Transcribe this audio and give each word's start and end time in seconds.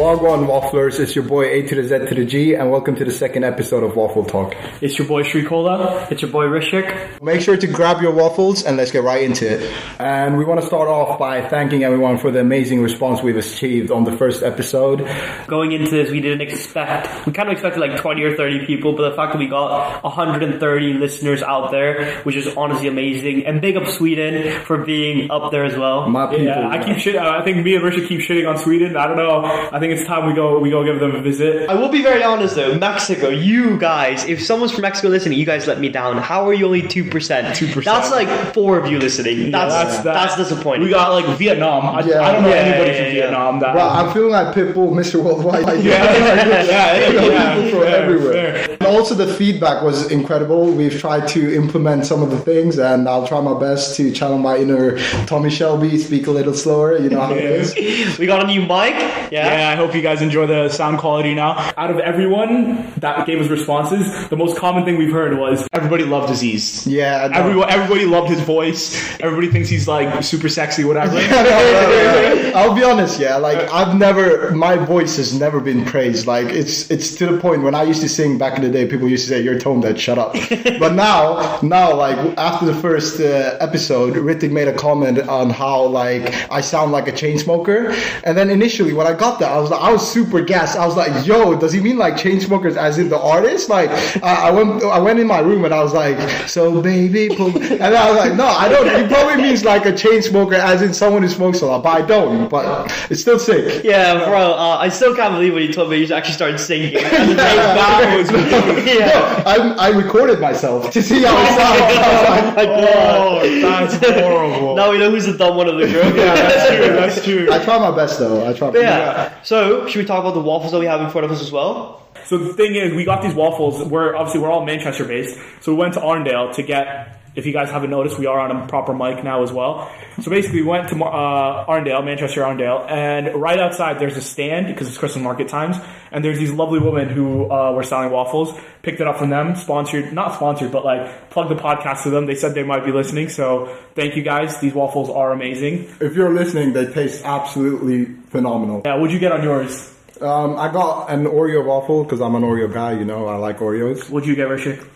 Wagwan 0.00 0.46
Wafflers, 0.46 0.98
it's 0.98 1.14
your 1.14 1.26
boy 1.26 1.44
A 1.44 1.60
to 1.60 1.74
the 1.74 1.82
Z 1.86 2.06
to 2.08 2.14
the 2.14 2.24
G, 2.24 2.54
and 2.54 2.70
welcome 2.70 2.96
to 2.96 3.04
the 3.04 3.10
second 3.10 3.44
episode 3.44 3.82
of 3.82 3.96
Waffle 3.96 4.24
Talk. 4.24 4.56
It's 4.80 4.98
your 4.98 5.06
boy 5.06 5.24
Shrikola. 5.24 6.10
It's 6.10 6.22
your 6.22 6.30
boy 6.30 6.46
Rishik. 6.46 7.20
Make 7.20 7.42
sure 7.42 7.58
to 7.58 7.66
grab 7.66 8.00
your 8.00 8.14
waffles 8.14 8.64
and 8.64 8.78
let's 8.78 8.90
get 8.90 9.02
right 9.02 9.22
into 9.22 9.46
it. 9.46 9.70
And 9.98 10.38
we 10.38 10.46
want 10.46 10.58
to 10.58 10.66
start 10.66 10.88
off 10.88 11.18
by 11.18 11.46
thanking 11.46 11.84
everyone 11.84 12.16
for 12.16 12.30
the 12.30 12.40
amazing 12.40 12.80
response 12.80 13.22
we've 13.22 13.36
achieved 13.36 13.90
on 13.90 14.04
the 14.04 14.16
first 14.16 14.42
episode. 14.42 15.06
Going 15.46 15.72
into 15.72 15.90
this, 15.90 16.10
we 16.10 16.22
didn't 16.22 16.40
expect, 16.40 17.26
we 17.26 17.34
kind 17.34 17.50
of 17.50 17.52
expected 17.52 17.80
like 17.80 18.00
20 18.00 18.22
or 18.22 18.34
30 18.34 18.64
people, 18.64 18.96
but 18.96 19.10
the 19.10 19.14
fact 19.14 19.34
that 19.34 19.38
we 19.38 19.48
got 19.48 20.02
130 20.02 20.94
listeners 20.94 21.42
out 21.42 21.72
there, 21.72 22.22
which 22.22 22.36
is 22.36 22.48
honestly 22.56 22.88
amazing. 22.88 23.44
And 23.44 23.60
big 23.60 23.76
up 23.76 23.86
Sweden 23.86 24.64
for 24.64 24.78
being 24.78 25.30
up 25.30 25.52
there 25.52 25.66
as 25.66 25.76
well. 25.76 26.08
My 26.08 26.26
people. 26.26 26.46
Yeah, 26.46 26.70
I 26.70 26.82
keep 26.82 26.96
shit. 26.96 27.16
I 27.16 27.44
think 27.44 27.62
me 27.62 27.74
and 27.74 27.84
Rishik 27.84 28.08
keep 28.08 28.20
shitting 28.20 28.48
on 28.48 28.56
Sweden. 28.56 28.96
I 28.96 29.06
don't 29.06 29.18
know. 29.18 29.44
I 29.70 29.78
think 29.78 29.89
it's 29.90 30.06
time 30.06 30.26
we 30.26 30.32
go. 30.34 30.58
We 30.58 30.70
go 30.70 30.84
give 30.84 31.00
them 31.00 31.14
a 31.14 31.22
visit. 31.22 31.68
I 31.68 31.74
will 31.74 31.88
be 31.88 32.02
very 32.02 32.22
honest 32.22 32.54
though, 32.56 32.76
Mexico, 32.78 33.28
you 33.28 33.78
guys, 33.78 34.24
if 34.26 34.42
someone's 34.42 34.72
from 34.72 34.82
Mexico 34.82 35.08
listening, 35.08 35.38
you 35.38 35.46
guys 35.46 35.66
let 35.66 35.80
me 35.80 35.88
down. 35.88 36.18
How 36.18 36.46
are 36.48 36.54
you 36.54 36.66
only 36.66 36.82
2%? 36.82 37.10
2%. 37.10 37.84
That's 37.84 38.10
like 38.10 38.28
four 38.54 38.78
of 38.78 38.90
you 38.90 38.98
listening. 38.98 39.50
That's, 39.50 39.72
that's 39.74 40.04
that's, 40.04 40.36
that. 40.36 40.42
disappointing. 40.42 40.82
We 40.82 40.90
got 40.90 41.10
like 41.12 41.26
Vietnam. 41.38 41.84
I, 41.86 42.00
Yeah. 42.00 42.20
I 42.22 42.32
don't 42.32 42.42
know 42.42 42.48
Yeah, 42.50 42.54
anybody 42.56 42.90
yeah, 42.90 42.96
from 42.96 43.04
yeah. 43.06 43.12
Vietnam. 43.12 43.60
That 43.60 43.72
Bro, 43.74 43.88
I'm 43.88 44.12
feeling 44.12 44.30
like 44.32 44.54
Pitbull, 44.54 44.92
Mr. 44.92 45.22
Worldwide. 45.22 45.64
yeah, 45.82 45.82
yeah, 45.82 46.62
yeah, 46.64 47.08
You 47.08 47.14
know, 47.14 47.28
yeah, 47.30 47.54
people 47.54 47.70
from 47.70 47.80
fair, 47.80 48.02
everywhere. 48.02 48.32
fair. 48.32 48.70
And 48.80 48.86
also, 48.86 49.14
the 49.14 49.32
feedback 49.34 49.82
was 49.82 50.10
incredible. 50.10 50.72
We've 50.72 50.98
tried 50.98 51.28
to 51.28 51.54
implement 51.54 52.06
some 52.06 52.22
of 52.22 52.30
the 52.30 52.38
things, 52.38 52.78
and 52.78 53.08
I'll 53.08 53.26
try 53.26 53.40
my 53.40 53.58
best 53.58 53.96
to 53.96 54.10
channel 54.12 54.38
my 54.38 54.56
inner 54.56 54.98
Tommy 55.26 55.50
Shelby, 55.50 55.98
speak 55.98 56.26
a 56.26 56.30
little 56.30 56.54
slower. 56.54 56.96
You 56.98 57.10
know 57.10 57.20
how 57.20 57.34
it 57.34 57.44
is. 57.44 58.18
we 58.18 58.26
got 58.26 58.42
a 58.44 58.46
new 58.46 58.60
mic. 58.62 58.94
Yeah. 59.30 59.76
Yeah, 59.80 59.84
I 59.84 59.86
hope 59.86 59.96
you 59.96 60.02
guys 60.02 60.20
enjoy 60.20 60.46
the 60.46 60.68
sound 60.68 60.98
quality 60.98 61.34
now. 61.34 61.72
Out 61.78 61.90
of 61.90 61.98
everyone 62.00 62.92
that 62.98 63.26
gave 63.26 63.40
us 63.40 63.48
responses, 63.48 64.28
the 64.28 64.36
most 64.36 64.58
common 64.58 64.84
thing 64.84 64.98
we've 64.98 65.10
heard 65.10 65.38
was 65.38 65.66
everybody 65.72 66.04
loved 66.04 66.30
Aziz. 66.30 66.86
Yeah, 66.86 67.28
no. 67.28 67.38
Everyone, 67.38 67.70
everybody 67.70 68.04
loved 68.04 68.28
his 68.28 68.42
voice. 68.42 68.94
Everybody 69.20 69.50
thinks 69.50 69.70
he's 69.70 69.88
like 69.88 70.22
super 70.22 70.50
sexy, 70.50 70.84
whatever. 70.84 71.16
I'll 72.54 72.74
be 72.74 72.84
honest, 72.84 73.18
yeah. 73.18 73.36
Like 73.36 73.72
I've 73.72 73.96
never, 73.96 74.50
my 74.50 74.76
voice 74.76 75.16
has 75.16 75.32
never 75.32 75.60
been 75.60 75.86
praised. 75.86 76.26
Like 76.26 76.48
it's 76.48 76.90
it's 76.90 77.14
to 77.16 77.26
the 77.26 77.40
point 77.40 77.62
when 77.62 77.74
I 77.74 77.84
used 77.84 78.02
to 78.02 78.08
sing 78.08 78.36
back 78.36 78.56
in 78.58 78.62
the 78.62 78.70
day, 78.70 78.86
people 78.86 79.08
used 79.08 79.24
to 79.28 79.30
say, 79.30 79.40
"You're 79.40 79.58
tone 79.58 79.80
dead, 79.80 79.98
shut 79.98 80.18
up." 80.18 80.34
but 80.78 80.92
now, 80.92 81.58
now, 81.62 81.94
like 81.94 82.18
after 82.36 82.66
the 82.66 82.74
first 82.74 83.18
uh, 83.18 83.56
episode, 83.60 84.14
Ritik 84.14 84.52
made 84.52 84.68
a 84.68 84.74
comment 84.74 85.20
on 85.20 85.48
how 85.48 85.84
like 85.84 86.34
I 86.50 86.60
sound 86.60 86.92
like 86.92 87.08
a 87.08 87.12
chain 87.12 87.38
smoker, 87.38 87.94
and 88.24 88.36
then 88.36 88.50
initially 88.50 88.92
when 88.92 89.06
I 89.06 89.14
got 89.14 89.38
that, 89.38 89.50
I 89.50 89.58
was 89.58 89.69
like, 89.70 89.80
I 89.80 89.92
was 89.92 90.10
super 90.10 90.40
gassed. 90.40 90.76
I 90.76 90.86
was 90.86 90.96
like, 90.96 91.26
"Yo, 91.26 91.58
does 91.58 91.72
he 91.72 91.80
mean 91.80 91.98
like 91.98 92.16
chain 92.16 92.40
smokers 92.40 92.76
as 92.76 92.98
in 92.98 93.08
the 93.08 93.18
artist?" 93.18 93.68
Like 93.68 93.90
I, 94.22 94.48
I 94.48 94.50
went, 94.50 94.82
I 94.84 94.98
went 94.98 95.18
in 95.18 95.26
my 95.26 95.40
room 95.40 95.64
and 95.64 95.74
I 95.74 95.82
was 95.82 95.92
like, 95.92 96.18
"So 96.48 96.80
baby," 96.82 97.28
pull 97.34 97.56
and 97.56 97.82
I 97.82 98.10
was 98.10 98.18
like, 98.18 98.34
"No, 98.34 98.46
I 98.46 98.68
don't." 98.68 98.88
He 99.00 99.08
probably 99.08 99.42
means 99.42 99.64
like 99.64 99.86
a 99.86 99.94
chain 99.96 100.22
smoker 100.22 100.54
as 100.54 100.82
in 100.82 100.92
someone 100.92 101.22
who 101.22 101.28
smokes 101.28 101.60
a 101.62 101.66
lot, 101.66 101.82
but 101.82 102.02
I 102.02 102.06
don't. 102.06 102.48
But 102.48 102.92
it's 103.10 103.20
still 103.20 103.38
sick. 103.38 103.84
Yeah, 103.84 104.24
bro. 104.24 104.52
Uh, 104.52 104.78
I 104.80 104.88
still 104.88 105.14
can't 105.14 105.34
believe 105.34 105.54
when 105.54 105.62
you 105.62 105.72
told 105.72 105.90
me 105.90 106.04
you 106.04 106.14
actually 106.14 106.34
started 106.34 106.58
singing. 106.58 106.94
that 106.94 108.16
was 108.16 108.30
yeah. 108.86 109.42
I, 109.46 109.88
I 109.88 109.88
recorded 109.90 110.40
myself 110.40 110.90
to 110.92 111.02
see 111.02 111.22
how 111.22 111.36
it 111.36 111.46
sounds. 111.48 111.80
I 112.00 112.44
was 112.44 112.56
like, 112.56 112.68
oh, 112.70 113.60
that's 113.60 114.20
horrible. 114.20 114.76
Now 114.76 114.90
we 114.90 114.98
know 114.98 115.10
who's 115.10 115.26
the 115.26 115.36
dumb 115.36 115.56
one 115.56 115.68
of 115.68 115.76
the 115.76 115.86
group. 115.86 116.16
yeah, 116.16 116.34
that's 116.34 116.68
true. 116.68 116.94
That's 116.96 117.24
true. 117.24 117.52
I 117.52 117.64
try 117.64 117.78
my 117.78 117.94
best 117.94 118.18
though. 118.18 118.48
I 118.48 118.52
try. 118.52 118.70
My 118.70 118.78
yeah. 118.78 119.42
So, 119.42 119.59
should 119.88 119.98
we 119.98 120.04
talk 120.04 120.20
about 120.20 120.34
the 120.34 120.40
waffles 120.40 120.72
that 120.72 120.78
we 120.78 120.86
have 120.86 121.00
in 121.00 121.10
front 121.10 121.24
of 121.24 121.30
us 121.30 121.40
as 121.40 121.52
well? 121.52 122.06
So 122.24 122.38
the 122.38 122.52
thing 122.52 122.74
is, 122.74 122.94
we 122.94 123.04
got 123.04 123.22
these 123.22 123.34
waffles. 123.34 123.82
We're 123.84 124.14
obviously 124.16 124.40
we're 124.40 124.50
all 124.50 124.64
Manchester 124.64 125.04
based, 125.04 125.38
so 125.60 125.72
we 125.72 125.78
went 125.78 125.94
to 125.94 126.00
Arndale 126.00 126.54
to 126.54 126.62
get. 126.62 127.19
If 127.34 127.46
you 127.46 127.52
guys 127.52 127.70
haven't 127.70 127.90
noticed, 127.90 128.18
we 128.18 128.26
are 128.26 128.40
on 128.40 128.50
a 128.50 128.66
proper 128.66 128.92
mic 128.92 129.22
now 129.22 129.42
as 129.42 129.52
well. 129.52 129.90
So 130.20 130.30
basically, 130.30 130.62
we 130.62 130.68
went 130.68 130.88
to 130.88 131.04
uh, 131.04 131.66
Arndale, 131.66 132.04
Manchester 132.04 132.42
Arndale, 132.42 132.90
and 132.90 133.40
right 133.40 133.58
outside 133.58 133.98
there's 134.00 134.16
a 134.16 134.20
stand 134.20 134.66
because 134.66 134.88
it's 134.88 134.98
Christmas 134.98 135.22
market 135.22 135.48
times, 135.48 135.76
and 136.10 136.24
there's 136.24 136.38
these 136.38 136.50
lovely 136.50 136.80
women 136.80 137.08
who 137.08 137.50
uh, 137.50 137.72
were 137.72 137.84
selling 137.84 138.10
waffles. 138.10 138.52
Picked 138.82 139.00
it 139.00 139.06
up 139.06 139.18
from 139.18 139.30
them, 139.30 139.56
sponsored, 139.56 140.12
not 140.12 140.34
sponsored, 140.34 140.72
but 140.72 140.84
like 140.84 141.30
plugged 141.30 141.50
the 141.50 141.54
podcast 141.54 142.02
to 142.04 142.10
them. 142.10 142.26
They 142.26 142.34
said 142.34 142.54
they 142.54 142.62
might 142.62 142.84
be 142.84 142.92
listening, 142.92 143.28
so 143.28 143.76
thank 143.94 144.16
you 144.16 144.22
guys. 144.22 144.58
These 144.60 144.74
waffles 144.74 145.10
are 145.10 145.32
amazing. 145.32 145.88
If 146.00 146.16
you're 146.16 146.32
listening, 146.32 146.72
they 146.72 146.86
taste 146.86 147.24
absolutely 147.24 148.06
phenomenal. 148.30 148.82
Yeah, 148.84 148.96
what'd 148.96 149.12
you 149.12 149.20
get 149.20 149.32
on 149.32 149.42
yours? 149.42 149.94
Um, 150.20 150.58
I 150.58 150.70
got 150.70 151.10
an 151.10 151.24
Oreo 151.24 151.64
waffle 151.64 152.04
because 152.04 152.20
I'm 152.20 152.34
an 152.34 152.42
Oreo 152.42 152.72
guy. 152.72 152.92
You 152.92 153.04
know, 153.04 153.26
I 153.26 153.36
like 153.36 153.58
Oreos. 153.58 154.10
What'd 154.10 154.28
you 154.28 154.34
get, 154.34 154.48
Rishik? 154.48 154.86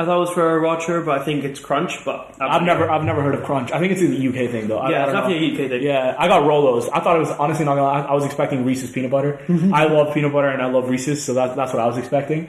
I 0.00 0.06
thought 0.06 0.16
it 0.16 0.20
was 0.20 0.30
Ferrero 0.30 0.62
Rocher, 0.62 1.02
but 1.02 1.20
I 1.20 1.24
think 1.26 1.44
it's 1.44 1.60
Crunch. 1.60 2.06
But 2.06 2.34
I've 2.40 2.62
never, 2.62 2.88
I've 2.88 3.04
never 3.04 3.22
heard 3.22 3.34
of 3.34 3.44
Crunch. 3.44 3.70
I 3.70 3.78
think 3.78 3.92
it's 3.92 4.00
a 4.00 4.06
UK 4.06 4.50
thing 4.50 4.66
though. 4.66 4.88
Yeah, 4.88 5.04
I 5.04 5.04
it's 5.04 5.12
don't 5.12 5.28
know. 5.28 5.36
a 5.36 5.52
UK 5.52 5.70
thing. 5.70 5.82
Yeah, 5.82 6.16
I 6.18 6.26
got 6.26 6.44
Rolos. 6.44 6.88
I 6.90 7.00
thought 7.00 7.16
it 7.16 7.18
was 7.18 7.28
honestly 7.32 7.66
not 7.66 7.74
gonna. 7.74 8.08
I 8.08 8.14
was 8.14 8.24
expecting 8.24 8.64
Reese's 8.64 8.90
peanut 8.90 9.10
butter. 9.10 9.38
Mm-hmm. 9.46 9.74
I 9.74 9.84
love 9.84 10.14
peanut 10.14 10.32
butter 10.32 10.48
and 10.48 10.62
I 10.62 10.66
love 10.68 10.88
Reese's, 10.88 11.22
so 11.22 11.34
that, 11.34 11.54
that's 11.54 11.74
what 11.74 11.82
I 11.82 11.86
was 11.86 11.98
expecting. 11.98 12.48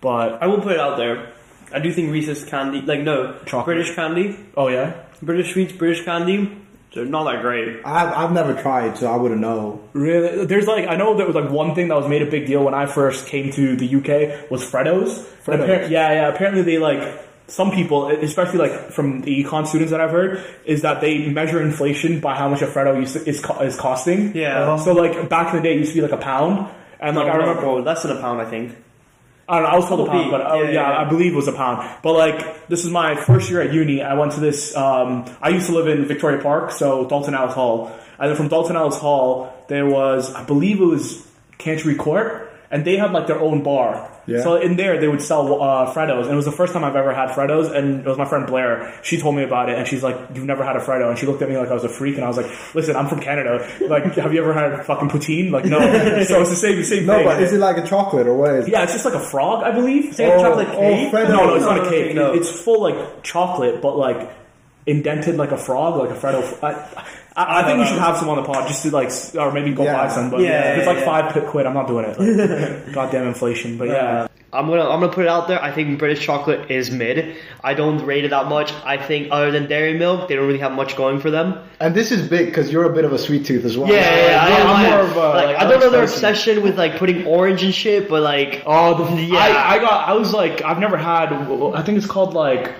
But 0.00 0.42
I 0.42 0.48
will 0.48 0.60
put 0.60 0.72
it 0.72 0.80
out 0.80 0.96
there. 0.96 1.32
I 1.72 1.78
do 1.78 1.92
think 1.92 2.10
Reese's 2.10 2.42
candy, 2.42 2.80
like 2.80 3.02
no, 3.02 3.38
Chocolate. 3.46 3.76
British 3.76 3.94
candy, 3.94 4.36
oh 4.56 4.66
yeah, 4.66 5.04
British 5.22 5.52
sweets, 5.52 5.72
British 5.72 6.04
candy, 6.04 6.50
they're 6.94 7.04
not 7.06 7.24
that 7.24 7.40
great. 7.42 7.80
I've, 7.84 8.12
I've 8.12 8.32
never 8.32 8.54
tried, 8.60 8.98
so 8.98 9.10
I 9.12 9.16
wouldn't 9.16 9.40
know. 9.40 9.80
really? 9.92 10.44
There's 10.46 10.66
like 10.66 10.86
I 10.88 10.96
know 10.96 11.16
there 11.16 11.26
was 11.26 11.34
like 11.34 11.50
one 11.50 11.74
thing 11.74 11.88
that 11.88 11.96
was 11.96 12.08
made 12.08 12.22
a 12.22 12.30
big 12.30 12.46
deal 12.46 12.62
when 12.64 12.74
I 12.74 12.86
first 12.86 13.26
came 13.26 13.50
to 13.52 13.76
the 13.76 13.86
UK 13.96 14.50
was 14.50 14.62
Freddos. 14.64 15.24
Freddos. 15.44 15.66
appar- 15.66 15.90
yeah, 15.90 16.12
yeah. 16.12 16.28
Apparently 16.28 16.62
they 16.62 16.78
like. 16.78 17.20
Some 17.48 17.70
people, 17.72 18.08
especially 18.08 18.60
like 18.60 18.92
from 18.92 19.20
the 19.22 19.44
econ 19.44 19.66
students 19.66 19.90
that 19.90 20.00
I've 20.00 20.12
heard, 20.12 20.42
is 20.64 20.82
that 20.82 21.00
they 21.02 21.26
measure 21.28 21.60
inflation 21.60 22.20
by 22.20 22.34
how 22.34 22.48
much 22.48 22.62
a 22.62 22.66
Freddo 22.66 22.98
used 22.98 23.14
to- 23.14 23.28
is 23.28 23.40
co- 23.40 23.60
is 23.60 23.76
costing. 23.76 24.34
Yeah. 24.34 24.76
So 24.76 24.92
like 24.92 25.28
back 25.28 25.50
in 25.52 25.56
the 25.56 25.62
day, 25.62 25.74
it 25.74 25.78
used 25.80 25.90
to 25.90 25.96
be 25.96 26.00
like 26.02 26.12
a 26.12 26.22
pound, 26.22 26.70
and 27.00 27.16
like 27.16 27.26
oh, 27.26 27.30
I 27.30 27.36
remember 27.36 27.60
bro, 27.60 27.76
less 27.78 28.02
than 28.04 28.16
a 28.16 28.20
pound, 28.20 28.40
I 28.40 28.44
think. 28.48 28.74
I 29.52 29.56
don't 29.56 29.64
know, 29.64 29.68
I 29.68 29.76
was 29.76 29.86
told 29.86 30.08
a 30.08 30.10
pound, 30.10 30.30
but 30.30 30.40
oh, 30.40 30.54
Yeah, 30.54 30.62
yeah, 30.62 30.70
yeah, 30.70 30.90
yeah. 30.92 31.00
I 31.02 31.04
believe 31.04 31.34
it 31.34 31.36
was 31.36 31.46
a 31.46 31.52
pound. 31.52 31.86
But 32.02 32.14
like, 32.14 32.68
this 32.68 32.86
is 32.86 32.90
my 32.90 33.14
first 33.16 33.50
year 33.50 33.60
at 33.60 33.70
uni. 33.70 34.00
I 34.00 34.14
went 34.14 34.32
to 34.32 34.40
this, 34.40 34.74
um, 34.74 35.26
I 35.42 35.50
used 35.50 35.66
to 35.66 35.72
live 35.72 35.88
in 35.88 36.06
Victoria 36.06 36.42
Park, 36.42 36.70
so 36.70 37.06
Dalton 37.06 37.34
Ellis 37.34 37.52
Hall. 37.52 37.92
And 38.18 38.30
then 38.30 38.36
from 38.36 38.48
Dalton 38.48 38.76
Ellis 38.76 38.96
Hall, 38.96 39.52
there 39.68 39.84
was, 39.84 40.32
I 40.34 40.42
believe 40.44 40.80
it 40.80 40.84
was 40.84 41.26
Canterbury 41.58 41.96
Court, 41.96 42.51
and 42.72 42.84
they 42.84 42.96
had 42.96 43.12
like 43.12 43.28
their 43.28 43.38
own 43.38 43.62
bar. 43.62 44.08
Yeah. 44.26 44.42
So 44.42 44.54
in 44.56 44.76
there, 44.76 45.00
they 45.00 45.08
would 45.08 45.20
sell 45.20 45.60
uh, 45.60 45.92
Freddos, 45.92 46.22
and 46.24 46.32
it 46.32 46.36
was 46.36 46.44
the 46.44 46.52
first 46.52 46.72
time 46.72 46.84
I've 46.84 46.94
ever 46.96 47.12
had 47.12 47.30
Freddos, 47.30 47.74
and 47.74 48.00
it 48.00 48.06
was 48.06 48.16
my 48.18 48.24
friend 48.24 48.46
Blair. 48.46 48.94
She 49.02 49.18
told 49.20 49.34
me 49.34 49.42
about 49.42 49.68
it, 49.68 49.76
and 49.78 49.86
she's 49.86 50.02
like, 50.02 50.16
"You've 50.34 50.44
never 50.46 50.64
had 50.64 50.76
a 50.76 50.80
Freddo?" 50.80 51.10
And 51.10 51.18
she 51.18 51.26
looked 51.26 51.42
at 51.42 51.48
me 51.50 51.58
like 51.58 51.68
I 51.68 51.74
was 51.74 51.84
a 51.84 51.88
freak, 51.88 52.14
and 52.16 52.24
I 52.24 52.28
was 52.28 52.36
like, 52.36 52.46
"Listen, 52.74 52.94
I'm 52.96 53.08
from 53.08 53.20
Canada. 53.20 53.68
Like, 53.88 54.04
have 54.14 54.32
you 54.32 54.40
ever 54.42 54.52
had 54.54 54.86
fucking 54.86 55.08
poutine? 55.10 55.50
Like, 55.50 55.64
no." 55.66 55.78
so 56.24 56.40
it's 56.40 56.50
the 56.50 56.56
same, 56.56 56.82
same 56.84 57.04
No, 57.06 57.14
thing. 57.16 57.26
No, 57.26 57.32
but 57.34 57.42
is 57.42 57.52
it 57.52 57.58
like 57.58 57.76
a 57.78 57.86
chocolate 57.86 58.26
or 58.26 58.34
what 58.36 58.54
is 58.54 58.68
it? 58.68 58.70
Yeah, 58.72 58.84
it's 58.84 58.92
just 58.92 59.04
like 59.04 59.14
a 59.14 59.20
frog, 59.20 59.64
I 59.64 59.72
believe. 59.72 60.10
It's 60.10 60.18
like 60.18 60.28
a 60.28 60.34
Oh, 60.34 60.42
chocolate 60.42 60.68
oh, 60.70 60.78
cake. 60.78 61.12
Freddo. 61.12 61.28
no, 61.28 61.46
no, 61.46 61.54
it's 61.56 61.64
No, 61.66 61.76
not 61.76 61.86
a 61.86 61.90
cake. 61.90 62.14
no. 62.14 62.32
It's 62.32 62.50
full 62.50 62.80
like 62.80 63.22
chocolate, 63.24 63.82
but 63.82 63.96
like 63.98 64.30
indented 64.86 65.36
like 65.36 65.50
a 65.52 65.58
frog, 65.58 65.96
like 65.98 66.10
a 66.10 66.14
Freddo. 66.20 66.62
I, 66.62 67.04
I, 67.36 67.62
I 67.62 67.64
think 67.66 67.78
we 67.80 67.86
should 67.86 67.98
uh, 67.98 68.00
have 68.06 68.16
some 68.18 68.28
on 68.28 68.36
the 68.36 68.42
pod 68.44 68.68
just 68.68 68.82
to 68.82 68.90
like, 68.90 69.10
or 69.34 69.52
maybe 69.52 69.72
go 69.72 69.84
Yeah. 69.84 69.94
buy 70.06 70.08
some. 70.12 70.30
But 70.30 70.40
Yeah, 70.40 70.48
yeah, 70.48 70.72
if 70.72 70.78
it's 70.78 70.86
like 70.86 70.98
yeah. 70.98 71.04
five 71.32 71.46
quid, 71.46 71.66
I'm 71.66 71.74
not 71.74 71.86
doing 71.88 72.04
it. 72.06 72.18
Like, 72.18 72.92
goddamn 72.94 73.26
inflation. 73.26 73.78
But 73.78 73.88
yeah, 73.88 73.94
uh, 74.24 74.28
I'm 74.54 74.66
gonna 74.68 74.82
I'm 74.86 75.00
gonna 75.00 75.12
put 75.12 75.24
it 75.24 75.28
out 75.28 75.48
there. 75.48 75.62
I 75.62 75.72
think 75.72 75.98
British 75.98 76.24
chocolate 76.26 76.70
is 76.70 76.90
mid. 76.90 77.36
I 77.64 77.72
don't 77.72 78.04
rate 78.04 78.24
it 78.26 78.30
that 78.30 78.48
much. 78.48 78.70
I 78.84 78.98
think 78.98 79.28
other 79.30 79.50
than 79.50 79.66
Dairy 79.66 79.98
Milk, 79.98 80.28
they 80.28 80.34
don't 80.36 80.46
really 80.46 80.58
have 80.58 80.72
much 80.72 80.94
going 80.94 81.20
for 81.20 81.30
them. 81.30 81.58
And 81.80 81.94
this 81.94 82.12
is 82.12 82.28
big 82.28 82.46
because 82.46 82.70
you're 82.70 82.84
a 82.84 82.92
bit 82.92 83.06
of 83.06 83.14
a 83.14 83.18
sweet 83.18 83.46
tooth 83.46 83.64
as 83.64 83.78
well. 83.78 83.88
Yeah, 83.88 83.94
yeah, 84.04 84.48
yeah, 84.48 84.64
I'm 84.64 84.76
I, 84.84 84.90
more 84.90 85.00
of 85.00 85.16
a, 85.16 85.18
like, 85.20 85.44
like, 85.46 85.56
I 85.56 85.64
I 85.64 85.70
don't 85.70 85.80
know 85.80 85.88
their 85.90 86.02
obsession 86.04 86.62
with 86.62 86.76
like 86.76 86.96
putting 86.98 87.26
orange 87.26 87.62
and 87.62 87.74
shit, 87.74 88.10
but 88.10 88.20
like 88.22 88.62
Oh, 88.66 89.02
the, 89.04 89.22
Yeah. 89.22 89.38
I, 89.38 89.76
I 89.76 89.78
got. 89.78 90.06
I 90.08 90.12
was 90.12 90.34
like, 90.34 90.60
I've 90.62 90.78
never 90.78 90.98
had. 90.98 91.32
I 91.32 91.82
think 91.82 91.96
it's 91.96 92.06
called 92.06 92.34
like 92.34 92.70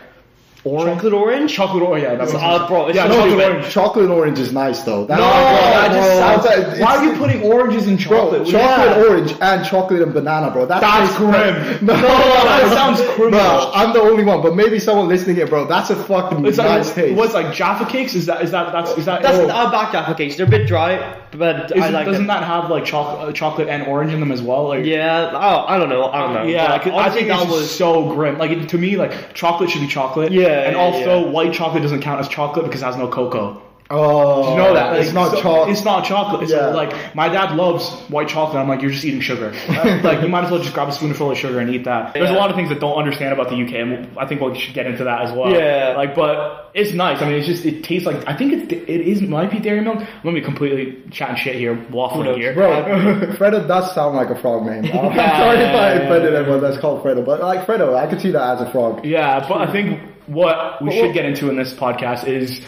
orange. 0.65 0.95
chocolate 0.97 1.13
orange. 1.13 1.53
Chocolate 1.53 1.83
orange. 1.83 2.03
Yeah, 2.05 2.15
that's 2.17 2.35
Uh, 2.35 2.67
bro, 2.69 2.87
it's 2.89 2.97
yeah, 2.97 3.07
chocolate 3.09 3.31
good. 3.31 3.51
orange. 3.51 3.69
Chocolate 3.71 4.11
orange 4.11 4.39
is 4.39 4.53
nice 4.53 4.83
though. 4.83 5.05
That, 5.07 5.19
No, 5.19 5.25
that 5.25 5.91
bro, 5.91 6.01
just 6.01 6.19
sounds 6.19 6.45
like 6.45 6.81
Why 6.81 6.97
are 6.97 7.05
you 7.05 7.13
putting 7.19 7.43
oranges 7.43 7.87
in 7.89 7.97
Bro, 7.97 8.05
chocolate? 8.05 8.47
chocolate 8.47 8.97
Yeah. 8.97 9.05
orange 9.09 9.35
and 9.41 9.65
chocolate 9.67 10.03
and 10.03 10.13
banana, 10.15 10.51
bro. 10.51 10.67
That 10.67 10.81
That's 10.81 11.09
tastes- 11.09 11.17
grim. 11.19 11.79
No, 11.83 11.95
that 11.95 12.73
sounds 12.73 13.01
criminal. 13.11 13.41
Bro, 13.41 13.71
I'm 13.75 13.93
the 13.93 14.01
only 14.01 14.25
one, 14.25 14.41
but 14.43 14.55
maybe 14.57 14.79
someone 14.79 15.09
listening 15.09 15.37
here, 15.37 15.47
bro. 15.47 15.67
That's 15.67 15.91
a 15.91 15.97
fucking 15.97 16.45
It's 16.47 16.59
nice 16.59 16.87
like 16.87 16.95
taste. 16.95 17.17
what's 17.17 17.35
like 17.35 17.53
Jaffa 17.53 17.85
cakes? 17.87 18.15
Is 18.15 18.27
that 18.27 18.43
is 18.43 18.51
that 18.53 18.73
that's 18.73 18.93
is 18.99 19.05
that? 19.07 19.23
That's 19.23 19.39
oh. 19.39 19.51
our 19.51 19.71
back 19.71 19.93
Jaffa 19.93 20.15
cakes. 20.15 20.37
They're 20.37 20.47
a 20.47 20.51
bit 20.51 20.67
dry, 20.67 21.15
but 21.37 21.71
Isn't- 21.77 21.93
like 21.93 22.07
doesn't 22.07 22.13
them. 22.13 22.27
that 22.29 22.45
have 22.45 22.71
like 22.71 22.85
chocolate, 22.85 23.29
uh, 23.29 23.33
chocolate 23.33 23.69
and 23.69 23.87
orange 23.87 24.13
in 24.13 24.21
them 24.21 24.31
as 24.33 24.43
well? 24.43 24.69
Like, 24.69 24.85
Yeah, 24.85 25.31
oh, 25.33 25.65
I 25.67 25.79
don't 25.79 25.89
know. 25.89 26.07
I 26.11 26.21
don't 26.21 26.35
know. 26.35 26.43
yeah. 26.45 26.71
Like, 26.73 26.87
I 26.89 27.11
think 27.11 27.29
that 27.29 27.49
was 27.49 27.71
so 27.71 28.13
grim. 28.15 28.39
Like 28.39 28.51
it, 28.51 28.69
to 28.69 28.79
me, 28.79 28.97
like 28.97 29.35
chocolate 29.35 29.71
should 29.71 29.81
be 29.81 29.87
chocolate. 29.87 30.33
Yeah, 30.33 30.67
and 30.67 30.77
yeah, 30.77 30.83
also 30.83 31.25
yeah. 31.25 31.31
white 31.31 31.53
chocolate 31.53 31.83
doesn't 31.83 32.03
count 32.03 32.21
as 32.21 32.29
chocolate 32.29 32.65
because 32.67 32.83
it 32.83 32.85
has 32.87 32.97
no 32.97 33.09
cocoa. 33.09 33.61
Oh, 33.95 34.53
You 34.53 34.57
know 34.57 34.75
that 34.75 34.97
it's 34.99 35.13
not 35.13 35.33
so- 35.33 35.43
chocolate. 35.43 35.69
It's 35.71 35.85
not 35.85 36.05
chocolate. 36.05 36.49
Yeah. 36.49 36.69
Like 36.69 37.15
my 37.15 37.29
dad 37.29 37.55
loves 37.57 37.91
white 38.09 38.29
chocolate. 38.29 38.57
I'm 38.61 38.69
like, 38.69 38.81
you're 38.81 38.91
just 38.91 39.05
eating 39.05 39.21
sugar. 39.21 39.53
like 40.03 40.23
you 40.23 40.29
might 40.29 40.45
as 40.45 40.51
well 40.51 40.61
just 40.63 40.73
grab 40.73 40.89
a 40.89 40.93
spoonful 40.93 41.31
of 41.31 41.37
sugar 41.37 41.59
and 41.61 41.69
eat 41.75 41.85
that. 41.85 42.15
There's 42.15 42.31
a 42.31 42.35
lot 42.35 42.49
of 42.51 42.57
things 42.57 42.71
that 42.71 42.81
don't 42.81 42.97
understand 42.97 43.33
about 43.35 43.51
the 43.51 43.63
UK, 43.63 43.75
and 43.75 44.19
I 44.19 44.27
think 44.27 44.41
we 44.41 44.59
should 44.59 44.75
get 44.75 44.87
into 44.87 45.05
that 45.05 45.23
as 45.23 45.33
well. 45.33 45.53
Yeah. 45.53 45.95
Like, 45.97 46.15
but 46.15 46.71
it's 46.75 46.93
nice. 46.93 47.21
I 47.21 47.27
mean, 47.27 47.35
it's 47.35 47.47
just 47.47 47.67
it 47.67 47.85
tastes 47.85 48.07
like 48.07 48.27
I 48.27 48.35
think 48.35 48.53
it 48.55 48.73
it 48.73 49.01
is 49.03 49.21
might 49.21 49.51
be 49.51 49.59
dairy 49.59 49.83
milk. 49.83 49.99
Let 50.25 50.33
me 50.33 50.41
completely 50.41 51.03
chatting 51.11 51.37
shit 51.37 51.57
here, 51.57 51.77
waffling 51.91 52.35
here. 52.37 52.55
Bro, 52.55 52.71
Freddo 53.37 53.69
does 53.69 53.95
sound 53.95 54.17
like 54.17 54.31
a 54.31 54.41
frog 54.41 54.65
name. 54.65 54.85
I'm 54.87 55.15
Yeah, 55.15 55.39
sorry 55.39 55.59
if 55.59 55.75
I 55.75 55.89
offended 56.05 56.35
everyone 56.35 56.63
that's 56.63 56.79
called 56.79 57.03
Freddo, 57.05 57.25
but 57.27 57.41
like 57.41 57.67
Freddo, 57.67 57.95
I 57.95 58.07
could 58.07 58.21
see 58.23 58.31
that 58.31 58.55
as 58.61 58.67
a 58.67 58.71
frog. 58.73 59.05
Yeah, 59.05 59.47
but 59.47 59.69
I 59.69 59.71
think 59.71 60.01
what 60.29 60.81
we 60.83 60.93
should 60.93 61.13
get 61.13 61.25
into 61.27 61.51
in 61.51 61.57
this 61.57 61.75
podcast 61.75 62.27
is 62.27 62.61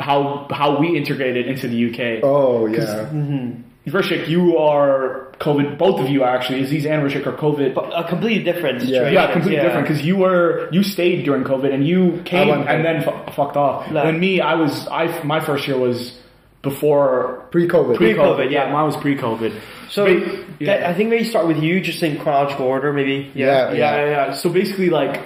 how 0.00 0.46
how 0.50 0.78
we 0.80 0.96
integrated 0.96 1.46
into 1.46 1.68
the 1.68 1.78
UK. 1.90 2.24
Oh 2.24 2.66
yeah. 2.66 3.08
Mm-hmm. 3.12 3.62
Rishik, 3.88 4.28
you 4.28 4.56
are 4.58 5.32
COVID. 5.40 5.76
Both 5.78 6.00
of 6.00 6.08
you 6.08 6.22
actually, 6.22 6.62
Aziz 6.62 6.86
and 6.86 7.02
Rishik 7.02 7.26
are 7.26 7.32
COVID. 7.32 7.74
A 7.98 8.04
completely 8.08 8.44
different 8.44 8.82
Yeah. 8.84 9.08
yeah, 9.10 9.32
completely 9.32 9.60
different 9.62 9.88
because 9.88 10.02
you 10.04 10.16
were 10.16 10.68
you 10.70 10.82
stayed 10.82 11.24
during 11.24 11.42
COVID 11.44 11.72
and 11.74 11.84
you 11.86 12.22
came 12.24 12.50
and 12.50 12.68
home. 12.68 12.82
then 12.82 13.02
fu- 13.02 13.32
fucked 13.32 13.56
off. 13.56 13.90
No. 13.90 14.02
And 14.02 14.20
me, 14.20 14.40
I 14.40 14.54
was 14.54 14.86
I 14.88 15.22
my 15.24 15.40
first 15.40 15.66
year 15.66 15.78
was 15.78 16.16
before 16.62 17.46
Pre-COVID. 17.52 17.96
Pre-COVID, 17.96 18.50
Yeah, 18.50 18.66
yeah. 18.66 18.72
mine 18.72 18.84
was 18.84 18.96
pre-COVID. 18.98 19.52
So 19.88 20.04
Ba- 20.04 20.66
that- 20.66 20.82
I 20.84 20.92
think 20.94 21.08
maybe 21.08 21.24
start 21.24 21.46
with 21.48 21.62
you, 21.62 21.80
just 21.80 22.02
in 22.02 22.18
chronological 22.18 22.66
order, 22.66 22.92
maybe. 22.92 23.30
Yeah. 23.34 23.72
yeah, 23.72 23.74
yeah, 23.74 24.06
yeah. 24.10 24.32
So 24.34 24.50
basically, 24.50 24.90
like, 24.90 25.22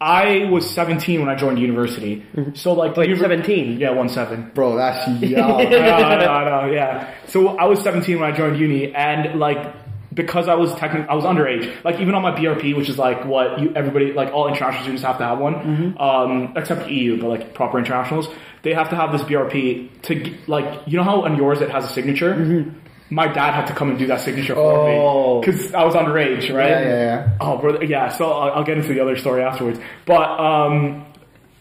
I 0.00 0.44
was 0.50 0.68
17 0.70 1.20
when 1.20 1.28
I 1.28 1.34
joined 1.36 1.58
university. 1.58 2.24
Mm-hmm. 2.34 2.54
So 2.54 2.72
like, 2.72 2.94
the 2.94 3.00
Wait, 3.00 3.10
univer- 3.10 3.20
17? 3.20 3.80
Yeah, 3.80 3.90
one 3.90 4.08
seven. 4.08 4.50
Bro, 4.54 4.76
that's 4.76 5.06
young. 5.22 5.48
no, 5.48 5.68
no, 5.70 6.44
no, 6.44 6.72
yeah. 6.72 7.14
So 7.28 7.56
I 7.56 7.64
was 7.64 7.80
17 7.82 8.20
when 8.20 8.32
I 8.32 8.36
joined 8.36 8.58
uni, 8.58 8.94
and 8.94 9.38
like 9.38 9.74
because 10.14 10.46
I 10.48 10.54
was 10.54 10.72
technically 10.76 11.08
I 11.08 11.14
was 11.14 11.24
underage. 11.24 11.82
Like 11.84 12.00
even 12.00 12.14
on 12.14 12.22
my 12.22 12.30
BRP, 12.32 12.76
which 12.76 12.88
is 12.88 12.98
like 12.98 13.24
what 13.24 13.58
you 13.60 13.72
everybody 13.74 14.12
like 14.12 14.32
all 14.32 14.46
international 14.48 14.82
students 14.82 15.02
have 15.02 15.18
to 15.18 15.24
have 15.24 15.38
one, 15.38 15.54
mm-hmm. 15.54 15.98
um, 15.98 16.52
except 16.56 16.88
EU, 16.88 17.20
but 17.20 17.28
like 17.28 17.54
proper 17.54 17.78
internationals, 17.78 18.28
they 18.62 18.72
have 18.74 18.90
to 18.90 18.96
have 18.96 19.12
this 19.12 19.22
BRP 19.22 20.02
to 20.02 20.14
g- 20.22 20.36
like 20.46 20.82
you 20.86 20.96
know 20.96 21.04
how 21.04 21.24
on 21.24 21.36
yours 21.36 21.60
it 21.60 21.70
has 21.70 21.84
a 21.84 21.88
signature. 21.88 22.34
Mm-hmm. 22.34 22.78
My 23.10 23.28
dad 23.28 23.52
had 23.52 23.66
to 23.66 23.74
come 23.74 23.90
and 23.90 23.98
do 23.98 24.06
that 24.06 24.20
signature 24.22 24.54
for 24.54 24.60
Oh. 24.60 25.40
me 25.40 25.46
because 25.46 25.74
I 25.74 25.84
was 25.84 25.94
underage, 25.94 26.52
right? 26.54 26.70
Yeah, 26.70 26.80
yeah, 26.80 26.88
yeah. 26.88 27.38
Oh, 27.40 27.58
brother, 27.58 27.84
yeah. 27.84 28.08
So 28.16 28.30
I'll, 28.30 28.52
I'll 28.54 28.64
get 28.64 28.78
into 28.78 28.92
the 28.94 29.00
other 29.00 29.16
story 29.16 29.42
afterwards. 29.42 29.78
But 30.06 30.28
um, 30.40 31.04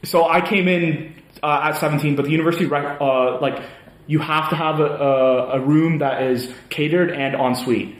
so 0.03 0.27
I 0.27 0.41
came 0.41 0.67
in 0.67 1.13
uh, 1.43 1.61
at 1.73 1.79
17, 1.79 2.15
but 2.15 2.25
the 2.25 2.31
university 2.31 2.65
rec- 2.65 2.99
uh, 3.01 3.39
like 3.41 3.61
you 4.07 4.19
have 4.19 4.49
to 4.49 4.55
have 4.55 4.79
a, 4.79 4.85
a, 4.85 5.47
a 5.53 5.59
room 5.59 5.99
that 5.99 6.23
is 6.23 6.49
catered 6.69 7.09
and 7.11 7.35
ensuite. 7.35 7.95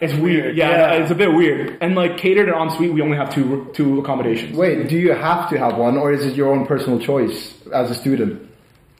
It's 0.00 0.14
weird, 0.14 0.56
yeah, 0.56 0.70
yeah. 0.70 0.92
It's 1.02 1.12
a 1.12 1.14
bit 1.14 1.32
weird, 1.32 1.78
and 1.80 1.94
like 1.94 2.16
catered 2.16 2.48
and 2.48 2.56
ensuite, 2.70 2.92
we 2.92 3.02
only 3.02 3.16
have 3.16 3.32
two 3.32 3.70
two 3.72 4.00
accommodations. 4.00 4.56
Wait, 4.56 4.88
do 4.88 4.96
you 4.98 5.12
have 5.12 5.48
to 5.50 5.58
have 5.58 5.76
one, 5.76 5.96
or 5.96 6.12
is 6.12 6.26
it 6.26 6.34
your 6.34 6.52
own 6.52 6.66
personal 6.66 6.98
choice 6.98 7.54
as 7.72 7.88
a 7.90 7.94
student? 7.94 8.50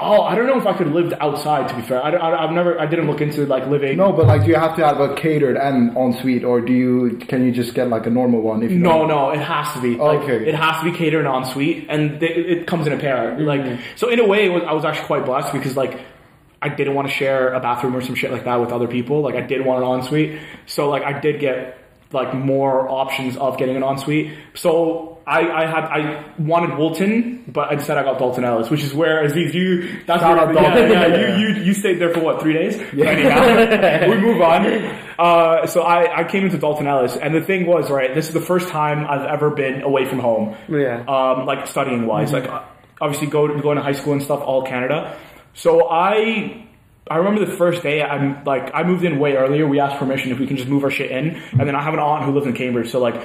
Oh, 0.02 0.22
I 0.22 0.34
don't 0.34 0.46
know 0.46 0.58
if 0.58 0.66
I 0.66 0.72
could 0.76 0.88
live 0.88 1.12
outside. 1.20 1.68
To 1.68 1.74
be 1.76 1.82
fair, 1.82 2.04
I, 2.04 2.42
have 2.42 2.50
never, 2.52 2.78
I 2.80 2.86
didn't 2.86 3.06
look 3.06 3.20
into 3.20 3.46
like 3.46 3.66
living. 3.68 3.96
No, 3.96 4.12
but 4.12 4.26
like, 4.26 4.42
do 4.42 4.48
you 4.48 4.56
have 4.56 4.76
to 4.76 4.84
have 4.86 5.00
a 5.00 5.14
catered 5.14 5.56
and 5.56 5.96
ensuite, 5.96 6.44
or 6.44 6.60
do 6.60 6.72
you 6.72 7.16
can 7.28 7.44
you 7.44 7.52
just 7.52 7.74
get 7.74 7.88
like 7.88 8.06
a 8.06 8.10
normal 8.10 8.40
one? 8.40 8.62
If 8.62 8.70
you 8.72 8.78
No, 8.78 9.00
don't- 9.00 9.08
no, 9.08 9.30
it 9.30 9.40
has 9.40 9.72
to 9.74 9.80
be. 9.80 9.96
Like, 9.96 10.20
Okay. 10.20 10.48
It 10.48 10.54
has 10.54 10.82
to 10.82 10.90
be 10.90 10.96
catered 10.96 11.24
and 11.26 11.34
ensuite, 11.44 11.86
and 11.88 12.20
they, 12.20 12.28
it 12.28 12.66
comes 12.66 12.86
in 12.86 12.92
a 12.92 12.98
pair. 12.98 13.32
Mm-hmm. 13.32 13.44
Like, 13.44 13.80
so 13.96 14.08
in 14.10 14.18
a 14.20 14.26
way, 14.26 14.46
it 14.46 14.50
was, 14.50 14.62
I 14.66 14.72
was 14.72 14.84
actually 14.84 15.06
quite 15.06 15.24
blessed 15.24 15.52
because 15.52 15.76
like 15.76 16.00
I 16.60 16.68
didn't 16.68 16.94
want 16.94 17.08
to 17.08 17.14
share 17.14 17.52
a 17.54 17.60
bathroom 17.60 17.96
or 17.96 18.00
some 18.02 18.14
shit 18.14 18.30
like 18.30 18.44
that 18.44 18.60
with 18.60 18.70
other 18.70 18.86
people. 18.88 19.20
Like, 19.22 19.34
I 19.34 19.40
did 19.40 19.64
want 19.64 19.82
an 19.84 19.90
ensuite, 20.00 20.38
so 20.66 20.88
like 20.88 21.02
I 21.02 21.18
did 21.18 21.40
get 21.40 21.78
like 22.12 22.34
more 22.34 22.88
options 22.88 23.36
of 23.36 23.56
getting 23.58 23.74
an 23.76 23.82
ensuite. 23.82 24.32
So 24.54 25.11
I, 25.26 25.40
I 25.50 25.66
had 25.66 25.84
I 25.84 26.34
wanted 26.38 26.76
Woolton, 26.78 27.44
but 27.46 27.72
instead 27.72 27.98
I 27.98 28.02
got 28.02 28.18
Dalton 28.18 28.44
Ellis, 28.44 28.70
which 28.70 28.82
is 28.82 28.92
where 28.92 29.24
Aziz 29.24 29.54
you 29.54 30.00
that's 30.06 30.20
Shout 30.20 30.36
where, 30.36 30.58
out 30.58 30.90
yeah, 30.90 31.06
yeah, 31.06 31.36
you, 31.36 31.46
you 31.46 31.62
you 31.64 31.74
stayed 31.74 32.00
there 32.00 32.12
for 32.12 32.20
what 32.20 32.40
three 32.40 32.54
days? 32.54 32.76
Yeah. 32.92 33.06
Anyhow, 33.06 34.08
we 34.10 34.16
move 34.16 34.40
on. 34.40 34.66
Uh, 35.18 35.66
so 35.66 35.82
I, 35.82 36.20
I 36.20 36.24
came 36.24 36.44
into 36.44 36.58
Dalton 36.58 36.86
Ellis, 36.86 37.16
and 37.16 37.34
the 37.34 37.40
thing 37.42 37.66
was 37.66 37.90
right. 37.90 38.14
This 38.14 38.28
is 38.28 38.34
the 38.34 38.40
first 38.40 38.68
time 38.68 39.06
I've 39.08 39.26
ever 39.26 39.50
been 39.50 39.82
away 39.82 40.06
from 40.06 40.18
home. 40.18 40.56
Yeah. 40.68 41.04
Um, 41.06 41.46
like 41.46 41.66
studying 41.66 42.06
wise, 42.06 42.32
like 42.32 42.48
uh, 42.48 42.64
obviously 43.00 43.28
go 43.28 43.46
to, 43.46 43.62
going 43.62 43.76
to 43.76 43.82
high 43.82 43.92
school 43.92 44.14
and 44.14 44.22
stuff, 44.22 44.40
all 44.40 44.64
Canada. 44.64 45.18
So 45.54 45.88
I. 45.88 46.68
I 47.10 47.16
remember 47.16 47.44
the 47.44 47.56
first 47.56 47.82
day. 47.82 48.00
I'm 48.00 48.44
like, 48.44 48.70
I 48.72 48.84
moved 48.84 49.04
in 49.04 49.18
way 49.18 49.34
earlier. 49.34 49.66
We 49.66 49.80
asked 49.80 49.96
permission 49.96 50.30
if 50.30 50.38
we 50.38 50.46
can 50.46 50.56
just 50.56 50.68
move 50.68 50.84
our 50.84 50.90
shit 50.90 51.10
in, 51.10 51.34
and 51.34 51.60
then 51.60 51.74
I 51.74 51.82
have 51.82 51.94
an 51.94 52.00
aunt 52.00 52.24
who 52.24 52.32
lives 52.32 52.46
in 52.46 52.52
Cambridge. 52.52 52.90
So 52.90 53.00
like, 53.00 53.20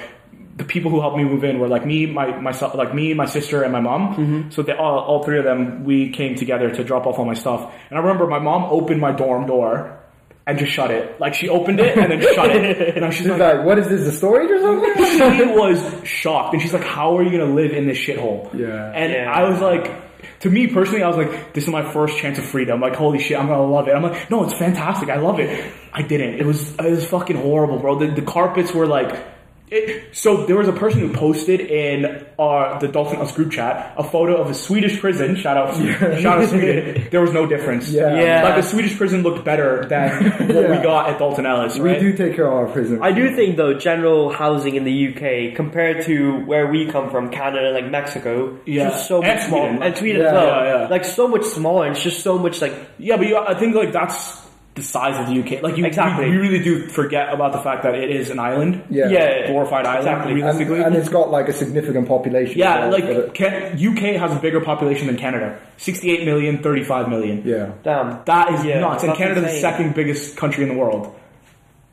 the 0.58 0.64
people 0.64 0.90
who 0.90 1.00
helped 1.00 1.16
me 1.16 1.24
move 1.24 1.44
in 1.44 1.58
were 1.60 1.68
like 1.68 1.86
me, 1.86 2.04
my 2.06 2.38
myself, 2.40 2.74
like 2.74 2.92
me, 2.94 3.14
my 3.14 3.26
sister, 3.26 3.62
and 3.62 3.72
my 3.72 3.80
mom. 3.80 4.02
Mm-hmm. 4.16 4.50
So 4.50 4.62
they 4.62 4.72
all, 4.72 4.98
all 4.98 5.22
three 5.24 5.38
of 5.38 5.44
them, 5.44 5.84
we 5.84 6.10
came 6.10 6.34
together 6.34 6.68
to 6.70 6.84
drop 6.84 7.06
off 7.06 7.18
all 7.18 7.24
my 7.24 7.34
stuff. 7.34 7.72
And 7.88 7.98
I 7.98 8.02
remember 8.02 8.26
my 8.26 8.40
mom 8.40 8.64
opened 8.64 9.00
my 9.00 9.12
dorm 9.12 9.46
door 9.46 9.98
and 10.46 10.58
just 10.58 10.72
shut 10.72 10.90
it. 10.90 11.20
Like 11.20 11.34
she 11.34 11.48
opened 11.48 11.78
it 11.78 11.96
and 11.96 12.10
then 12.10 12.20
shut 12.34 12.50
it. 12.56 12.96
And 12.96 13.04
I 13.04 13.08
was 13.08 13.16
just 13.16 13.28
She's 13.28 13.38
like, 13.38 13.56
like, 13.58 13.66
what 13.66 13.78
is 13.78 13.88
this, 13.88 14.08
a 14.08 14.12
storage 14.12 14.50
or 14.50 14.60
something? 14.60 14.94
she 15.38 15.44
was 15.44 16.08
shocked, 16.08 16.54
and 16.54 16.62
she's 16.62 16.72
like, 16.72 16.84
"How 16.84 17.16
are 17.16 17.22
you 17.22 17.30
gonna 17.30 17.54
live 17.54 17.72
in 17.72 17.86
this 17.86 17.98
shithole?" 17.98 18.52
Yeah. 18.52 18.92
And 18.94 19.12
Yeah. 19.12 19.30
I 19.32 19.48
was 19.48 19.60
like, 19.60 20.40
to 20.40 20.50
me 20.50 20.66
personally, 20.66 21.02
I 21.04 21.08
was 21.08 21.16
like, 21.18 21.52
"This 21.52 21.64
is 21.64 21.70
my 21.70 21.84
first 21.92 22.18
chance 22.18 22.38
of 22.38 22.44
freedom." 22.44 22.80
Like, 22.80 22.96
holy 22.96 23.18
shit, 23.20 23.38
I'm 23.38 23.46
gonna 23.46 23.62
love 23.64 23.86
it. 23.88 23.92
I'm 23.94 24.02
like, 24.02 24.28
"No, 24.30 24.42
it's 24.44 24.54
fantastic. 24.54 25.08
I 25.08 25.18
love 25.18 25.38
it." 25.38 25.72
I 25.92 26.02
didn't. 26.02 26.34
It 26.40 26.46
was 26.46 26.74
it 26.74 26.90
was 26.90 27.04
fucking 27.06 27.36
horrible, 27.36 27.78
bro. 27.78 27.98
The, 27.98 28.08
the 28.08 28.22
carpets 28.22 28.72
were 28.74 28.86
like. 28.86 29.37
It, 29.70 30.16
so 30.16 30.46
there 30.46 30.56
was 30.56 30.68
a 30.68 30.72
person 30.72 31.00
who 31.00 31.12
posted 31.12 31.60
in 31.60 32.24
our 32.38 32.80
the 32.80 32.88
Dalton 32.88 33.16
Ellis 33.16 33.32
group 33.32 33.52
chat 33.52 33.94
a 33.96 34.02
photo 34.04 34.36
of 34.36 34.48
a 34.50 34.54
Swedish 34.54 34.98
prison. 35.00 35.36
Shout 35.36 35.56
out, 35.56 35.74
shout 36.20 36.40
out 36.42 36.48
Sweden. 36.48 37.06
There 37.10 37.20
was 37.20 37.32
no 37.32 37.46
difference. 37.46 37.90
Yeah. 37.90 38.20
Yeah. 38.20 38.42
like 38.44 38.56
the 38.56 38.62
Swedish 38.62 38.96
prison 38.96 39.22
looked 39.22 39.44
better 39.44 39.84
than 39.86 40.30
what 40.54 40.70
we 40.70 40.76
got 40.82 41.10
at 41.10 41.18
Dalton 41.18 41.46
Ellis. 41.46 41.78
We 41.78 41.98
do 41.98 42.16
take 42.16 42.34
care 42.36 42.46
of 42.46 42.52
our 42.54 42.66
prisoners. 42.66 43.00
I 43.02 43.12
do 43.12 43.34
think 43.36 43.56
though, 43.56 43.74
general 43.74 44.30
housing 44.30 44.74
in 44.76 44.84
the 44.84 45.08
UK 45.14 45.54
compared 45.54 46.04
to 46.06 46.44
where 46.46 46.66
we 46.68 46.86
come 46.86 47.10
from, 47.10 47.30
Canada, 47.30 47.70
like 47.72 47.90
Mexico, 47.90 48.54
it's 48.56 48.68
Yeah. 48.68 48.88
just 48.90 49.06
so 49.08 49.22
And 49.22 49.34
much 49.38 49.46
smaller. 49.48 49.68
Sweden. 49.68 49.82
And 49.82 49.96
Sweden 49.96 50.20
Yeah, 50.22 50.26
as 50.28 50.32
well, 50.32 50.64
yeah, 50.64 50.80
yeah. 50.82 50.88
like 50.88 51.04
so 51.04 51.28
much 51.28 51.44
smaller. 51.44 51.86
And 51.86 51.94
it's 51.96 52.04
just 52.04 52.22
so 52.22 52.38
much 52.38 52.60
like 52.62 52.74
Yeah, 52.98 53.16
but 53.16 53.26
you, 53.26 53.36
I 53.36 53.54
think 53.54 53.74
like 53.74 53.92
that's 53.92 54.47
the 54.78 54.82
size 54.82 55.18
of 55.18 55.26
the 55.26 55.40
UK. 55.40 55.62
Like 55.62 55.76
you, 55.76 55.84
Exactly. 55.84 56.26
you, 56.26 56.32
you 56.32 56.40
really 56.40 56.58
do 56.64 56.88
forget 56.88 57.32
about 57.32 57.52
the 57.52 57.58
fact 57.58 57.82
that 57.82 57.94
it 57.94 58.10
is 58.10 58.30
an 58.30 58.38
island, 58.38 58.82
Yeah. 58.88 59.08
yeah, 59.10 59.46
glorified 59.48 59.84
island, 59.86 60.06
Exactly. 60.08 60.32
and, 60.32 60.40
realistically. 60.40 60.80
and 60.82 60.94
it's 60.96 61.08
got 61.10 61.30
like 61.30 61.48
a 61.48 61.52
significant 61.52 62.08
population. 62.08 62.58
yeah, 62.58 62.88
well, 62.88 62.92
like 62.92 63.34
can, 63.34 63.72
UK 63.74 64.16
has 64.18 64.32
a 64.34 64.38
bigger 64.40 64.60
population 64.60 65.06
than 65.08 65.16
Canada, 65.18 65.58
68 65.76 66.24
million, 66.24 66.62
35 66.62 67.08
million. 67.08 67.42
yeah. 67.44 67.72
damn. 67.82 68.24
That 68.24 68.54
is 68.54 68.64
Yeah, 68.64 68.80
nuts, 68.80 69.02
and 69.02 69.10
that's 69.10 69.18
Canada's 69.18 69.44
the 69.52 69.60
second 69.60 69.94
biggest 69.94 70.36
country 70.36 70.62
in 70.64 70.70
the 70.70 70.76
world. 70.76 71.14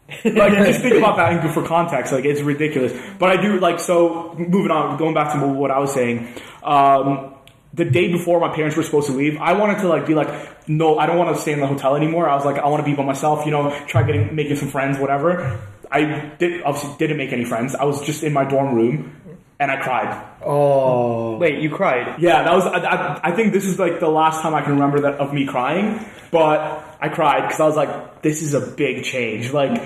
like 0.23 0.53
just 0.53 0.81
think 0.81 0.95
about 0.95 1.17
that 1.17 1.33
and 1.33 1.51
for 1.53 1.63
context, 1.65 2.13
like 2.13 2.25
it's 2.25 2.41
ridiculous. 2.41 2.93
But 3.17 3.29
I 3.31 3.41
do 3.41 3.59
like 3.59 3.79
so. 3.79 4.35
Moving 4.37 4.69
on, 4.69 4.97
going 4.97 5.15
back 5.15 5.33
to 5.33 5.47
what 5.47 5.71
I 5.71 5.79
was 5.79 5.93
saying. 5.93 6.27
Um, 6.63 7.33
the 7.73 7.85
day 7.85 8.11
before 8.11 8.39
my 8.39 8.53
parents 8.55 8.77
were 8.77 8.83
supposed 8.83 9.07
to 9.07 9.13
leave, 9.13 9.37
I 9.37 9.53
wanted 9.53 9.79
to 9.79 9.87
like 9.87 10.05
be 10.05 10.13
like, 10.13 10.29
no, 10.67 10.98
I 10.98 11.05
don't 11.05 11.17
want 11.17 11.36
to 11.36 11.41
stay 11.41 11.53
in 11.53 11.60
the 11.60 11.67
hotel 11.67 11.95
anymore. 11.95 12.29
I 12.29 12.36
was 12.36 12.45
like, 12.45 12.57
I 12.57 12.67
want 12.67 12.84
to 12.84 12.89
be 12.89 12.95
by 12.95 13.03
myself. 13.03 13.45
You 13.45 13.51
know, 13.51 13.77
try 13.88 14.03
getting 14.03 14.36
making 14.36 14.55
some 14.57 14.69
friends, 14.69 14.98
whatever. 14.98 15.60
I 15.91 16.31
did 16.39 16.63
obviously 16.63 16.95
didn't 16.98 17.17
make 17.17 17.31
any 17.31 17.45
friends. 17.45 17.75
I 17.75 17.86
was 17.86 18.05
just 18.05 18.24
in 18.24 18.34
my 18.34 18.43
dorm 18.45 18.74
room, 18.75 19.15
and 19.60 19.72
I 19.72 19.77
cried. 19.77 20.24
Oh. 20.43 21.38
Wait, 21.38 21.60
you 21.60 21.69
cried? 21.69 22.19
Yeah, 22.19 22.43
that 22.43 22.53
was. 22.53 22.65
I, 22.65 22.77
I, 22.79 23.19
I 23.29 23.31
think 23.36 23.53
this 23.53 23.65
is 23.65 23.79
like 23.79 24.00
the 24.00 24.10
last 24.10 24.41
time 24.41 24.53
I 24.53 24.62
can 24.62 24.74
remember 24.74 25.01
that 25.01 25.15
of 25.15 25.34
me 25.34 25.45
crying. 25.45 26.05
But 26.31 26.98
I 27.00 27.10
cried 27.10 27.41
because 27.41 27.60
I 27.60 27.65
was 27.65 27.75
like, 27.75 28.22
"This 28.22 28.41
is 28.41 28.53
a 28.53 28.62
big 28.62 29.03
change." 29.03 29.53
Like 29.53 29.81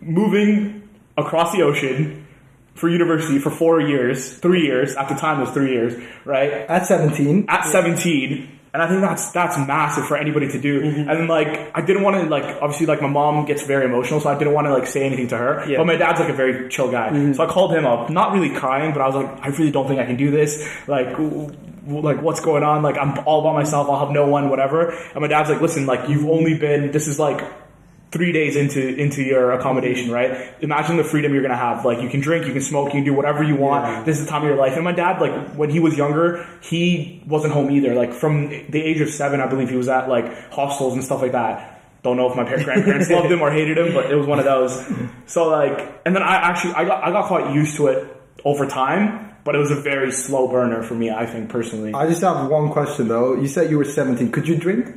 moving 0.00 0.88
across 1.16 1.52
the 1.52 1.62
ocean 1.62 2.26
for 2.74 2.88
university 2.88 3.38
for 3.38 3.50
four 3.50 3.80
years, 3.80 4.34
three 4.38 4.62
years. 4.62 4.96
At 4.96 5.08
the 5.08 5.14
time, 5.14 5.38
it 5.38 5.44
was 5.44 5.50
three 5.50 5.72
years, 5.72 5.94
right? 6.24 6.52
At 6.52 6.86
17. 6.86 7.46
At 7.48 7.64
seventeen. 7.70 8.57
And 8.72 8.82
I 8.82 8.88
think 8.88 9.00
that's 9.00 9.32
that's 9.32 9.56
massive 9.58 10.06
for 10.06 10.16
anybody 10.16 10.48
to 10.50 10.60
do. 10.60 10.82
Mm-hmm. 10.82 11.08
And 11.08 11.28
like 11.28 11.70
I 11.74 11.80
didn't 11.80 12.02
want 12.02 12.16
to 12.22 12.28
like 12.28 12.60
obviously 12.60 12.86
like 12.86 13.00
my 13.00 13.08
mom 13.08 13.46
gets 13.46 13.62
very 13.62 13.86
emotional, 13.86 14.20
so 14.20 14.28
I 14.28 14.38
didn't 14.38 14.54
want 14.54 14.66
to 14.66 14.74
like 14.74 14.86
say 14.86 15.04
anything 15.04 15.28
to 15.28 15.38
her. 15.38 15.60
Yeah. 15.60 15.64
Mm-hmm. 15.64 15.76
But 15.76 15.86
my 15.86 15.96
dad's 15.96 16.20
like 16.20 16.28
a 16.28 16.34
very 16.34 16.68
chill 16.68 16.90
guy, 16.90 17.32
so 17.32 17.44
I 17.44 17.50
called 17.50 17.74
him 17.74 17.86
up, 17.86 18.10
not 18.10 18.32
really 18.32 18.54
crying, 18.54 18.92
but 18.92 19.00
I 19.00 19.06
was 19.06 19.16
like, 19.16 19.40
I 19.42 19.48
really 19.48 19.70
don't 19.70 19.88
think 19.88 20.00
I 20.00 20.06
can 20.06 20.16
do 20.16 20.30
this. 20.30 20.68
Like, 20.86 21.18
like 21.86 22.20
what's 22.22 22.40
going 22.40 22.62
on? 22.62 22.82
Like 22.82 22.98
I'm 22.98 23.18
all 23.26 23.42
by 23.42 23.52
myself. 23.52 23.88
I'll 23.88 24.00
have 24.00 24.10
no 24.10 24.26
one, 24.26 24.50
whatever. 24.50 24.90
And 24.90 25.20
my 25.20 25.28
dad's 25.28 25.48
like, 25.48 25.60
listen, 25.60 25.86
like 25.86 26.08
you've 26.08 26.28
only 26.28 26.58
been 26.58 26.90
this 26.90 27.08
is 27.08 27.18
like 27.18 27.40
three 28.10 28.32
days 28.32 28.56
into 28.56 28.80
into 28.96 29.22
your 29.22 29.52
accommodation, 29.52 30.06
mm-hmm. 30.06 30.14
right? 30.14 30.54
Imagine 30.60 30.96
the 30.96 31.04
freedom 31.04 31.32
you're 31.32 31.42
gonna 31.42 31.56
have. 31.56 31.84
Like 31.84 32.00
you 32.00 32.08
can 32.08 32.20
drink, 32.20 32.46
you 32.46 32.52
can 32.52 32.62
smoke, 32.62 32.86
you 32.86 33.00
can 33.00 33.04
do 33.04 33.14
whatever 33.14 33.42
you 33.42 33.56
want. 33.56 34.06
This 34.06 34.18
is 34.18 34.24
the 34.24 34.30
time 34.30 34.42
of 34.42 34.48
your 34.48 34.56
life. 34.56 34.74
And 34.74 34.84
my 34.84 34.92
dad, 34.92 35.20
like 35.20 35.54
when 35.54 35.70
he 35.70 35.80
was 35.80 35.96
younger, 35.96 36.46
he 36.62 37.22
wasn't 37.26 37.52
home 37.52 37.70
either. 37.70 37.94
Like 37.94 38.12
from 38.12 38.48
the 38.48 38.80
age 38.80 39.00
of 39.00 39.10
seven, 39.10 39.40
I 39.40 39.46
believe 39.46 39.68
he 39.68 39.76
was 39.76 39.88
at 39.88 40.08
like 40.08 40.50
hostels 40.50 40.94
and 40.94 41.04
stuff 41.04 41.22
like 41.22 41.32
that. 41.32 41.74
Don't 42.02 42.16
know 42.16 42.30
if 42.30 42.36
my 42.36 42.44
par- 42.44 42.62
grandparents 42.62 43.10
loved 43.10 43.30
him 43.30 43.42
or 43.42 43.50
hated 43.50 43.76
him, 43.76 43.92
but 43.92 44.10
it 44.10 44.14
was 44.14 44.26
one 44.26 44.38
of 44.38 44.44
those. 44.44 44.86
So 45.26 45.48
like, 45.48 46.00
and 46.06 46.14
then 46.14 46.22
I 46.22 46.36
actually 46.36 46.74
I 46.74 46.84
got 46.84 47.04
I 47.04 47.10
got 47.10 47.26
quite 47.26 47.54
used 47.54 47.76
to 47.76 47.88
it 47.88 48.16
over 48.44 48.66
time. 48.66 49.26
But 49.44 49.54
it 49.54 49.58
was 49.58 49.70
a 49.70 49.80
very 49.80 50.12
slow 50.12 50.46
burner 50.48 50.82
for 50.82 50.94
me, 50.94 51.10
I 51.10 51.24
think 51.24 51.48
personally. 51.48 51.94
I, 51.94 52.00
I 52.00 52.06
just 52.06 52.20
have 52.20 52.50
one 52.50 52.70
question 52.70 53.08
though. 53.08 53.34
You 53.34 53.46
said 53.48 53.70
you 53.70 53.78
were 53.78 53.84
17. 53.84 54.30
Could 54.30 54.46
you 54.46 54.56
drink? 54.56 54.94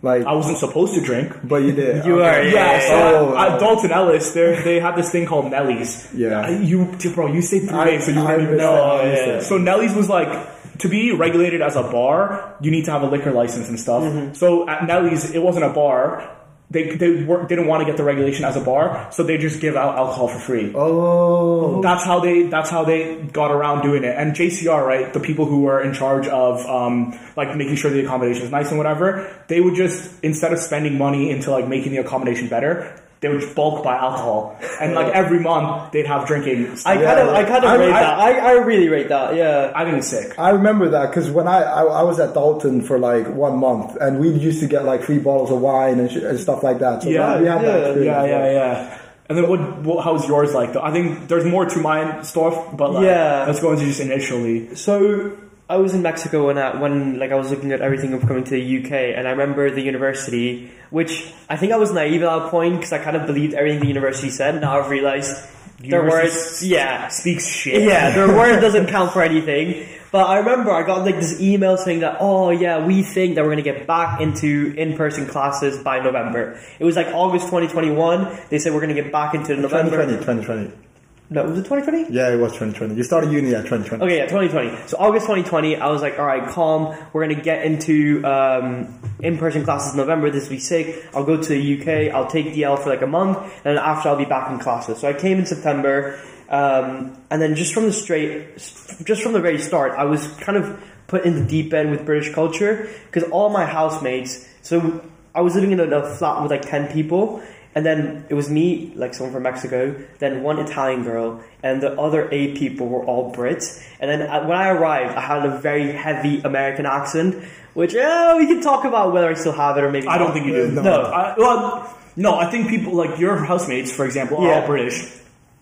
Like, 0.00 0.24
I 0.24 0.32
wasn't 0.32 0.58
supposed 0.58 0.94
to 0.94 1.00
drink. 1.00 1.32
but 1.42 1.62
you 1.62 1.72
did. 1.72 2.04
You 2.06 2.20
Okay. 2.20 2.28
are, 2.28 2.42
Yeah, 2.44 2.52
yeah, 2.54 2.80
so 2.88 2.94
Oh, 3.32 3.36
at, 3.36 3.52
at 3.52 3.60
Dalton 3.60 3.90
Ellis, 3.90 4.30
they 4.32 4.60
they 4.62 4.78
had 4.80 4.94
this 4.94 5.10
thing 5.10 5.26
called 5.26 5.50
Nelly's. 5.50 6.06
Yeah. 6.14 6.48
You, 6.50 6.86
bro, 7.14 7.26
you 7.32 7.42
stayed 7.42 7.68
three 7.68 7.78
I- 7.78 7.84
days, 7.84 8.04
so 8.06 8.12
you 8.12 8.22
I 8.22 8.30
didn't 8.36 8.44
even 8.46 8.58
know. 8.58 9.40
So 9.40 9.58
Nelly's 9.58 9.94
was 9.94 10.08
like 10.08 10.30
to 10.78 10.88
be 10.88 11.10
regulated 11.10 11.60
as 11.60 11.74
a 11.74 11.82
bar, 11.82 12.54
you 12.60 12.70
need 12.70 12.84
to 12.84 12.92
have 12.92 13.02
a 13.02 13.06
liquor 13.06 13.32
license 13.32 13.68
and 13.68 13.80
stuff. 13.80 14.04
Mm-hmm. 14.04 14.34
So 14.34 14.68
at 14.68 14.86
Nelly's, 14.86 15.32
it 15.34 15.42
wasn't 15.42 15.64
a 15.64 15.70
bar. 15.70 16.22
They 16.70 16.96
they 16.96 17.24
were, 17.24 17.46
didn't 17.46 17.66
want 17.66 17.80
to 17.80 17.86
get 17.86 17.96
the 17.96 18.04
regulation 18.04 18.44
as 18.44 18.56
a 18.56 18.60
bar, 18.60 19.08
so 19.10 19.22
they 19.22 19.38
just 19.38 19.60
give 19.60 19.74
out 19.74 19.96
alcohol 19.96 20.28
for 20.28 20.38
free. 20.38 20.72
Oh. 20.74 21.80
That's 21.80 22.04
how 22.04 22.20
they. 22.20 22.42
That's 22.42 22.68
how 22.68 22.84
they 22.84 23.22
got 23.22 23.50
around 23.50 23.82
doing 23.82 24.04
it. 24.04 24.14
And 24.14 24.34
JCR, 24.34 24.86
right, 24.86 25.12
the 25.12 25.20
people 25.20 25.46
who 25.46 25.62
were 25.62 25.80
in 25.80 25.94
charge 25.94 26.28
of 26.28 26.64
um, 26.66 27.18
like 27.36 27.56
making 27.56 27.76
sure 27.76 27.90
the 27.90 28.04
accommodation 28.04 28.42
is 28.42 28.50
nice 28.50 28.68
and 28.68 28.76
whatever, 28.76 29.34
they 29.48 29.60
would 29.60 29.76
just 29.76 30.12
instead 30.22 30.52
of 30.52 30.58
spending 30.58 30.98
money 30.98 31.30
into 31.30 31.50
like 31.50 31.66
making 31.66 31.92
the 31.92 31.98
accommodation 31.98 32.48
better, 32.48 33.00
they 33.20 33.28
would 33.28 33.40
just 33.40 33.54
bulk 33.54 33.82
buy 33.82 33.96
alcohol, 33.96 34.56
and 34.80 34.94
like 34.94 35.12
every 35.12 35.40
month 35.40 35.90
they'd 35.92 36.06
have 36.06 36.26
drinking. 36.26 36.76
I 36.86 36.94
Yeah, 37.00 37.14
kind 37.14 37.20
of, 37.28 37.34
I 37.34 37.44
kind 37.44 37.64
of 37.64 37.70
I- 37.70 37.76
rate 37.76 37.92
I- 37.92 38.00
that. 38.00 38.18
I, 38.18 38.38
I 38.38 38.52
really 38.52 38.88
rate 38.88 39.08
that. 39.08 39.34
Yeah. 39.34 39.72
I 39.74 39.84
think 39.84 39.98
it's 39.98 40.06
sick. 40.08 40.38
I 40.38 40.50
remember 40.50 40.88
that 40.90 41.10
because 41.10 41.28
when 41.30 41.48
I, 41.48 41.62
I 41.62 41.82
I 41.82 42.02
was 42.02 42.20
at 42.20 42.32
Dalton 42.34 42.82
for 42.82 42.98
like 42.98 43.26
one 43.28 43.58
month 43.58 43.96
and 44.00 44.20
we 44.20 44.28
used 44.30 44.60
to 44.60 44.68
get 44.68 44.84
like 44.84 45.02
free 45.02 45.18
bottles 45.18 45.50
of 45.50 45.60
wine 45.60 45.98
and, 46.00 46.10
sh- 46.10 46.16
and 46.16 46.38
stuff 46.38 46.62
like 46.62 46.78
that. 46.78 47.02
So 47.02 47.08
Yeah, 47.08 47.40
we 47.40 47.46
had 47.46 47.60
that 47.62 47.66
yeah, 47.66 47.86
experience. 47.86 48.06
Yeah, 48.06 48.24
yeah, 48.26 48.52
yeah. 48.52 48.98
And 49.28 49.36
then 49.36 49.48
what, 49.50 49.60
what? 49.82 50.04
How's 50.04 50.26
yours 50.26 50.54
like? 50.54 50.72
Though 50.72 50.82
I 50.82 50.90
think 50.92 51.28
there's 51.28 51.44
more 51.44 51.66
to 51.66 51.78
my 51.80 52.22
stuff, 52.22 52.74
but 52.76 52.92
like, 52.92 53.04
Yeah. 53.04 53.44
let's 53.46 53.60
go 53.60 53.72
into 53.72 53.84
just 53.84 54.00
initially. 54.00 54.74
So 54.74 55.36
I 55.70 55.76
was 55.76 55.92
in 55.92 56.00
Mexico 56.02 56.46
when 56.46 56.56
I, 56.56 56.80
when 56.80 57.18
like 57.18 57.30
I 57.30 57.34
was 57.34 57.50
looking 57.50 57.72
at 57.72 57.82
everything 57.82 58.14
of 58.14 58.22
coming 58.22 58.44
to 58.44 58.50
the 58.50 58.78
UK, 58.78 58.92
and 59.16 59.28
I 59.28 59.32
remember 59.32 59.70
the 59.70 59.82
university, 59.82 60.70
which 60.88 61.30
I 61.48 61.56
think 61.56 61.72
I 61.72 61.76
was 61.76 61.92
naive 61.92 62.22
at 62.22 62.26
that 62.38 62.50
point 62.50 62.76
because 62.76 62.92
I 62.92 62.98
kind 62.98 63.16
of 63.16 63.26
believed 63.26 63.52
everything 63.52 63.80
the 63.80 63.86
university 63.88 64.30
said. 64.30 64.60
Now 64.60 64.80
I've 64.80 64.88
realized 64.88 65.36
their 65.78 66.02
words, 66.02 66.64
yeah, 66.66 67.08
Speaks 67.08 67.46
shit. 67.46 67.82
yeah, 67.82 68.10
their 68.14 68.28
word 68.28 68.60
doesn't 68.60 68.86
count 68.86 69.12
for 69.12 69.22
anything. 69.22 69.86
But 70.10 70.26
I 70.26 70.38
remember 70.38 70.72
I 70.72 70.84
got 70.86 71.04
like 71.04 71.16
this 71.16 71.38
email 71.38 71.76
saying 71.76 72.00
that, 72.00 72.16
oh 72.18 72.48
yeah, 72.48 72.86
we 72.86 73.02
think 73.02 73.34
that 73.34 73.44
we're 73.44 73.50
gonna 73.50 73.60
get 73.62 73.86
back 73.86 74.22
into 74.22 74.74
in-person 74.74 75.26
classes 75.26 75.82
by 75.82 76.00
November. 76.00 76.58
It 76.78 76.84
was 76.84 76.96
like 76.96 77.08
August 77.08 77.46
2021. 77.46 78.38
They 78.48 78.58
said 78.58 78.72
we're 78.72 78.80
gonna 78.80 78.94
get 78.94 79.12
back 79.12 79.34
into 79.34 79.54
November. 79.54 79.90
2020, 80.02 80.42
2020. 80.42 80.87
No, 81.30 81.44
was 81.44 81.58
it 81.58 81.64
2020? 81.64 82.14
Yeah, 82.14 82.32
it 82.32 82.38
was 82.38 82.52
2020. 82.52 82.94
You 82.94 83.02
started 83.02 83.30
uni 83.30 83.54
at 83.54 83.64
2020. 83.64 84.02
Okay, 84.02 84.16
yeah, 84.16 84.26
2020. 84.26 84.88
So 84.88 84.96
August 84.98 85.26
2020, 85.26 85.76
I 85.76 85.88
was 85.88 86.00
like, 86.00 86.18
all 86.18 86.24
right, 86.24 86.48
calm. 86.48 86.96
We're 87.12 87.28
gonna 87.28 87.42
get 87.42 87.66
into 87.66 88.24
um, 88.24 88.98
in-person 89.20 89.64
classes 89.64 89.92
in 89.92 89.98
November. 89.98 90.30
This 90.30 90.44
will 90.44 90.56
be 90.56 90.58
sick. 90.58 91.04
I'll 91.14 91.24
go 91.24 91.36
to 91.36 91.48
the 91.48 91.80
UK. 91.80 92.14
I'll 92.14 92.28
take 92.28 92.46
DL 92.46 92.82
for 92.82 92.88
like 92.88 93.02
a 93.02 93.06
month, 93.06 93.38
and 93.38 93.64
then 93.64 93.78
after 93.78 94.08
I'll 94.08 94.16
be 94.16 94.24
back 94.24 94.50
in 94.50 94.58
classes. 94.58 95.00
So 95.00 95.08
I 95.08 95.12
came 95.12 95.38
in 95.38 95.44
September, 95.44 96.18
um, 96.48 97.20
and 97.30 97.42
then 97.42 97.56
just 97.56 97.74
from 97.74 97.84
the 97.84 97.92
straight, 97.92 98.56
just 98.56 99.22
from 99.22 99.34
the 99.34 99.40
very 99.40 99.58
start, 99.58 99.92
I 99.98 100.04
was 100.04 100.26
kind 100.38 100.56
of 100.56 100.82
put 101.08 101.24
in 101.24 101.34
the 101.34 101.44
deep 101.44 101.74
end 101.74 101.90
with 101.90 102.06
British 102.06 102.32
culture 102.34 102.88
because 103.06 103.28
all 103.30 103.50
my 103.50 103.66
housemates. 103.66 104.48
So 104.62 105.04
I 105.34 105.42
was 105.42 105.54
living 105.54 105.72
in 105.72 105.80
a, 105.80 105.84
a 105.84 106.16
flat 106.16 106.42
with 106.42 106.50
like 106.50 106.62
10 106.62 106.92
people. 106.92 107.42
And 107.74 107.84
then 107.86 108.24
it 108.28 108.34
was 108.34 108.50
me, 108.50 108.92
like 108.96 109.14
someone 109.14 109.32
from 109.32 109.42
Mexico, 109.44 109.94
then 110.18 110.42
one 110.42 110.58
Italian 110.58 111.04
girl, 111.04 111.40
and 111.62 111.80
the 111.82 111.92
other 112.00 112.28
eight 112.32 112.56
people 112.56 112.88
were 112.88 113.04
all 113.04 113.32
Brits. 113.32 113.84
And 114.00 114.10
then 114.10 114.20
when 114.48 114.56
I 114.56 114.70
arrived, 114.70 115.14
I 115.14 115.20
had 115.20 115.44
a 115.46 115.58
very 115.58 115.92
heavy 115.92 116.40
American 116.40 116.86
accent, 116.86 117.36
which 117.74 117.94
yeah, 117.94 118.36
we 118.36 118.46
can 118.46 118.60
talk 118.62 118.84
about 118.84 119.12
whether 119.12 119.28
I 119.28 119.34
still 119.34 119.52
have 119.52 119.76
it 119.76 119.84
or 119.84 119.90
maybe. 119.92 120.08
I 120.08 120.18
don't 120.18 120.28
not. 120.28 120.34
think 120.34 120.46
you 120.46 120.52
do. 120.54 120.70
No. 120.72 120.82
No. 120.82 121.02
I, 121.02 121.34
well, 121.36 121.94
no. 122.16 122.34
I 122.38 122.50
think 122.50 122.68
people 122.68 122.94
like 122.94 123.18
your 123.20 123.36
housemates, 123.36 123.92
for 123.92 124.04
example, 124.06 124.38
are 124.38 124.48
Yeah. 124.48 124.60
all 124.62 124.66
British, 124.66 125.06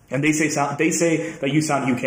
and 0.09 0.23
they 0.23 0.31
say 0.31 0.49
sound, 0.49 0.77
they 0.79 0.89
say 0.91 1.31
that 1.31 1.51
you 1.51 1.61
sound 1.61 1.91
UK, 1.93 2.03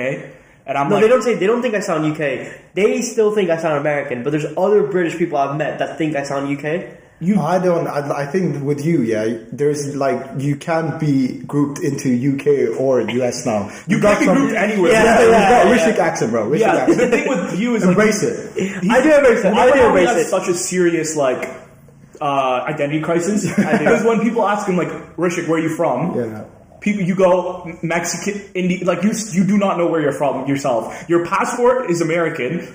and 0.67 0.77
I'm 0.79 0.89
No, 0.89 0.95
like, 0.97 1.03
they 1.05 1.09
don't 1.09 1.23
say 1.23 1.35
they 1.35 1.47
don't 1.47 1.63
think 1.63 1.75
I 1.75 1.81
sound 1.81 2.05
UK. 2.11 2.49
They 2.75 3.03
still 3.03 3.33
think 3.35 3.51
I 3.51 3.59
sound 3.59 3.79
American, 3.79 4.25
but 4.25 4.31
there's 4.31 4.47
other 4.57 4.83
British 4.85 5.17
people 5.19 5.37
I've 5.39 5.57
met 5.57 5.79
that 5.79 5.99
think 5.99 6.17
I 6.17 6.23
sound 6.25 6.49
UK. 6.57 6.87
I 7.21 7.59
don't. 7.59 7.87
I, 7.87 8.23
I 8.23 8.27
think 8.27 8.65
with 8.65 8.85
you, 8.85 9.03
yeah, 9.03 9.39
there's 9.53 9.95
like 9.95 10.41
you 10.41 10.57
can't 10.57 10.99
be 10.99 11.39
grouped 11.45 11.79
into 11.81 12.09
UK 12.09 12.79
or 12.81 13.03
US 13.03 13.45
now. 13.45 13.71
You 13.87 14.01
got 14.01 14.19
can't 14.19 14.31
be 14.35 14.41
grouped 14.41 14.55
anywhere. 14.57 14.93
Yeah, 14.93 15.05
Yeah, 15.05 15.25
you 15.25 15.31
yeah, 15.31 15.51
got 15.51 15.67
yeah. 15.67 15.77
Rishik 15.77 15.99
accent, 15.99 16.31
bro. 16.33 16.49
Rishik 16.49 16.61
yeah. 16.61 16.75
accent. 16.77 16.99
The 16.99 17.09
thing 17.11 17.29
with 17.29 17.61
you 17.61 17.75
is 17.77 17.83
like, 17.85 17.91
Embrace 17.91 18.23
it. 18.23 18.53
I 18.91 19.03
do 19.03 19.15
embrace 19.15 19.45
it. 19.45 19.53
I 19.53 19.71
do 19.73 19.87
embrace 19.87 20.11
it. 20.11 20.27
such 20.31 20.49
a 20.49 20.55
serious 20.55 21.15
like 21.17 21.49
uh, 22.21 22.65
identity 22.67 23.01
crisis 23.01 23.47
because 23.57 24.05
when 24.05 24.21
people 24.21 24.47
ask 24.47 24.67
him 24.67 24.77
like, 24.77 24.89
Rishik, 25.17 25.47
where 25.49 25.59
are 25.61 25.63
you 25.63 25.75
from? 25.77 26.15
Yeah. 26.19 26.45
People, 26.81 27.03
you 27.03 27.15
go 27.15 27.77
Mexican, 27.83 28.41
Indi- 28.55 28.85
like 28.85 29.03
you, 29.03 29.13
you 29.33 29.45
do 29.47 29.59
not 29.59 29.77
know 29.77 29.87
where 29.89 30.01
you're 30.01 30.13
from 30.15 30.47
yourself. 30.47 31.05
Your 31.11 31.27
passport 31.27 31.91
is 31.91 32.01
American. 32.01 32.67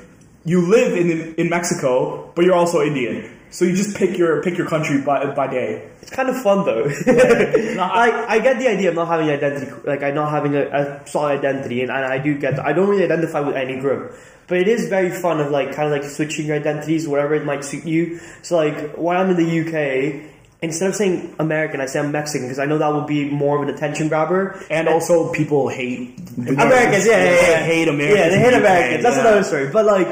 You 0.45 0.69
live 0.69 0.95
in 0.95 1.35
in 1.35 1.49
Mexico, 1.49 2.31
but 2.35 2.45
you're 2.45 2.55
also 2.55 2.81
Indian. 2.81 3.31
So 3.49 3.63
you 3.63 3.75
just 3.75 3.95
pick 3.95 4.17
your 4.17 4.43
pick 4.43 4.57
your 4.57 4.67
country 4.67 5.01
by 5.01 5.33
by 5.33 5.47
day. 5.47 5.89
It's 6.01 6.11
kind 6.11 6.29
of 6.29 6.41
fun 6.41 6.65
though. 6.65 6.85
No, 7.75 7.83
I- 7.83 8.07
like 8.07 8.13
I 8.29 8.39
get 8.39 8.59
the 8.59 8.67
idea 8.67 8.89
of 8.89 8.95
not 8.95 9.07
having 9.07 9.29
identity, 9.29 9.71
like 9.85 10.03
I 10.03 10.11
not 10.11 10.29
having 10.29 10.55
a, 10.55 10.63
a 10.67 11.07
solid 11.07 11.39
identity, 11.39 11.81
and, 11.81 11.89
and 11.89 12.05
I 12.05 12.19
do 12.19 12.37
get. 12.37 12.59
I 12.59 12.73
don't 12.73 12.87
really 12.87 13.03
identify 13.03 13.39
with 13.39 13.55
any 13.55 13.79
group, 13.79 14.13
but 14.47 14.57
it 14.59 14.67
is 14.67 14.87
very 14.87 15.09
fun 15.09 15.39
of 15.39 15.51
like 15.51 15.73
kind 15.75 15.91
of 15.91 15.91
like 15.91 16.09
switching 16.09 16.45
your 16.45 16.57
identities, 16.57 17.07
whatever 17.07 17.33
it 17.33 17.45
might 17.45 17.63
suit 17.63 17.85
you. 17.85 18.19
So 18.43 18.55
like 18.57 18.95
when 18.97 19.17
I'm 19.17 19.29
in 19.31 19.37
the 19.37 19.49
UK, 19.61 20.29
instead 20.61 20.89
of 20.89 20.95
saying 20.95 21.35
American, 21.39 21.81
I 21.81 21.85
say 21.85 21.99
I'm 21.99 22.11
Mexican 22.11 22.47
because 22.47 22.59
I 22.59 22.65
know 22.65 22.77
that 22.77 22.87
will 22.93 23.05
be 23.05 23.29
more 23.29 23.57
of 23.61 23.67
an 23.67 23.73
attention 23.73 24.07
grabber. 24.07 24.61
And 24.69 24.87
also, 24.87 25.31
people 25.31 25.69
hate 25.69 26.19
Americans, 26.37 27.05
yeah, 27.05 27.23
yeah, 27.23 27.23
yeah. 27.23 27.59
They 27.59 27.65
hate 27.65 27.87
Americans. 27.87 28.19
Yeah, 28.19 28.29
they 28.29 28.39
hate 28.39 28.53
in 28.53 28.61
the 28.61 28.67
UK, 28.67 28.75
Americans. 28.75 29.03
That's 29.03 29.15
yeah. 29.15 29.21
another 29.21 29.43
story. 29.43 29.69
But 29.69 29.85
like, 29.85 30.07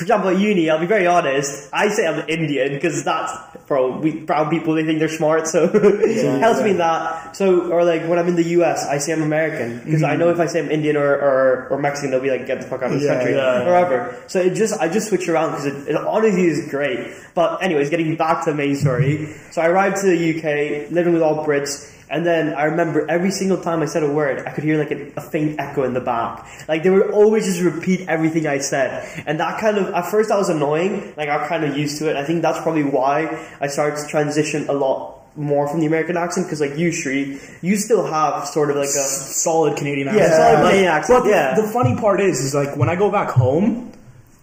for 0.00 0.04
example, 0.04 0.30
at 0.30 0.38
uni, 0.38 0.70
I'll 0.70 0.80
be 0.80 0.86
very 0.86 1.06
honest. 1.06 1.68
I 1.74 1.90
say 1.90 2.06
I'm 2.06 2.26
Indian 2.26 2.72
because 2.72 3.04
that's 3.04 3.32
bro. 3.66 3.98
We 3.98 4.12
brown 4.12 4.48
people 4.48 4.72
they 4.72 4.86
think 4.86 4.98
they're 4.98 5.10
smart, 5.10 5.46
so 5.46 5.64
it 5.74 6.40
helps 6.40 6.62
me 6.62 6.70
in 6.70 6.78
that. 6.78 7.36
So, 7.36 7.70
or 7.70 7.84
like 7.84 8.08
when 8.08 8.18
I'm 8.18 8.26
in 8.26 8.34
the 8.34 8.48
US, 8.60 8.86
I 8.86 8.96
say 8.96 9.12
I'm 9.12 9.20
American 9.22 9.80
because 9.84 10.02
I 10.02 10.12
mm-hmm. 10.12 10.20
know 10.20 10.30
if 10.30 10.40
I 10.40 10.46
say 10.46 10.60
I'm 10.60 10.70
Indian 10.70 10.96
or, 10.96 11.06
or, 11.06 11.68
or 11.68 11.78
Mexican, 11.78 12.12
they'll 12.12 12.22
be 12.22 12.30
like, 12.30 12.46
get 12.46 12.62
the 12.62 12.66
fuck 12.66 12.80
out 12.80 12.92
of 12.92 12.98
this 12.98 13.02
Yeah, 13.02 13.14
country 13.14 13.34
yeah. 13.34 13.60
or 13.60 13.72
whatever. 13.72 14.24
So 14.26 14.40
it 14.40 14.54
just 14.54 14.80
I 14.80 14.88
just 14.88 15.08
switch 15.10 15.28
around 15.28 15.50
because 15.50 15.66
it, 15.66 15.88
it 15.90 15.96
honestly 15.96 16.46
is 16.46 16.70
great. 16.70 17.14
But 17.34 17.62
anyways, 17.62 17.90
getting 17.90 18.16
back 18.16 18.44
to 18.46 18.52
the 18.52 18.56
main 18.56 18.76
story. 18.76 19.36
So 19.50 19.60
I 19.60 19.66
arrived 19.66 19.98
to 19.98 20.06
the 20.06 20.38
UK, 20.38 20.90
living 20.90 21.12
with 21.12 21.20
all 21.22 21.44
Brits. 21.44 21.94
And 22.10 22.26
then 22.26 22.54
I 22.54 22.64
remember 22.64 23.08
every 23.08 23.30
single 23.30 23.62
time 23.62 23.82
I 23.82 23.86
said 23.86 24.02
a 24.02 24.10
word, 24.10 24.44
I 24.46 24.50
could 24.50 24.64
hear 24.64 24.78
like 24.78 24.90
a, 24.90 25.12
a 25.16 25.20
faint 25.20 25.60
echo 25.60 25.84
in 25.84 25.94
the 25.94 26.00
back. 26.00 26.44
Like 26.68 26.82
they 26.82 26.90
would 26.90 27.10
always 27.12 27.46
just 27.46 27.60
repeat 27.62 28.08
everything 28.08 28.46
I 28.48 28.58
said. 28.58 29.06
And 29.26 29.38
that 29.38 29.60
kind 29.60 29.78
of, 29.78 29.94
at 29.94 30.10
first 30.10 30.28
that 30.30 30.36
was 30.38 30.48
annoying. 30.48 31.14
Like 31.16 31.28
I 31.28 31.38
got 31.38 31.48
kind 31.48 31.64
of 31.64 31.76
used 31.76 31.98
to 31.98 32.10
it. 32.10 32.16
I 32.16 32.24
think 32.24 32.42
that's 32.42 32.60
probably 32.62 32.82
why 32.82 33.46
I 33.60 33.68
started 33.68 34.00
to 34.02 34.08
transition 34.08 34.68
a 34.68 34.72
lot 34.72 35.18
more 35.36 35.68
from 35.68 35.78
the 35.78 35.86
American 35.86 36.16
accent. 36.16 36.48
Cause 36.48 36.60
like 36.60 36.76
you, 36.76 36.90
Shri, 36.90 37.38
you 37.62 37.76
still 37.76 38.04
have 38.04 38.48
sort 38.48 38.70
of 38.70 38.76
like 38.76 38.88
a, 38.88 38.90
solid 38.90 39.76
Canadian 39.78 40.08
Yeah, 40.08 40.14
accent. 40.14 40.32
solid 40.34 40.54
Like, 40.54 40.62
Canadian 40.72 40.92
accent, 40.92 41.18
But 41.20 41.24
the- 41.24 41.30
yeah. 41.30 41.54
the 41.54 41.68
funny 41.72 41.94
part 41.96 42.20
is, 42.20 42.40
is 42.40 42.54
like 42.56 42.76
when 42.76 42.88
I 42.88 42.96
go 42.96 43.10
back 43.12 43.30
home, 43.30 43.92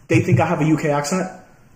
they 0.07 0.21
think 0.21 0.39
I 0.39 0.45
have 0.45 0.61
a 0.61 0.65
UK 0.65 0.85
accent. 0.85 1.29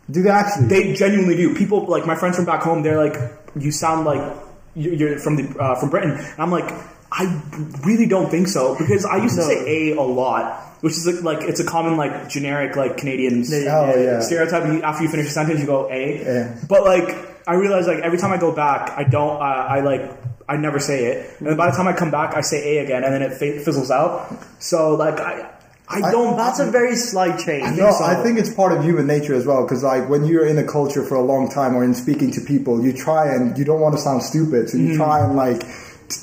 Do 0.09 0.23
they 0.23 0.29
actually? 0.29 0.67
They 0.67 0.93
genuinely 0.93 1.35
do. 1.35 1.53
People 1.53 1.85
like 1.87 2.05
my 2.05 2.15
friends 2.15 2.37
from 2.37 2.45
back 2.45 2.61
home. 2.63 2.81
They're 2.81 2.97
like, 2.97 3.17
"You 3.57 3.71
sound 3.71 4.05
like 4.05 4.19
you- 4.19 4.40
you're 4.75 5.19
from 5.19 5.35
the 5.35 5.59
uh, 5.59 5.75
from 5.79 5.89
Britain." 5.89 6.11
And 6.11 6.39
I'm 6.39 6.51
like, 6.51 6.71
I 7.11 7.41
really 7.83 8.07
don't 8.07 8.29
think 8.29 8.47
so 8.47 8.77
because 8.77 9.05
I 9.05 9.17
used 9.17 9.35
to 9.35 9.43
say 9.43 9.91
a 9.91 9.97
a 9.97 10.01
lot, 10.01 10.61
which 10.81 10.93
is 10.93 11.05
like, 11.05 11.23
like 11.39 11.49
it's 11.49 11.59
a 11.59 11.65
common 11.65 11.97
like 11.97 12.29
generic 12.29 12.75
like 12.75 12.97
Canadian 12.97 13.43
Oh, 13.47 13.95
yeah. 13.95 14.19
stereotype. 14.21 14.65
You- 14.67 14.81
After 14.81 15.03
you 15.03 15.09
finish 15.09 15.27
a 15.27 15.31
sentence, 15.31 15.59
you 15.59 15.65
go 15.65 15.89
a. 15.91 16.23
Yeah. 16.23 16.55
But 16.67 16.83
like 16.83 17.15
I 17.47 17.55
realize 17.55 17.87
like 17.87 17.99
every 17.99 18.17
time 18.17 18.31
I 18.31 18.37
go 18.37 18.51
back, 18.53 18.91
I 18.97 19.03
don't. 19.03 19.37
Uh, 19.41 19.43
I 19.43 19.79
like. 19.81 20.11
I 20.49 20.57
never 20.57 20.79
say 20.79 21.05
it, 21.05 21.39
and 21.39 21.55
by 21.55 21.71
the 21.71 21.77
time 21.77 21.87
I 21.87 21.93
come 21.93 22.11
back, 22.11 22.35
I 22.35 22.41
say 22.41 22.77
a 22.77 22.83
again, 22.83 23.05
and 23.05 23.13
then 23.13 23.21
it 23.21 23.33
fi- 23.35 23.59
fizzles 23.59 23.89
out. 23.91 24.31
So 24.59 24.95
like 24.95 25.19
I. 25.19 25.49
I 25.91 26.11
don't. 26.11 26.37
That's 26.37 26.59
a 26.59 26.69
very 26.69 26.95
slight 26.95 27.39
change. 27.39 27.77
No, 27.77 27.91
I 28.01 28.21
think 28.23 28.39
it's 28.39 28.53
part 28.53 28.71
of 28.71 28.83
human 28.83 29.07
nature 29.07 29.33
as 29.33 29.45
well. 29.45 29.63
Because 29.63 29.83
like 29.83 30.09
when 30.09 30.25
you're 30.25 30.45
in 30.45 30.57
a 30.57 30.63
culture 30.63 31.03
for 31.03 31.15
a 31.15 31.21
long 31.21 31.49
time 31.49 31.75
or 31.75 31.83
in 31.83 31.93
speaking 31.93 32.31
to 32.31 32.41
people, 32.41 32.83
you 32.83 32.93
try 32.93 33.33
and 33.33 33.57
you 33.57 33.65
don't 33.65 33.81
want 33.81 33.95
to 33.95 34.01
sound 34.01 34.23
stupid, 34.23 34.69
so 34.69 34.77
you 34.77 34.89
mm-hmm. 34.89 34.97
try 34.97 35.23
and 35.23 35.35
like 35.35 35.63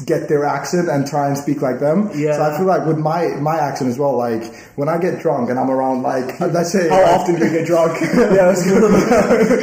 get 0.07 0.28
their 0.28 0.45
accent 0.45 0.88
and 0.88 1.07
try 1.07 1.28
and 1.28 1.37
speak 1.37 1.62
like 1.62 1.80
them. 1.80 2.11
Yeah. 2.14 2.37
So 2.37 2.42
I 2.42 2.57
feel 2.57 2.66
like 2.66 2.87
with 2.87 2.99
my 2.99 3.26
my 3.40 3.57
accent 3.59 3.90
as 3.90 3.99
well. 3.99 4.16
Like 4.16 4.45
when 4.76 4.88
I 4.88 4.99
get 4.99 5.21
drunk 5.21 5.50
and 5.50 5.59
I'm 5.59 5.71
around, 5.71 6.02
like 6.02 6.38
let's 6.57 6.73
say 6.73 6.88
How 6.88 7.02
often 7.18 7.37
do 7.38 7.45
you 7.47 7.50
get 7.52 7.66
drunk? 7.66 8.00
yeah, 8.14 8.52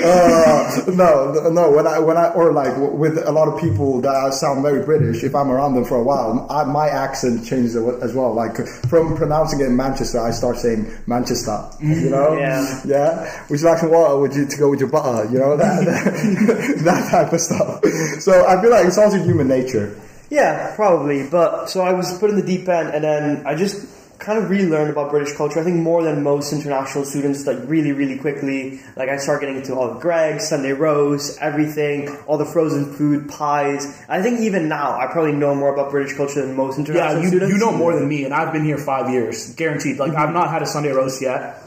uh, 0.06 0.84
no, 0.88 1.50
no. 1.50 1.72
When 1.72 1.88
I 1.88 2.00
when 2.00 2.18
I 2.18 2.30
or 2.30 2.52
like 2.52 2.74
with 2.78 3.18
a 3.18 3.32
lot 3.32 3.48
of 3.48 3.60
people 3.60 4.02
that 4.02 4.34
sound 4.34 4.62
very 4.64 4.84
British, 4.84 5.24
if 5.24 5.36
I'm 5.36 5.50
around 5.52 5.76
them 5.76 5.86
for 5.86 5.98
a 5.98 6.04
while, 6.04 6.46
I, 6.50 6.64
my 6.66 6.88
accent 6.88 7.46
changes 7.46 7.76
as 7.76 8.14
well. 8.14 8.34
Like 8.34 8.56
from 8.90 9.16
pronouncing 9.16 9.60
it 9.62 9.66
in 9.66 9.76
Manchester, 9.76 10.20
I 10.20 10.32
start 10.32 10.58
saying 10.58 10.92
Manchester. 11.08 11.70
You 11.82 12.10
know, 12.10 12.38
Yeah. 12.38 12.82
yeah. 12.86 13.46
Would 13.50 13.60
you 13.60 13.66
like 13.66 13.80
some 13.80 13.92
water? 13.92 14.18
Would 14.20 14.34
you 14.36 14.46
to 14.46 14.58
go 14.58 14.70
with 14.70 14.80
your 14.80 14.90
butter? 14.90 15.30
You 15.32 15.40
know 15.40 15.58
that 15.58 15.86
that, 15.86 16.82
that 16.84 17.12
type 17.12 17.34
of 17.34 17.42
stuff. 17.42 17.84
So 18.20 18.46
I 18.48 18.62
feel 18.62 18.72
like 18.72 18.86
it's 18.86 18.98
also 18.98 19.18
human 19.22 19.48
nature. 19.48 19.96
Yeah, 20.30 20.76
probably. 20.76 21.28
But 21.30 21.68
so 21.68 21.82
I 21.82 21.94
was 21.94 22.18
put 22.20 22.30
in 22.30 22.36
the 22.36 22.46
deep 22.46 22.68
end, 22.68 22.90
and 22.90 23.04
then 23.04 23.46
I 23.46 23.56
just 23.56 23.88
kind 24.18 24.42
of 24.42 24.50
relearned 24.50 24.90
about 24.90 25.12
British 25.12 25.36
culture. 25.36 25.60
I 25.60 25.64
think 25.64 25.78
more 25.78 26.04
than 26.04 26.24
most 26.24 26.54
international 26.54 27.06
students, 27.06 27.46
like 27.46 27.58
really, 27.66 27.92
really 27.92 28.18
quickly. 28.18 28.80
Like 28.96 29.10
I 29.10 29.18
started 29.18 29.46
getting 29.46 29.62
into 29.62 29.76
all 29.76 29.94
the 29.94 30.00
Greggs, 30.00 30.48
Sunday 30.48 30.72
roast, 30.72 31.38
everything, 31.42 32.10
all 32.26 32.38
the 32.38 32.46
frozen 32.46 32.94
food, 32.94 33.30
pies. 33.30 34.04
I 34.10 34.22
think 34.22 34.40
even 34.40 34.68
now, 34.68 34.98
I 34.98 35.08
probably 35.08 35.34
know 35.34 35.54
more 35.54 35.74
about 35.74 35.92
British 35.92 36.16
culture 36.16 36.46
than 36.46 36.56
most 36.56 36.80
international 36.80 37.10
students. 37.10 37.16
Yeah, 37.16 37.22
you, 37.22 37.28
students. 37.28 37.54
you 37.54 37.60
know 37.60 37.78
more 37.78 37.94
than 37.94 38.08
me, 38.08 38.26
and 38.26 38.34
I've 38.34 38.54
been 38.54 38.64
here 38.64 38.78
five 38.78 39.10
years, 39.12 39.54
guaranteed. 39.56 39.98
Like 39.98 40.14
I've 40.14 40.34
not 40.34 40.50
had 40.50 40.62
a 40.62 40.66
Sunday 40.66 40.92
roast 40.92 41.22
yet. 41.22 41.62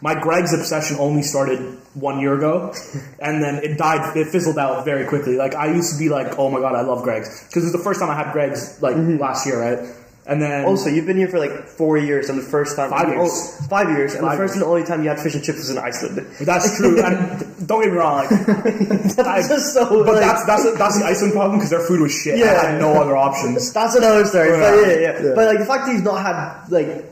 My 0.00 0.14
Greggs 0.14 0.52
obsession 0.54 0.96
only 1.00 1.22
started 1.22 1.58
one 1.94 2.20
year 2.20 2.34
ago, 2.34 2.72
and 3.20 3.42
then 3.42 3.56
it 3.64 3.76
died. 3.78 4.16
It 4.16 4.28
fizzled 4.28 4.58
out 4.58 4.84
very 4.84 5.06
quickly. 5.06 5.36
Like 5.36 5.54
I 5.54 5.72
used 5.74 5.92
to 5.92 5.98
be 5.98 6.08
like, 6.08 6.38
"Oh 6.38 6.50
my 6.50 6.60
god, 6.60 6.74
I 6.74 6.82
love 6.82 7.02
Greggs," 7.02 7.44
because 7.48 7.64
it 7.64 7.66
was 7.66 7.72
the 7.72 7.82
first 7.82 7.98
time 8.00 8.10
I 8.10 8.14
had 8.14 8.32
Greggs 8.32 8.80
like 8.80 8.94
mm-hmm. 8.96 9.18
last 9.18 9.46
year, 9.46 9.60
right? 9.60 9.94
And 10.28 10.42
then 10.42 10.66
oh, 10.66 10.76
Also, 10.76 10.90
you've 10.90 11.06
been 11.06 11.16
here 11.16 11.28
for 11.28 11.38
like 11.38 11.66
four 11.66 11.96
years, 11.96 12.28
and 12.28 12.38
the 12.38 12.42
first 12.44 12.76
time 12.76 12.90
Five 12.90 13.08
years. 13.08 13.30
Oh, 13.32 13.66
five 13.70 13.88
years, 13.88 14.12
and 14.12 14.20
Five 14.20 14.32
the 14.32 14.36
first 14.36 14.54
years. 14.54 14.62
and 14.62 14.70
only 14.70 14.84
time 14.84 15.02
you 15.02 15.08
had 15.08 15.18
fish 15.18 15.34
and 15.34 15.42
chips 15.42 15.56
was 15.56 15.70
in 15.70 15.78
Iceland. 15.78 16.18
that's 16.44 16.76
true. 16.76 17.02
and 17.02 17.16
don't 17.66 17.80
get 17.82 17.90
me 17.92 17.96
wrong, 17.96 18.18
like, 18.18 18.38
I- 18.38 19.40
That's 19.40 19.48
just 19.48 19.72
so. 19.72 20.04
but 20.04 20.14
like, 20.16 20.20
that's 20.20 20.44
that's 20.44 20.64
that's 20.78 20.98
the 21.00 21.06
Iceland 21.06 21.32
problem 21.32 21.58
because 21.58 21.70
their 21.70 21.80
food 21.80 22.00
was 22.00 22.12
shit. 22.12 22.36
Yeah, 22.38 22.44
I 22.44 22.48
Yeah. 22.52 22.70
had 22.72 22.80
no 22.80 22.92
other 23.00 23.16
options. 23.16 23.72
That's 23.78 23.94
another 23.96 24.26
story. 24.26 24.50
But 24.50 24.60
Yeah. 24.60 24.80
yeah, 24.86 25.00
yeah, 25.00 25.22
Yeah. 25.22 25.32
But 25.34 25.46
like 25.48 25.58
the 25.60 25.64
fact 25.66 25.86
that 25.86 25.92
he's 25.92 26.02
not 26.04 26.20
had 26.20 26.68
like 26.68 27.06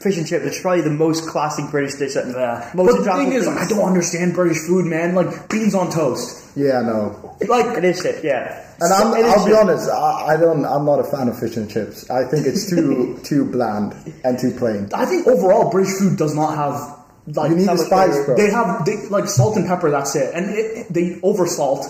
fish 0.00 0.16
and 0.16 0.26
chips. 0.26 0.44
It's 0.46 0.60
probably 0.60 0.82
the 0.82 0.90
most 0.90 1.28
classic 1.28 1.70
British 1.70 1.94
dish 1.96 2.14
that 2.14 2.26
Yeah. 2.28 2.70
most 2.74 2.96
But 2.96 3.04
the 3.04 3.12
thing 3.12 3.32
is, 3.32 3.44
foods- 3.46 3.58
I 3.60 3.66
don't 3.68 3.84
understand 3.86 4.34
British 4.34 4.58
food, 4.66 4.86
man. 4.86 5.14
Like 5.14 5.48
beans 5.48 5.74
on 5.74 5.90
toast. 5.90 6.46
Yeah, 6.56 6.80
no. 6.82 7.36
Like 7.48 7.76
It 7.78 7.84
is 7.84 8.00
shit, 8.02 8.24
yeah. 8.24 8.64
And 8.80 8.92
I'm, 8.92 9.12
I'll 9.12 9.46
be 9.46 9.54
honest, 9.54 9.90
I, 9.90 10.34
I 10.34 10.36
don't. 10.38 10.64
I'm 10.64 10.86
not 10.86 11.00
a 11.00 11.04
fan 11.04 11.28
of 11.28 11.38
fish 11.38 11.56
and 11.58 11.70
chips. 11.70 12.08
I 12.10 12.24
think 12.24 12.46
it's 12.46 12.68
too 12.70 13.18
too 13.24 13.44
bland 13.44 13.94
and 14.24 14.38
too 14.38 14.52
plain. 14.52 14.88
I 14.94 15.04
think 15.04 15.26
overall 15.26 15.70
British 15.70 15.94
food 15.98 16.16
does 16.16 16.34
not 16.34 16.54
have 16.56 16.98
like 17.36 17.50
You 17.50 17.56
need 17.56 17.68
the 17.68 17.76
spice, 17.76 18.24
bro. 18.24 18.36
they 18.36 18.50
have 18.50 18.84
they, 18.86 18.96
like 19.08 19.26
salt 19.28 19.56
and 19.56 19.66
pepper. 19.66 19.90
That's 19.90 20.16
it, 20.16 20.32
and 20.34 20.48
it, 20.50 20.86
they 20.92 21.20
over 21.22 21.46
salt. 21.46 21.86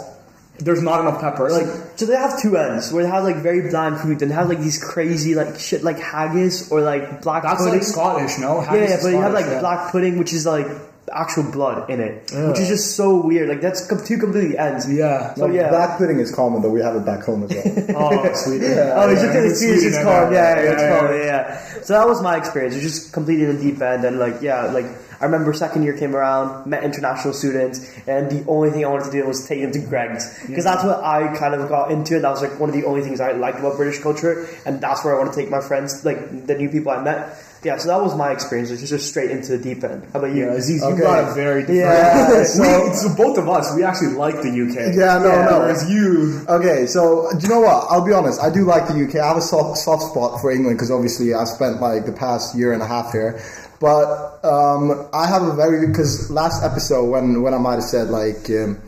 There's 0.60 0.82
not 0.82 1.00
enough 1.00 1.20
pepper. 1.20 1.50
Like 1.50 1.98
So 1.98 2.06
they 2.06 2.16
have 2.16 2.40
two 2.40 2.56
ends 2.56 2.92
where 2.92 3.04
they 3.04 3.10
have 3.10 3.24
like 3.24 3.36
very 3.36 3.70
bland 3.70 3.98
food, 3.98 4.18
then 4.18 4.30
have 4.30 4.48
like 4.48 4.60
these 4.60 4.82
crazy 4.82 5.34
like 5.34 5.58
shit 5.58 5.82
like 5.82 5.98
haggis 5.98 6.70
or 6.70 6.80
like 6.80 7.22
black 7.22 7.42
that's 7.42 7.62
pudding. 7.62 7.74
like 7.74 7.82
Scottish, 7.82 8.38
no? 8.38 8.60
yeah, 8.60 8.66
Haggis 8.66 8.90
yeah, 8.90 8.96
is 8.96 9.02
but 9.02 9.08
you 9.10 9.20
have 9.20 9.32
like 9.32 9.46
yeah. 9.46 9.60
black 9.60 9.92
pudding, 9.92 10.18
which 10.18 10.32
is 10.32 10.46
like 10.46 10.66
actual 11.12 11.50
blood 11.50 11.90
in 11.90 12.00
it, 12.00 12.30
which 12.32 12.58
is 12.60 12.68
just 12.68 12.96
so 12.96 13.24
weird. 13.24 13.48
Like 13.48 13.60
that's 13.60 13.86
two 14.06 14.18
completely 14.18 14.56
ends. 14.56 14.90
Yeah. 14.90 15.34
So 15.34 15.46
yeah. 15.46 15.70
Black 15.70 15.98
pudding 15.98 16.18
is 16.18 16.34
common, 16.34 16.62
though. 16.62 16.70
We 16.70 16.80
have 16.80 16.96
it 16.96 17.04
back 17.04 17.24
home 17.24 17.44
as 17.44 17.50
well. 17.50 17.96
Oh, 18.00 18.32
sweet. 18.34 18.62
Oh, 18.62 18.92
oh 18.96 19.10
it's 19.10 19.22
just 19.22 19.34
really 19.34 19.54
serious. 19.54 19.84
It's 19.84 19.96
Sweden, 19.96 20.04
called, 20.04 20.32
yeah, 20.32 20.56
yeah, 20.56 20.62
yeah, 20.62 20.72
it's 20.72 20.82
yeah, 20.82 20.98
called, 20.98 21.10
yeah, 21.10 21.24
yeah. 21.24 21.82
So 21.82 21.92
that 21.94 22.06
was 22.06 22.22
my 22.22 22.36
experience. 22.36 22.74
It's 22.74 22.84
just 22.84 23.12
completely 23.12 23.44
in 23.44 23.56
the 23.56 23.62
deep 23.62 23.80
end, 23.82 24.04
and 24.04 24.18
like, 24.18 24.40
yeah, 24.42 24.66
like 24.66 24.86
I 25.20 25.26
remember 25.26 25.52
second 25.52 25.82
year 25.82 25.96
came 25.96 26.16
around, 26.16 26.66
met 26.66 26.82
international 26.82 27.34
students, 27.34 27.86
and 28.06 28.30
the 28.30 28.44
only 28.48 28.70
thing 28.70 28.84
I 28.84 28.88
wanted 28.88 29.04
to 29.04 29.10
do 29.10 29.26
was 29.26 29.46
take 29.46 29.60
them 29.60 29.70
to 29.72 29.78
Greggs 29.78 30.38
because 30.46 30.64
that's 30.64 30.82
what 30.82 31.04
I 31.04 31.36
kind 31.36 31.54
of 31.54 31.68
got 31.68 31.90
into, 31.90 32.14
and 32.14 32.24
that 32.24 32.30
was 32.30 32.40
like 32.40 32.58
one 32.58 32.70
of 32.70 32.74
the 32.74 32.84
only 32.84 33.02
things 33.02 33.20
I 33.20 33.32
liked 33.32 33.58
about 33.58 33.76
British 33.76 34.00
culture, 34.00 34.48
and 34.64 34.80
that's 34.80 35.04
where 35.04 35.14
I 35.14 35.18
want 35.18 35.32
to 35.32 35.38
take 35.38 35.50
my 35.50 35.60
friends, 35.60 36.04
like 36.04 36.46
the 36.46 36.54
new 36.54 36.70
people 36.70 36.90
I 36.90 37.02
met. 37.02 37.36
Yeah, 37.62 37.76
so 37.76 37.88
that 37.88 38.00
was 38.00 38.16
my 38.16 38.30
experience. 38.32 38.70
It 38.70 38.80
was 38.80 38.88
just 38.88 39.08
straight 39.10 39.30
into 39.30 39.56
the 39.56 39.62
deep 39.62 39.84
end. 39.84 40.04
How 40.14 40.18
about 40.20 40.34
you? 40.34 40.46
Yeah, 40.46 40.52
Aziz, 40.54 40.80
you 40.80 40.88
Okay. 40.88 41.02
got 41.02 41.30
a 41.30 41.34
very 41.34 41.60
different. 41.60 41.78
Yeah, 41.80 42.38
we, 42.38 42.44
so- 42.46 42.92
so 42.94 43.14
both 43.16 43.36
of 43.36 43.48
us, 43.50 43.74
we 43.76 43.84
actually 43.84 44.14
like 44.14 44.36
the 44.36 44.48
UK. 44.48 44.94
Yeah, 44.96 45.18
no, 45.18 45.28
Yeah, 45.28 45.44
no. 45.50 45.58
Whereas 45.60 45.90
you, 45.90 46.40
Okay, 46.48 46.86
so 46.86 47.28
do 47.36 47.42
you 47.42 47.48
know 47.48 47.60
what? 47.60 47.86
I'll 47.90 48.04
be 48.04 48.12
honest. 48.14 48.40
I 48.40 48.48
do 48.48 48.64
like 48.64 48.88
the 48.88 48.94
UK. 49.04 49.16
I 49.16 49.28
have 49.28 49.36
a 49.36 49.42
soft, 49.42 49.76
soft 49.78 50.04
spot 50.04 50.40
for 50.40 50.50
England 50.50 50.78
because 50.78 50.90
obviously 50.90 51.34
I've 51.34 51.48
spent 51.48 51.80
like 51.82 52.06
the 52.06 52.12
past 52.12 52.56
year 52.56 52.72
and 52.72 52.80
a 52.82 52.86
half 52.86 53.12
here. 53.12 53.42
But 53.78 54.40
um, 54.44 55.08
I 55.12 55.26
have 55.26 55.42
a 55.42 55.52
very 55.54 55.86
because 55.86 56.30
last 56.30 56.62
episode 56.64 57.10
when 57.10 57.42
when 57.42 57.52
I 57.52 57.58
might 57.58 57.74
have 57.74 57.84
said 57.84 58.08
like. 58.08 58.48
Um, 58.50 58.80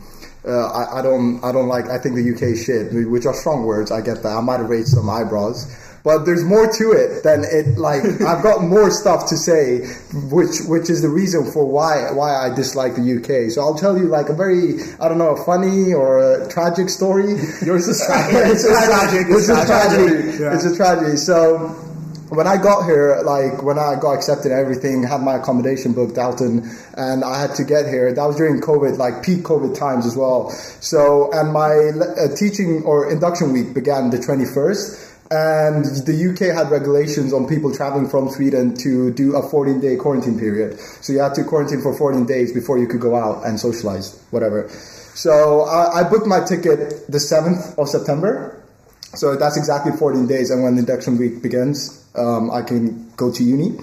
uh, 0.45 0.67
I, 0.73 0.99
I 0.99 1.01
don't, 1.01 1.41
I 1.41 1.53
don't 1.53 1.69
like. 1.69 1.85
I 1.87 1.97
think 1.97 2.15
the 2.15 2.31
UK 2.35 2.57
shit, 2.57 2.91
which 3.09 3.25
are 3.25 3.33
strong 3.33 3.63
words. 3.65 3.91
I 3.93 4.01
get 4.01 4.23
that. 4.23 4.35
I 4.35 4.41
might 4.41 4.59
have 4.59 4.67
raised 4.69 4.89
some 4.89 5.09
eyebrows, 5.09 5.73
but 6.03 6.25
there's 6.25 6.43
more 6.43 6.67
to 6.67 6.91
it 6.91 7.23
than 7.23 7.43
it. 7.43 7.77
Like 7.77 8.03
I've 8.21 8.43
got 8.43 8.63
more 8.63 8.91
stuff 8.91 9.29
to 9.29 9.37
say, 9.37 9.87
which, 10.29 10.59
which 10.67 10.89
is 10.89 11.01
the 11.01 11.09
reason 11.09 11.49
for 11.51 11.65
why, 11.65 12.11
why 12.11 12.35
I 12.35 12.53
dislike 12.53 12.95
the 12.95 13.17
UK. 13.17 13.51
So 13.51 13.61
I'll 13.61 13.75
tell 13.75 13.97
you 13.97 14.07
like 14.07 14.29
a 14.29 14.33
very, 14.33 14.81
I 14.99 15.07
don't 15.07 15.17
know, 15.17 15.35
a 15.35 15.45
funny 15.45 15.93
or 15.93 16.19
a 16.19 16.49
tragic 16.49 16.89
story. 16.89 17.29
yours 17.65 17.87
is 17.87 18.03
tragic. 18.05 18.51
it's, 18.51 18.65
a 18.65 18.85
tragic. 18.85 19.27
It's 19.29 19.49
a 19.49 19.65
tragedy. 19.65 20.43
Yeah. 20.43 20.55
It's 20.55 20.65
a 20.65 20.75
tragedy. 20.75 21.17
So 21.17 21.69
when 22.29 22.47
I 22.47 22.57
got 22.57 22.83
here, 22.85 23.21
like 23.23 23.63
when 23.63 23.79
I 23.79 23.95
got 23.95 24.13
accepted 24.13 24.51
and 24.51 24.59
everything, 24.59 25.03
had 25.03 25.21
my 25.21 25.35
accommodation 25.35 25.93
booked 25.93 26.17
out 26.17 26.41
and, 26.41 26.63
and 26.97 27.23
I 27.23 27.39
had 27.39 27.55
to 27.55 27.63
get 27.63 27.85
here. 27.85 28.11
That 28.11 28.25
was 28.25 28.35
during 28.35 28.59
COVID, 28.59 28.97
like 28.97 29.23
peak 29.23 29.43
COVID 29.43 29.77
times 29.77 30.05
as 30.05 30.17
well. 30.17 30.49
So, 30.49 31.31
and 31.31 31.53
my 31.53 31.69
uh, 31.71 32.35
teaching 32.35 32.83
or 32.83 33.09
induction 33.09 33.53
week 33.53 33.73
began 33.73 34.09
the 34.09 34.17
21st. 34.17 35.12
And 35.33 35.83
the 36.05 36.29
UK 36.29 36.55
had 36.55 36.69
regulations 36.69 37.33
on 37.33 37.47
people 37.47 37.73
traveling 37.73 38.07
from 38.07 38.29
Sweden 38.29 38.75
to 38.77 39.11
do 39.11 39.35
a 39.35 39.41
14 39.41 39.79
day 39.79 39.95
quarantine 39.95 40.37
period. 40.37 40.79
So 41.01 41.11
you 41.11 41.21
had 41.21 41.33
to 41.33 41.43
quarantine 41.43 41.81
for 41.81 41.97
14 41.97 42.27
days 42.27 42.53
before 42.53 42.77
you 42.77 42.85
could 42.85 43.01
go 43.01 43.15
out 43.15 43.43
and 43.43 43.59
socialize, 43.59 44.23
whatever. 44.29 44.69
So 44.69 45.61
I, 45.61 46.01
I 46.01 46.03
booked 46.07 46.27
my 46.27 46.41
ticket 46.41 47.07
the 47.09 47.17
7th 47.17 47.79
of 47.79 47.89
September. 47.89 48.61
So 49.15 49.35
that's 49.35 49.57
exactly 49.57 49.91
14 49.93 50.27
days, 50.27 50.51
and 50.51 50.61
when 50.63 50.77
induction 50.77 51.17
week 51.17 51.41
begins, 51.41 52.07
um, 52.15 52.51
I 52.51 52.61
can 52.61 53.09
go 53.15 53.31
to 53.31 53.43
uni. 53.43 53.79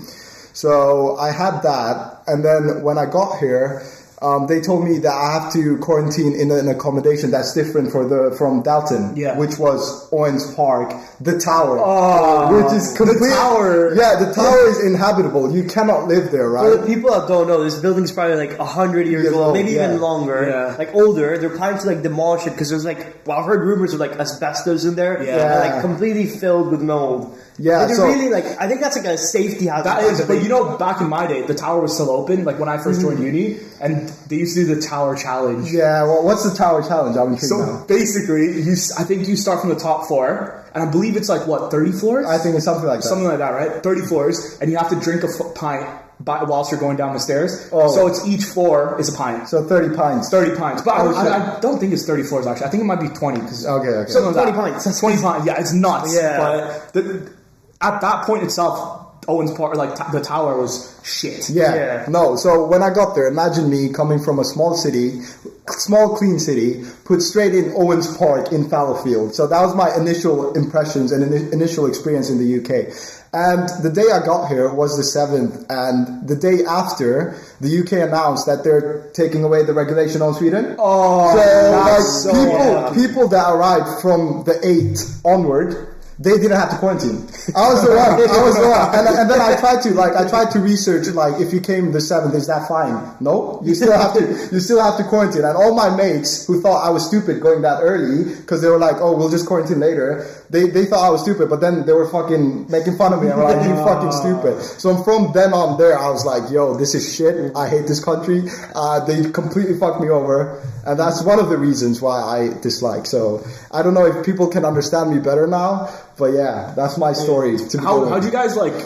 So 0.52 1.16
I 1.16 1.32
had 1.32 1.62
that, 1.62 2.22
and 2.28 2.44
then 2.44 2.82
when 2.82 2.96
I 2.98 3.06
got 3.06 3.38
here, 3.38 3.82
um, 4.22 4.46
they 4.46 4.60
told 4.60 4.84
me 4.84 4.98
that 4.98 5.12
I 5.12 5.32
have 5.40 5.52
to 5.54 5.78
quarantine 5.78 6.34
in 6.34 6.50
an 6.50 6.68
accommodation 6.68 7.30
that's 7.30 7.54
different 7.54 7.90
for 7.90 8.06
the 8.06 8.34
from 8.36 8.62
Dalton, 8.62 9.14
Yeah. 9.16 9.38
which 9.38 9.58
was 9.58 10.08
Owens 10.12 10.54
Park, 10.54 10.92
the 11.20 11.38
tower, 11.38 11.78
Oh, 11.82 12.62
which 12.62 12.72
is 12.74 12.94
complete. 12.96 13.30
tower. 13.30 13.94
Yeah, 13.94 14.16
the 14.24 14.32
tower 14.34 14.66
is 14.68 14.84
inhabitable. 14.84 15.52
You 15.54 15.64
cannot 15.64 16.06
live 16.06 16.30
there, 16.32 16.50
right? 16.50 16.64
For 16.70 16.76
the 16.82 16.86
people 16.86 17.10
that 17.12 17.28
don't 17.28 17.48
know, 17.48 17.64
this 17.64 17.78
building's 17.78 18.12
probably 18.12 18.36
like 18.36 18.58
hundred 18.58 19.06
years 19.06 19.24
Years 19.24 19.34
old, 19.34 19.54
maybe 19.54 19.72
yeah. 19.72 19.86
even 19.86 20.00
longer, 20.00 20.74
like 20.78 20.94
older. 20.94 21.38
They're 21.38 21.56
planning 21.56 21.80
to 21.80 21.86
like 21.86 22.02
demolish 22.02 22.46
it 22.46 22.50
because 22.50 22.68
there's 22.70 22.84
like, 22.84 23.26
well, 23.26 23.38
I've 23.38 23.46
heard 23.46 23.64
rumors 23.66 23.94
of 23.94 24.00
like 24.00 24.12
asbestos 24.18 24.84
in 24.84 24.96
there, 24.96 25.22
Yeah. 25.22 25.62
and, 25.62 25.72
like 25.74 25.80
completely 25.82 26.26
filled 26.26 26.70
with 26.70 26.82
mold. 26.82 27.36
Yeah, 27.60 27.84
Like, 27.84 27.94
so- 27.94 28.06
really 28.06 28.30
like, 28.30 28.44
I 28.58 28.66
think 28.66 28.80
that's 28.80 28.96
like 28.96 29.04
a 29.06 29.18
safety 29.18 29.66
hazard. 29.66 29.84
That 29.84 30.02
is, 30.04 30.20
but 30.22 30.42
you 30.42 30.48
know, 30.48 30.76
back 30.78 31.00
in 31.00 31.08
my 31.08 31.26
day, 31.26 31.42
the 31.42 31.54
tower 31.54 31.80
was 31.82 31.92
still 31.94 32.10
open. 32.10 32.44
Like 32.44 32.58
when 32.58 32.68
I 32.70 32.78
first 32.78 33.00
joined 33.02 33.18
mm-hmm. 33.18 33.36
uni, 33.36 33.58
and 33.80 34.08
they 34.28 34.36
used 34.36 34.56
to 34.56 34.64
do 34.64 34.74
the 34.74 34.80
tower 34.80 35.14
challenge. 35.14 35.70
Yeah. 35.70 36.02
Well, 36.04 36.24
what's 36.24 36.48
the 36.50 36.56
tower 36.56 36.82
challenge? 36.82 37.16
I'm 37.16 37.36
So 37.36 37.58
now. 37.58 37.84
basically, 37.86 38.62
you, 38.62 38.74
I 38.98 39.04
think 39.04 39.28
you 39.28 39.36
start 39.36 39.60
from 39.60 39.68
the 39.70 39.76
top 39.78 40.06
floor, 40.08 40.64
and 40.74 40.82
I 40.88 40.90
believe 40.90 41.16
it's 41.16 41.28
like 41.28 41.46
what 41.46 41.70
thirty 41.70 41.92
floors. 41.92 42.26
I 42.26 42.38
think 42.38 42.56
it's 42.56 42.64
something 42.64 42.86
like 42.86 43.00
that. 43.00 43.08
something 43.08 43.26
like 43.28 43.38
that, 43.38 43.50
right? 43.50 43.82
Thirty 43.82 44.02
floors, 44.02 44.58
and 44.60 44.70
you 44.70 44.76
have 44.78 44.88
to 44.90 44.98
drink 44.98 45.22
a 45.22 45.28
f- 45.28 45.54
pint 45.54 45.86
by, 46.20 46.42
whilst 46.44 46.70
you're 46.70 46.80
going 46.80 46.96
down 46.96 47.12
the 47.14 47.20
stairs. 47.20 47.68
Oh. 47.72 47.90
So 47.94 48.06
it's 48.06 48.26
each 48.26 48.44
floor 48.44 48.98
is 49.00 49.12
a 49.12 49.16
pint. 49.16 49.48
so 49.48 49.64
30 49.66 49.96
pints. 49.96 50.28
30 50.28 50.54
pints. 50.56 50.82
But 50.82 50.92
I, 50.96 51.00
Oh. 51.06 51.14
I, 51.14 51.56
I 51.56 51.60
don't 51.60 51.78
think 51.80 51.94
it's 51.94 52.04
30 52.06 52.24
floors 52.24 52.46
actually. 52.46 52.66
I 52.66 52.68
think 52.70 52.82
it 52.82 52.86
might 52.86 53.00
be 53.00 53.08
20. 53.08 53.40
Cause 53.40 53.64
Okay, 53.66 53.88
okay. 53.88 54.12
like 54.12 54.34
20 54.34 54.50
that. 54.50 54.54
pints. 54.54 54.84
That's 54.84 55.00
20 55.00 55.22
pints. 55.22 55.46
Yeah, 55.46 55.58
it's 55.60 55.72
nuts. 55.72 56.14
Yeah. 56.14 56.36
But 56.38 56.92
the, 56.92 57.32
at 57.80 58.00
that 58.00 58.24
point 58.24 58.42
itself, 58.42 59.00
Owens 59.28 59.52
Park, 59.52 59.76
like 59.76 59.94
t- 59.94 60.04
the 60.12 60.20
tower 60.20 60.60
was 60.60 60.98
shit. 61.04 61.48
Yeah. 61.50 61.74
Yeah. 61.74 62.06
No. 62.08 62.36
So 62.36 62.66
when 62.66 62.82
I 62.82 62.92
got 62.92 63.14
there, 63.14 63.26
imagine 63.26 63.70
me 63.70 63.92
coming 63.92 64.18
from 64.18 64.38
a 64.38 64.44
small 64.44 64.74
city, 64.74 65.20
small 65.68 66.16
clean 66.16 66.38
city, 66.38 66.84
put 67.04 67.22
straight 67.22 67.54
in 67.54 67.72
Owens 67.76 68.16
Park 68.16 68.52
in 68.52 68.68
Fallowfield. 68.68 69.34
So 69.34 69.46
that 69.46 69.60
was 69.60 69.74
my 69.74 69.94
initial 69.96 70.52
impressions 70.54 71.12
and 71.12 71.22
ini- 71.24 71.52
initial 71.52 71.86
experience 71.86 72.30
in 72.30 72.38
the 72.38 72.58
UK. 72.58 72.92
And 73.32 73.68
the 73.84 73.90
day 73.90 74.10
I 74.12 74.24
got 74.26 74.48
here 74.48 74.74
was 74.74 74.96
the 74.96 75.04
seventh, 75.04 75.64
and 75.70 76.26
the 76.26 76.34
day 76.34 76.64
after, 76.64 77.38
the 77.60 77.78
UK 77.78 78.08
announced 78.08 78.46
that 78.46 78.64
they're 78.64 79.08
taking 79.12 79.44
away 79.44 79.62
the 79.64 79.72
regulation 79.72 80.20
on 80.20 80.34
Sweden. 80.34 80.74
Oh, 80.80 81.30
so 81.30 81.36
like 81.36 81.84
that's 81.84 82.22
so 82.24 82.30
people, 82.32 82.48
yeah. 82.48 82.92
people 82.92 83.28
that 83.28 83.48
arrived 83.48 84.02
from 84.02 84.42
the 84.46 84.58
eighth 84.66 85.20
onward. 85.24 85.94
They 86.20 86.36
didn't 86.36 86.60
have 86.60 86.68
to 86.68 86.76
quarantine. 86.76 87.16
I 87.56 87.72
was 87.72 87.80
the 87.80 87.96
one. 87.96 88.12
I 88.20 88.42
was 88.44 88.54
the 88.54 88.68
one. 88.68 88.92
And, 88.92 89.08
and 89.08 89.30
then 89.30 89.40
I 89.40 89.56
tried 89.58 89.80
to 89.84 89.94
like 89.94 90.12
I 90.12 90.28
tried 90.28 90.50
to 90.52 90.58
research 90.60 91.08
like 91.08 91.40
if 91.40 91.50
you 91.50 91.62
came 91.62 91.92
the 91.92 92.00
seventh, 92.02 92.34
is 92.34 92.46
that 92.46 92.68
fine? 92.68 93.16
No, 93.20 93.58
you 93.64 93.74
still 93.74 93.96
have 93.96 94.12
to 94.12 94.20
you 94.52 94.60
still 94.60 94.82
have 94.84 94.98
to 94.98 95.04
quarantine. 95.04 95.44
And 95.44 95.56
all 95.56 95.74
my 95.74 95.88
mates 95.88 96.46
who 96.46 96.60
thought 96.60 96.84
I 96.84 96.90
was 96.90 97.06
stupid 97.06 97.40
going 97.40 97.62
that 97.62 97.80
early 97.80 98.36
because 98.36 98.60
they 98.60 98.68
were 98.68 98.76
like, 98.78 98.96
oh, 99.00 99.16
we'll 99.16 99.30
just 99.30 99.46
quarantine 99.46 99.80
later. 99.80 100.28
They 100.50 100.68
they 100.68 100.84
thought 100.84 101.06
I 101.06 101.08
was 101.08 101.22
stupid, 101.22 101.48
but 101.48 101.62
then 101.62 101.86
they 101.86 101.94
were 101.94 102.08
fucking 102.10 102.70
making 102.70 102.98
fun 102.98 103.14
of 103.14 103.22
me. 103.22 103.28
and 103.28 103.40
like, 103.40 103.64
you 103.64 103.74
fucking 103.76 104.12
stupid. 104.12 104.60
So 104.60 105.02
from 105.02 105.32
then 105.32 105.54
on 105.54 105.78
there, 105.78 105.98
I 105.98 106.10
was 106.10 106.26
like, 106.26 106.52
yo, 106.52 106.76
this 106.76 106.94
is 106.94 107.14
shit. 107.16 107.56
I 107.56 107.66
hate 107.66 107.86
this 107.86 108.04
country. 108.04 108.44
Uh, 108.74 109.00
they 109.06 109.30
completely 109.30 109.78
fucked 109.78 110.02
me 110.02 110.10
over. 110.10 110.60
And 110.84 110.98
that's 110.98 111.22
one 111.22 111.38
of 111.38 111.50
the 111.50 111.58
reasons 111.58 112.00
why 112.00 112.20
I 112.20 112.60
dislike. 112.60 113.06
So 113.06 113.44
I 113.70 113.82
don't 113.82 113.94
know 113.94 114.06
if 114.06 114.24
people 114.24 114.48
can 114.48 114.64
understand 114.64 115.14
me 115.14 115.20
better 115.20 115.46
now, 115.46 115.88
but 116.20 116.32
yeah, 116.32 116.72
that's 116.76 116.96
my 116.98 117.12
story. 117.12 117.56
To 117.58 117.78
How 117.80 118.04
how 118.10 118.20
do 118.20 118.26
you 118.26 118.32
guys 118.32 118.54
like 118.56 118.76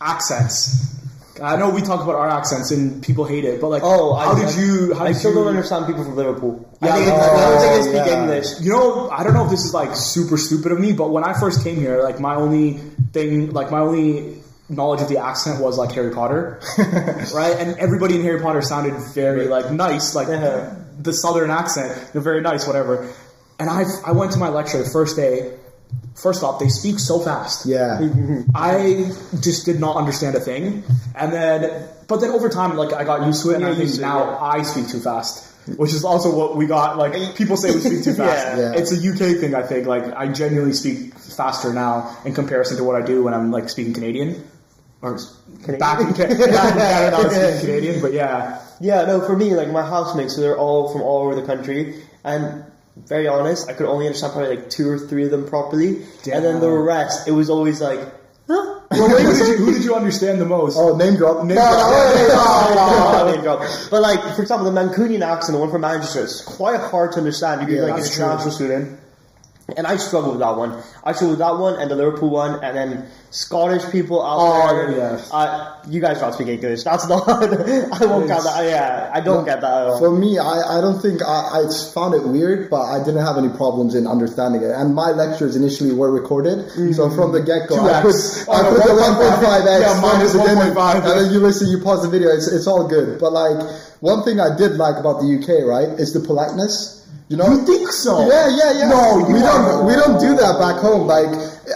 accents? 0.00 0.84
I 1.42 1.56
know 1.56 1.68
we 1.68 1.82
talk 1.82 2.00
about 2.02 2.14
our 2.14 2.30
accents 2.30 2.70
and 2.70 3.02
people 3.02 3.26
hate 3.26 3.44
it, 3.44 3.60
but 3.60 3.68
like, 3.68 3.82
Oh, 3.84 4.14
how 4.14 4.32
I, 4.32 4.40
did 4.40 4.56
you? 4.56 4.94
How 4.94 5.04
I 5.04 5.08
did 5.08 5.16
still 5.18 5.32
you, 5.32 5.36
don't 5.36 5.48
understand 5.48 5.84
people 5.86 6.02
from 6.02 6.16
Liverpool. 6.16 6.66
Yeah, 6.80 6.88
I 6.88 6.96
think 6.96 7.08
it's, 7.08 7.16
oh, 7.20 7.36
I 7.36 7.50
don't 7.50 7.60
think 7.60 7.72
they 7.74 7.82
speak 7.90 8.06
yeah. 8.10 8.22
English. 8.22 8.46
You 8.62 8.72
know, 8.72 9.10
I 9.10 9.22
don't 9.22 9.34
know 9.34 9.44
if 9.44 9.50
this 9.50 9.64
is 9.66 9.74
like 9.74 9.94
super 9.94 10.38
stupid 10.38 10.72
of 10.72 10.80
me, 10.80 10.92
but 10.92 11.10
when 11.10 11.24
I 11.24 11.38
first 11.38 11.62
came 11.62 11.76
here, 11.76 12.02
like 12.02 12.20
my 12.20 12.36
only 12.36 12.78
thing, 13.12 13.50
like 13.50 13.70
my 13.70 13.80
only 13.80 14.38
knowledge 14.70 15.02
of 15.02 15.08
the 15.10 15.18
accent 15.18 15.60
was 15.62 15.76
like 15.76 15.92
Harry 15.92 16.10
Potter, 16.14 16.58
right? 17.34 17.54
And 17.58 17.76
everybody 17.78 18.16
in 18.16 18.22
Harry 18.22 18.40
Potter 18.40 18.62
sounded 18.62 18.94
very 19.14 19.46
like 19.46 19.70
nice, 19.70 20.14
like 20.14 20.28
Uh-huh. 20.28 20.74
the 20.98 21.12
southern 21.12 21.50
accent, 21.50 21.92
they're 22.14 22.22
very 22.22 22.40
nice, 22.40 22.66
whatever. 22.66 23.12
And 23.58 23.68
I 23.68 23.84
I 24.06 24.12
went 24.12 24.32
to 24.32 24.38
my 24.38 24.48
lecture 24.48 24.78
the 24.82 24.88
first 24.90 25.16
day. 25.16 25.52
First 26.14 26.42
off, 26.42 26.58
they 26.58 26.68
speak 26.68 26.98
so 26.98 27.18
fast. 27.20 27.66
Yeah. 27.66 28.00
I 28.54 29.10
just 29.40 29.66
did 29.66 29.78
not 29.80 29.96
understand 29.96 30.34
a 30.34 30.40
thing, 30.40 30.82
and 31.14 31.32
then, 31.32 31.88
but 32.08 32.20
then 32.20 32.30
over 32.30 32.48
time, 32.48 32.74
like 32.76 32.94
I 32.94 33.04
got 33.04 33.26
used 33.26 33.42
to 33.44 33.50
it, 33.50 33.56
and 33.56 33.62
Yeah, 33.64 33.70
I 33.70 33.74
think 33.74 33.90
to 33.90 33.96
it, 33.96 34.00
now 34.00 34.24
yeah. 34.30 34.38
I 34.40 34.62
speak 34.62 34.88
too 34.88 35.00
fast, 35.00 35.52
which 35.76 35.92
is 35.92 36.04
also 36.04 36.34
what 36.34 36.56
we 36.56 36.66
got. 36.66 36.96
Like 36.96 37.36
people 37.36 37.56
say 37.58 37.74
we 37.74 37.80
speak 37.80 38.02
too 38.02 38.14
fast. 38.22 38.58
Yeah. 38.58 38.72
It's 38.74 38.92
a 38.92 38.96
UK 38.96 39.38
thing, 39.40 39.54
I 39.54 39.62
think. 39.62 39.86
Like 39.86 40.04
I 40.14 40.32
genuinely 40.32 40.72
speak 40.72 41.14
faster 41.18 41.72
now 41.72 42.16
in 42.24 42.32
comparison 42.34 42.78
to 42.78 42.84
what 42.84 43.00
I 43.00 43.04
do 43.04 43.22
when 43.24 43.34
I'm 43.34 43.50
like 43.50 43.68
speaking 43.68 43.92
Canadian. 43.92 44.42
Or 45.02 45.18
back 45.66 45.68
in, 45.68 45.78
back 45.78 46.00
in 46.00 46.14
Canada, 46.14 47.16
I 47.16 47.22
was 47.22 47.34
speaking 47.34 47.60
Canadian, 47.60 48.00
but 48.00 48.12
yeah. 48.14 48.62
Yeah, 48.80 49.04
no, 49.04 49.20
for 49.20 49.36
me, 49.36 49.54
like 49.54 49.68
my 49.68 49.82
housemates, 49.82 50.34
so 50.34 50.40
they're 50.40 50.56
all 50.56 50.90
from 50.92 51.02
all 51.02 51.22
over 51.22 51.34
the 51.34 51.46
country, 51.46 52.02
and 52.24 52.64
very 52.96 53.28
honest, 53.28 53.68
I 53.68 53.74
could 53.74 53.86
only 53.86 54.06
understand 54.06 54.32
probably 54.32 54.56
like 54.56 54.70
two 54.70 54.88
or 54.88 54.98
three 54.98 55.24
of 55.24 55.30
them 55.30 55.46
properly, 55.46 56.02
and 56.32 56.44
then 56.44 56.60
the 56.60 56.70
rest, 56.70 57.28
it 57.28 57.32
was 57.32 57.50
always 57.50 57.80
like, 57.80 58.00
huh? 58.48 58.80
Well, 58.90 59.08
who, 59.10 59.18
did 59.18 59.48
you, 59.48 59.56
who 59.64 59.72
did 59.74 59.84
you 59.84 59.94
understand 59.94 60.40
the 60.40 60.46
most? 60.46 60.76
Oh, 60.78 60.96
name 60.96 61.16
drop. 61.16 61.44
Name 61.44 61.56
No, 61.56 61.62
drop. 61.62 61.90
no, 61.90 62.16
wait, 62.16 62.28
wait, 62.28 62.34
Oh, 62.38 63.32
name 63.34 63.42
drop. 63.42 63.60
But 63.90 64.00
like, 64.02 64.34
for 64.34 64.42
example, 64.42 64.70
the 64.70 64.80
Mancunian 64.80 65.20
accent, 65.22 65.54
the 65.54 65.60
one 65.60 65.70
from 65.70 65.82
Manchester, 65.82 66.22
it's 66.24 66.40
quite 66.40 66.80
hard 66.80 67.12
to 67.12 67.18
understand 67.18 67.62
if 67.62 67.68
you're 67.68 67.78
Yeah, 67.78 67.84
like 67.84 67.94
an 67.94 68.00
that's 68.00 68.14
true. 68.14 68.24
international 68.24 68.52
student. 68.52 69.00
And 69.76 69.84
I 69.84 69.96
struggle 69.96 70.30
with 70.30 70.40
that 70.40 70.56
one. 70.56 70.80
I 71.02 71.10
struggle 71.10 71.30
with 71.30 71.40
that 71.40 71.56
one 71.58 71.74
and 71.80 71.90
the 71.90 71.96
Liverpool 71.96 72.30
one, 72.30 72.62
and 72.62 72.76
then 72.76 73.06
Scottish 73.32 73.82
people 73.90 74.22
out 74.22 74.38
Oh, 74.38 74.76
there. 74.76 74.96
yeah. 74.96 75.20
Uh, 75.32 75.74
you 75.88 76.00
guys 76.00 76.20
don't 76.20 76.32
speak 76.32 76.46
English. 76.46 76.84
That's 76.84 77.08
not. 77.08 77.26
I 77.28 78.06
won't 78.06 78.28
count 78.28 78.44
that. 78.44 78.62
Yeah, 78.64 79.10
I 79.12 79.20
don't 79.20 79.44
get 79.44 79.60
that 79.62 79.74
at 79.82 79.86
all. 79.88 79.98
For 79.98 80.12
me, 80.12 80.38
I, 80.38 80.78
I 80.78 80.80
don't 80.80 81.00
think 81.02 81.20
I, 81.20 81.66
I 81.66 81.92
found 81.92 82.14
it 82.14 82.22
weird, 82.22 82.70
but 82.70 82.82
I 82.82 83.02
didn't 83.02 83.26
have 83.26 83.36
any 83.38 83.48
problems 83.48 83.96
in 83.96 84.06
understanding 84.06 84.62
it. 84.62 84.70
And 84.70 84.94
my 84.94 85.10
lectures 85.10 85.56
initially 85.56 85.92
were 85.92 86.12
recorded, 86.12 86.70
so 86.94 87.10
from 87.10 87.32
the 87.32 87.42
get 87.42 87.68
go, 87.68 87.74
I 87.84 88.02
2x. 88.02 88.46
put, 88.46 88.54
I 88.54 88.60
Oh, 88.62 88.70
put 88.70 88.86
no, 88.86 88.94
the 88.94 89.02
1.5x 89.02 89.80
Yeah, 89.82 90.30
beginning, 90.46 90.74
1.5. 90.78 90.94
and 90.94 91.04
then 91.26 91.32
you 91.32 91.40
listen, 91.40 91.68
you 91.68 91.80
pause 91.82 92.02
the 92.02 92.08
video. 92.08 92.30
It's 92.30 92.46
it's 92.46 92.68
all 92.68 92.86
good. 92.86 93.18
But 93.18 93.32
like 93.32 93.58
one 93.98 94.22
thing 94.22 94.38
I 94.38 94.56
did 94.56 94.76
like 94.78 94.94
about 94.96 95.20
the 95.20 95.26
UK, 95.26 95.66
right, 95.66 95.98
is 95.98 96.12
the 96.14 96.20
politeness. 96.20 96.95
You 97.28 97.36
know, 97.36 97.46
You 97.50 97.66
think 97.66 97.90
so? 97.90 98.22
Yeah, 98.28 98.46
yeah, 98.54 98.70
yeah. 98.78 98.88
No, 98.88 99.18
you 99.18 99.34
we 99.34 99.40
don't. 99.40 99.84
We 99.84 99.94
don't 99.94 100.14
do 100.14 100.15
that 100.58 100.72
back 100.74 100.80
home. 100.82 101.06
Like 101.06 101.28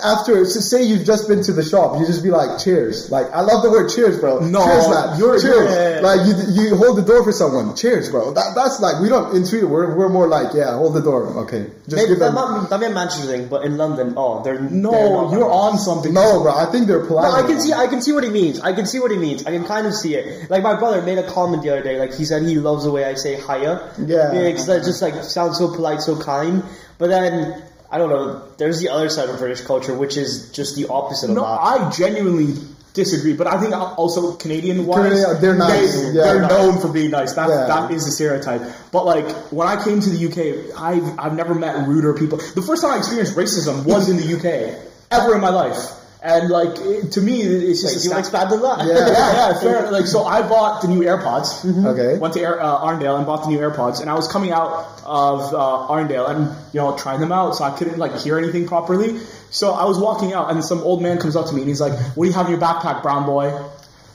after, 0.04 0.44
so 0.44 0.60
say 0.60 0.82
you've 0.82 1.04
just 1.04 1.28
been 1.28 1.42
to 1.44 1.52
the 1.52 1.62
shop, 1.64 1.98
you 2.00 2.06
just 2.06 2.22
be 2.22 2.30
like, 2.30 2.58
"Cheers!" 2.58 3.10
Like 3.10 3.30
I 3.32 3.40
love 3.42 3.62
the 3.62 3.70
word 3.70 3.88
"cheers," 3.90 4.18
bro. 4.20 4.40
No, 4.40 4.64
cheers, 4.64 4.88
man. 4.88 5.18
you're- 5.18 5.40
cheers. 5.40 5.70
yeah. 5.70 6.00
Like 6.00 6.20
you, 6.26 6.34
you 6.62 6.76
hold 6.76 6.96
the 6.98 7.02
door 7.02 7.22
for 7.24 7.32
someone. 7.32 7.74
Cheers, 7.76 8.10
bro. 8.10 8.32
That, 8.32 8.52
that's 8.54 8.80
like 8.80 9.00
we 9.02 9.08
don't 9.08 9.34
in 9.36 9.44
Sweden. 9.44 9.70
We're, 9.70 9.94
we're 9.94 10.08
more 10.08 10.28
like, 10.28 10.54
yeah, 10.54 10.76
hold 10.76 10.94
the 10.94 11.02
door. 11.02 11.26
Okay, 11.44 11.66
just 11.84 11.96
Maybe 11.96 12.08
give 12.10 12.18
that 12.20 12.34
them. 12.34 12.34
might, 12.62 12.70
that 12.70 12.80
may 12.80 12.92
Manchester 12.92 13.26
thing, 13.26 13.48
but 13.48 13.64
in 13.64 13.76
London, 13.76 14.14
oh, 14.16 14.42
they're 14.42 14.58
they're 14.58 14.70
No, 14.70 15.30
you're 15.32 15.50
on 15.50 15.78
something. 15.78 16.12
No, 16.14 16.42
bro. 16.42 16.54
I 16.56 16.66
think 16.66 16.86
they're 16.86 17.04
polite. 17.04 17.24
No, 17.30 17.44
I 17.44 17.46
can 17.46 17.60
see, 17.60 17.72
I 17.72 17.86
can 17.86 18.00
see 18.02 18.12
what 18.12 18.24
he 18.24 18.30
means. 18.30 18.60
I 18.60 18.72
can 18.72 18.86
see 18.86 19.00
what 19.00 19.10
he 19.10 19.16
means. 19.18 19.44
I 19.46 19.50
can 19.50 19.64
kind 19.64 19.86
of 19.86 19.94
see 19.94 20.14
it. 20.14 20.50
Like 20.50 20.62
my 20.62 20.74
brother 20.78 21.02
made 21.02 21.18
a 21.18 21.28
comment 21.30 21.62
the 21.62 21.70
other 21.70 21.82
day. 21.82 21.98
Like 21.98 22.14
he 22.14 22.24
said 22.24 22.42
he 22.42 22.56
loves 22.56 22.84
the 22.84 22.90
way 22.90 23.04
I 23.04 23.14
say 23.14 23.36
hiya. 23.36 23.92
Yeah. 23.98 24.30
because 24.32 24.66
that 24.66 24.84
just 24.84 25.02
like 25.02 25.14
sounds 25.24 25.58
so 25.58 25.74
polite, 25.74 26.00
so 26.02 26.18
kind. 26.20 26.62
But 26.98 27.08
then 27.08 27.62
I 27.90 27.98
don't 27.98 28.10
know. 28.10 28.42
There's 28.58 28.80
the 28.80 28.88
other 28.88 29.08
side 29.08 29.28
of 29.28 29.38
British 29.38 29.62
culture, 29.62 29.94
which 29.94 30.16
is 30.16 30.50
just 30.52 30.76
the 30.76 30.88
opposite 30.88 31.28
No, 31.30 31.44
of 31.44 31.80
that. 31.80 31.86
I 31.86 31.90
genuinely 31.90 32.54
disagree, 32.94 33.32
but 33.34 33.46
I 33.46 33.60
think 33.60 33.74
also 33.74 34.34
Canadian 34.34 34.86
wise, 34.86 34.96
Canadian, 35.24 35.40
they're 35.40 35.54
nice. 35.56 35.94
They, 35.94 36.12
Yeah, 36.12 36.30
are 36.32 36.40
nice. 36.40 36.50
known 36.50 36.78
for 36.80 36.88
being 36.88 37.10
nice. 37.10 37.32
That 37.34 37.48
Yeah. 37.48 37.66
that 37.66 37.90
is 37.90 38.04
the 38.04 38.10
stereotype. 38.12 38.62
But 38.92 39.06
like 39.06 39.28
when 39.50 39.66
I 39.68 39.82
came 39.82 40.00
to 40.00 40.10
the 40.10 40.18
UK, 40.26 40.72
I've 40.76 41.18
I've 41.18 41.34
never 41.34 41.54
met 41.54 41.86
ruder 41.88 42.14
people. 42.14 42.38
The 42.38 42.62
first 42.62 42.82
time 42.82 42.92
I 42.92 42.98
experienced 42.98 43.34
racism 43.36 43.84
was 43.84 44.08
in 44.08 44.16
the 44.16 44.34
UK 44.36 44.74
ever 45.10 45.34
in 45.34 45.40
my 45.40 45.50
life. 45.50 45.78
And 46.22 46.50
like 46.50 46.76
it, 46.78 47.12
to 47.12 47.20
me, 47.22 47.40
it's 47.40 47.80
just 47.80 47.94
Like, 48.10 48.24
stat- 48.26 48.42
expand 48.42 48.52
on 48.52 48.60
that? 48.78 48.86
Yeah. 48.86 48.94
yeah, 49.08 49.52
yeah, 49.52 49.60
fair. 49.62 49.90
Like, 49.90 50.06
so 50.06 50.24
I 50.24 50.46
bought 50.46 50.82
the 50.82 50.88
new 50.88 51.00
AirPods. 51.00 51.64
Okay. 51.86 52.18
Went 52.18 52.34
to 52.34 52.40
Air, 52.40 52.60
uh, 52.60 52.78
Arndale 52.80 53.16
and 53.16 53.24
bought 53.24 53.44
the 53.44 53.48
new 53.48 53.58
AirPods, 53.58 54.02
and 54.02 54.10
I 54.10 54.14
was 54.14 54.28
coming 54.30 54.52
out 54.52 54.86
of 55.06 55.54
uh, 55.54 55.88
Arndale 55.88 56.28
and 56.28 56.54
you 56.74 56.80
know 56.80 56.94
trying 56.96 57.20
them 57.20 57.32
out, 57.32 57.54
so 57.56 57.64
I 57.64 57.70
couldn't 57.70 57.96
like 57.98 58.14
hear 58.18 58.36
anything 58.36 58.66
properly. 58.68 59.18
So 59.50 59.72
I 59.72 59.84
was 59.86 59.98
walking 59.98 60.34
out, 60.34 60.50
and 60.50 60.62
some 60.62 60.80
old 60.80 61.00
man 61.02 61.18
comes 61.18 61.36
up 61.36 61.46
to 61.46 61.54
me 61.54 61.62
and 61.62 61.68
he's 61.68 61.80
like, 61.80 61.94
"What 62.14 62.24
do 62.24 62.28
you 62.30 62.34
have 62.36 62.46
in 62.46 62.52
your 62.52 62.60
backpack, 62.60 63.00
brown 63.02 63.24
boy?" 63.24 63.50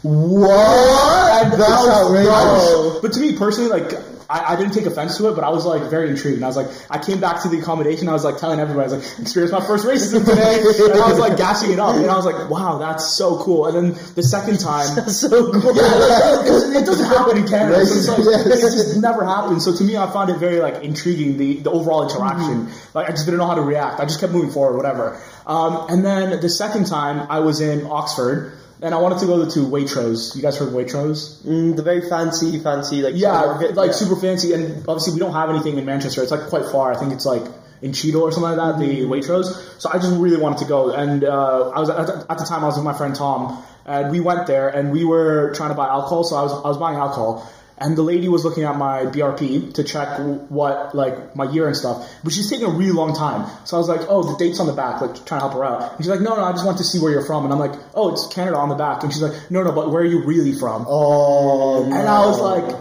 What? 0.05 1.57
That's 1.57 1.87
outrageous. 1.89 3.01
But 3.01 3.13
to 3.13 3.19
me 3.19 3.37
personally, 3.37 3.69
like. 3.69 3.93
I, 4.27 4.53
I 4.53 4.55
didn't 4.55 4.73
take 4.73 4.87
offense 4.87 5.17
to 5.17 5.29
it, 5.29 5.35
but 5.35 5.43
I 5.43 5.49
was 5.49 5.67
like 5.67 5.83
very 5.91 6.09
intrigued. 6.09 6.37
And 6.37 6.45
I 6.45 6.47
was 6.47 6.57
like, 6.57 6.65
I 6.89 6.97
came 6.97 7.19
back 7.21 7.43
to 7.43 7.47
the 7.47 7.59
accommodation. 7.59 8.09
I 8.09 8.13
was 8.13 8.23
like 8.23 8.39
telling 8.39 8.59
everybody, 8.59 8.91
I 8.91 8.95
was 8.97 9.05
like, 9.07 9.19
experienced 9.19 9.53
my 9.53 9.63
first 9.63 9.85
racism 9.85 10.25
today. 10.25 10.55
and 10.91 10.99
I 10.99 11.07
was 11.11 11.19
like 11.19 11.37
gassing 11.37 11.69
it 11.69 11.77
up. 11.77 11.95
And 11.95 12.07
I 12.09 12.15
was 12.15 12.25
like, 12.25 12.49
wow, 12.49 12.79
that's 12.79 13.05
so 13.05 13.37
cool. 13.43 13.67
And 13.67 13.75
then 13.93 14.03
the 14.15 14.23
second 14.23 14.59
time, 14.59 14.95
that's 14.95 15.17
so 15.17 15.29
cool. 15.51 15.73
because 15.73 16.73
it 16.73 16.85
doesn't 16.87 17.05
happen 17.05 17.37
in 17.37 17.47
Canada. 17.47 17.85
So 17.85 18.15
it's 18.15 18.25
like, 18.25 18.47
Yes. 18.47 18.57
it 18.57 18.61
just 18.61 18.97
never 18.99 19.23
happened. 19.23 19.61
So 19.61 19.75
to 19.77 19.83
me, 19.83 19.95
I 19.95 20.11
found 20.11 20.31
it 20.31 20.39
very 20.39 20.59
like 20.59 20.83
intriguing 20.83 21.37
the 21.37 21.57
the 21.59 21.69
overall 21.69 22.09
interaction. 22.09 22.69
Like 22.95 23.07
I 23.07 23.11
just 23.11 23.25
didn't 23.25 23.37
know 23.37 23.45
how 23.45 23.53
to 23.53 23.61
react. 23.61 23.99
I 23.99 24.05
just 24.05 24.19
kept 24.19 24.33
moving 24.33 24.49
forward, 24.49 24.75
whatever. 24.75 25.21
Um, 25.45 25.85
and 25.89 26.03
then 26.03 26.41
the 26.41 26.49
second 26.49 26.87
time, 26.87 27.27
I 27.29 27.41
was 27.41 27.61
in 27.61 27.85
Oxford. 27.85 28.57
And 28.81 28.93
I 28.93 28.97
wanted 28.99 29.19
to 29.19 29.25
go 29.25 29.49
to 29.49 29.59
Waitrose. 29.59 30.35
You 30.35 30.41
guys 30.41 30.57
heard 30.57 30.67
of 30.67 30.73
Waitrose? 30.73 31.41
Mm, 31.43 31.75
the 31.75 31.81
very 31.83 32.07
fancy, 32.09 32.59
fancy 32.59 33.01
like 33.01 33.15
Yeah, 33.15 33.41
like 33.73 33.87
yeah. 33.87 33.91
super 33.93 34.15
fancy. 34.19 34.53
And 34.53 34.87
obviously, 34.87 35.13
we 35.13 35.19
don't 35.19 35.33
have 35.33 35.49
anything 35.49 35.77
in 35.77 35.85
Manchester. 35.85 36.21
It's 36.21 36.31
like 36.31 36.47
quite 36.49 36.65
far. 36.65 36.91
I 36.91 36.97
think 36.97 37.13
it's 37.13 37.25
like 37.25 37.43
in 37.81 37.93
Cheadle 37.93 38.21
or 38.23 38.31
something 38.31 38.57
like 38.57 38.73
that. 38.73 38.79
The 38.79 38.85
Mm-hmm. 39.01 39.11
Waitrose. 39.11 39.81
So 39.81 39.89
I 39.91 39.97
just 39.97 40.11
really 40.19 40.37
wanted 40.37 40.59
to 40.59 40.65
go. 40.65 40.91
And 40.91 41.23
uh, 41.23 41.69
I 41.69 41.79
was 41.79 41.89
at, 41.89 42.09
at 42.29 42.37
the 42.37 42.45
time 42.45 42.63
I 42.63 42.67
was 42.67 42.75
with 42.75 42.85
my 42.85 42.93
friend 42.93 43.15
Tom, 43.15 43.63
and 43.85 44.11
we 44.11 44.19
went 44.19 44.45
there, 44.47 44.67
and 44.69 44.91
we 44.91 45.05
were 45.05 45.53
trying 45.55 45.69
to 45.69 45.75
buy 45.75 45.87
alcohol. 45.87 46.23
So 46.23 46.35
I 46.35 46.41
was 46.43 46.51
I 46.51 46.67
was 46.67 46.77
buying 46.77 46.97
alcohol. 46.97 47.49
And 47.77 47.97
the 47.97 48.03
lady 48.03 48.29
was 48.29 48.45
looking 48.45 48.63
at 48.63 48.77
my 48.77 49.03
BRP 49.05 49.73
to 49.73 49.83
check 49.83 50.19
what, 50.49 50.95
like, 50.95 51.35
my 51.35 51.43
year 51.51 51.67
and 51.67 51.75
stuff. 51.75 52.09
But 52.23 52.31
she's 52.31 52.49
taking 52.49 52.65
a 52.67 52.69
really 52.69 52.93
long 52.93 53.13
time. 53.13 53.49
So 53.65 53.75
I 53.75 53.79
was 53.79 53.89
like, 53.89 54.01
oh, 54.07 54.23
the 54.23 54.37
date's 54.37 54.61
on 54.61 54.67
the 54.67 54.73
back, 54.73 55.01
like, 55.01 55.13
trying 55.25 55.41
to 55.41 55.47
help 55.47 55.53
her 55.53 55.65
out. 55.65 55.91
And 55.95 55.99
she's 55.99 56.07
like, 56.07 56.21
no, 56.21 56.35
no, 56.35 56.43
I 56.43 56.53
just 56.53 56.65
want 56.65 56.77
to 56.77 56.85
see 56.85 56.99
where 56.99 57.11
you're 57.11 57.25
from. 57.25 57.43
And 57.43 57.51
I'm 57.51 57.59
like, 57.59 57.77
oh, 57.93 58.13
it's 58.13 58.27
Canada 58.27 58.57
on 58.57 58.69
the 58.69 58.75
back. 58.75 59.03
And 59.03 59.11
she's 59.11 59.21
like, 59.21 59.51
no, 59.51 59.61
no, 59.63 59.73
but 59.73 59.91
where 59.91 60.03
are 60.03 60.05
you 60.05 60.23
really 60.23 60.53
from? 60.57 60.85
Oh, 60.87 61.83
And 61.83 61.93
I 62.07 62.25
was 62.25 62.39
like 62.39 62.75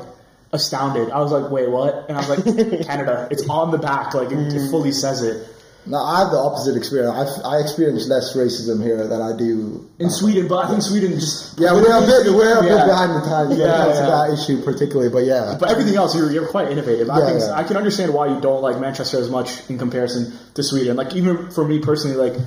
astounded. 0.52 1.11
I 1.11 1.18
was 1.20 1.33
like, 1.33 1.50
wait, 1.50 1.68
what? 1.68 2.07
And 2.09 2.16
I 2.16 2.28
was 2.28 2.46
like, 2.46 2.87
Canada. 2.87 3.26
It's 3.33 3.48
on 3.48 3.72
the 3.72 3.78
back. 3.78 4.14
Like, 4.14 4.30
it, 4.30 4.38
it 4.54 4.70
fully 4.70 4.92
says 4.92 5.22
it. 5.22 5.48
No, 5.87 5.99
I 5.99 6.20
have 6.20 6.31
the 6.31 6.38
opposite 6.38 6.77
experience. 6.77 7.40
I, 7.44 7.57
I 7.57 7.61
experience 7.61 8.09
less 8.09 8.35
racism 8.35 8.83
here 8.83 9.07
than 9.07 9.20
I 9.20 9.37
do 9.37 9.88
in 9.99 10.09
Sweden, 10.09 10.49
but 10.49 10.64
I 10.64 10.68
think 10.68 10.83
Sweden 10.83 11.12
just 11.12 11.59
Yeah, 11.59 11.73
we're 11.73 11.85
a 11.85 12.01
bit 12.07 12.33
we're 12.33 12.59
a 12.59 12.62
bit 12.62 12.70
Yeah. 12.73 12.87
behind 12.87 13.14
the 13.14 13.29
times 13.29 13.59
Yeah, 13.59 13.66
to 13.66 13.92
yeah. 13.92 14.07
that 14.07 14.31
issue 14.33 14.62
particularly. 14.62 15.11
But 15.11 15.25
yeah, 15.25 15.57
But 15.61 15.70
everything 15.70 15.97
else, 15.97 16.16
you're, 16.16 16.31
you're 16.31 16.49
quite 16.49 16.70
innovative. 16.70 17.11
I 17.11 17.20
think 17.27 17.40
yeah. 17.40 17.53
I 17.53 17.64
can 17.64 17.77
understand 17.77 18.14
why 18.14 18.29
you 18.29 18.40
don't 18.40 18.62
like 18.62 18.81
Manchester 18.81 19.18
as 19.18 19.29
much 19.29 19.68
in 19.68 19.79
comparison 19.79 20.33
to 20.55 20.62
Sweden. 20.62 20.97
Like 20.97 21.14
even 21.14 21.51
for 21.51 21.66
me 21.66 21.81
personally, 21.81 22.16
like 22.16 22.40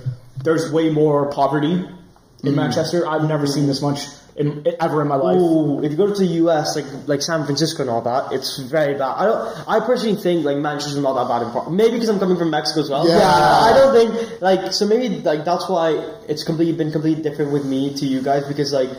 there's 0.43 0.71
way 0.71 0.89
more 0.89 1.29
poverty 1.31 1.73
in 1.73 2.53
mm. 2.53 2.55
Manchester. 2.55 3.07
I've 3.07 3.27
never 3.27 3.45
seen 3.45 3.67
this 3.67 3.81
much 3.81 4.07
in 4.37 4.63
ever 4.79 5.01
in 5.01 5.07
my 5.07 5.15
life. 5.15 5.35
Ooh, 5.35 5.83
if 5.83 5.91
you 5.91 5.97
go 5.97 6.07
to 6.07 6.13
the 6.13 6.45
US, 6.45 6.75
like 6.75 6.85
like 7.07 7.21
San 7.21 7.43
Francisco 7.45 7.81
and 7.81 7.89
all 7.89 8.01
that, 8.01 8.31
it's 8.31 8.59
very 8.59 8.93
bad. 8.93 9.15
I 9.17 9.25
don't. 9.25 9.67
I 9.67 9.79
personally 9.79 10.15
think 10.15 10.45
like 10.45 10.57
Manchester's 10.57 10.97
not 10.97 11.13
that 11.15 11.27
bad 11.27 11.45
in 11.45 11.51
part. 11.51 11.71
Maybe 11.71 11.93
because 11.93 12.09
I'm 12.09 12.19
coming 12.19 12.37
from 12.37 12.51
Mexico 12.51 12.81
as 12.81 12.89
well. 12.89 13.07
Yeah. 13.07 13.17
I 13.19 13.73
don't 13.73 13.93
think 13.93 14.41
like 14.41 14.71
so. 14.73 14.85
Maybe 14.85 15.19
like 15.19 15.43
that's 15.43 15.67
why 15.67 15.91
it's 16.27 16.43
completely 16.43 16.77
been 16.77 16.91
completely 16.91 17.23
different 17.23 17.51
with 17.51 17.65
me 17.65 17.95
to 17.95 18.05
you 18.05 18.21
guys 18.21 18.47
because 18.47 18.71
like 18.71 18.89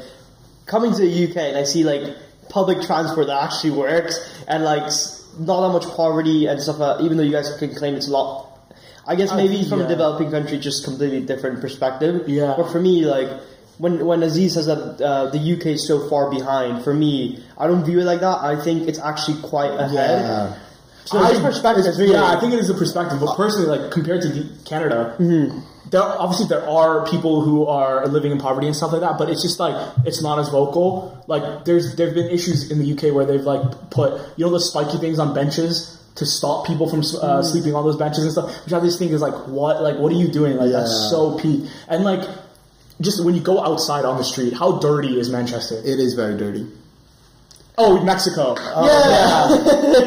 coming 0.67 0.93
to 0.93 0.99
the 0.99 1.31
UK 1.31 1.37
and 1.37 1.57
I 1.57 1.65
see 1.65 1.85
like 1.85 2.17
public 2.49 2.83
transport 2.83 3.29
that 3.29 3.43
actually 3.45 3.71
works 3.73 4.19
and 4.49 4.65
like 4.65 4.91
not 5.39 5.61
that 5.61 5.73
much 5.73 5.95
poverty 5.95 6.47
and 6.47 6.61
stuff. 6.61 6.81
Uh, 6.81 6.99
even 7.01 7.17
though 7.17 7.23
you 7.23 7.33
guys 7.33 7.57
can 7.59 7.75
claim 7.75 7.95
it's 7.95 8.09
a 8.09 8.11
lot. 8.11 8.47
I 9.07 9.15
guess 9.15 9.33
maybe 9.33 9.67
from 9.67 9.81
a 9.81 9.89
developing 9.89 10.31
country, 10.31 10.59
just 10.59 10.85
completely 10.85 11.25
different 11.25 11.63
perspective. 11.63 12.29
Yeah. 12.29 12.55
But 12.59 12.71
for 12.71 12.79
me, 12.79 13.07
like 13.07 13.31
when 13.79 14.05
when 14.07 14.23
Aziz 14.23 14.55
says 14.55 14.67
that 14.67 15.01
uh, 15.01 15.31
the 15.31 15.39
UK 15.39 15.67
is 15.79 15.87
so 15.87 16.09
far 16.09 16.31
behind, 16.31 16.83
for 16.85 16.93
me, 16.95 17.43
I 17.57 17.67
don't 17.67 17.85
view 17.85 18.01
it 18.01 18.05
like 18.05 18.21
that. 18.21 18.39
I 18.39 18.61
think 18.63 18.89
it's 18.89 18.99
actually 18.99 19.41
quite 19.43 19.71
ahead. 19.73 20.23
yeah. 20.23 20.57
So 21.05 21.23
it's 21.25 21.41
perspective, 21.41 21.85
really. 21.97 22.13
Yeah, 22.13 22.37
I 22.37 22.39
think 22.39 22.53
it 22.53 22.59
is 22.61 22.69
a 22.69 22.75
perspective. 22.75 23.19
But 23.21 23.35
personally, 23.37 23.79
like 23.79 23.91
compared 23.91 24.21
to 24.23 24.47
Canada, 24.67 25.17
Mm-hmm. 25.19 25.61
there 25.91 26.03
obviously 26.03 26.49
there 26.49 26.69
are 26.69 27.07
people 27.07 27.41
who 27.41 27.67
are 27.67 28.07
living 28.09 28.31
in 28.31 28.39
poverty 28.39 28.67
and 28.67 28.77
stuff 28.77 28.93
like 28.93 29.01
that. 29.01 29.17
But 29.17 29.31
it's 29.31 29.41
just 29.43 29.59
like 29.59 29.75
it's 30.05 30.21
not 30.23 30.39
as 30.39 30.51
vocal. 30.51 31.25
Like 31.27 31.65
there's 31.65 31.97
there've 31.97 32.15
been 32.15 32.29
issues 32.29 32.71
in 32.71 32.79
the 32.79 32.93
UK 32.93 33.15
where 33.15 33.25
they've 33.25 33.41
like 33.55 33.91
put 33.91 34.21
you 34.37 34.45
know 34.45 34.53
the 34.53 34.61
spiky 34.61 34.99
things 34.99 35.19
on 35.19 35.33
benches 35.35 35.95
to 36.17 36.27
stop 36.27 36.67
people 36.67 36.91
from 36.91 37.01
uh, 37.23 37.43
sleeping 37.43 37.75
on 37.75 37.85
those 37.85 37.97
benches 37.97 38.25
and 38.25 38.33
stuff. 38.33 38.53
Which 38.67 38.75
I 38.75 38.81
just 38.81 38.99
think 38.99 39.13
is 39.13 39.23
like 39.23 39.47
what 39.47 39.81
like 39.83 39.97
what 39.99 40.13
are 40.13 40.17
you 40.17 40.29
doing? 40.29 40.57
Like 40.59 40.73
that's 40.73 41.09
so 41.11 41.39
peak. 41.39 41.65
And 41.89 42.05
like 42.05 42.21
just 43.01 43.25
when 43.25 43.35
you 43.35 43.41
go 43.41 43.63
outside 43.63 44.05
on 44.05 44.17
the 44.17 44.25
street, 44.25 44.55
how 44.55 44.79
dirty 44.79 45.19
is 45.19 45.31
Manchester? 45.31 45.77
it 45.79 45.99
is 46.01 46.15
very 46.15 46.37
dirty. 46.37 46.67
Oh, 47.81 48.03
Mexico. 48.03 48.57
Oh, 48.59 48.87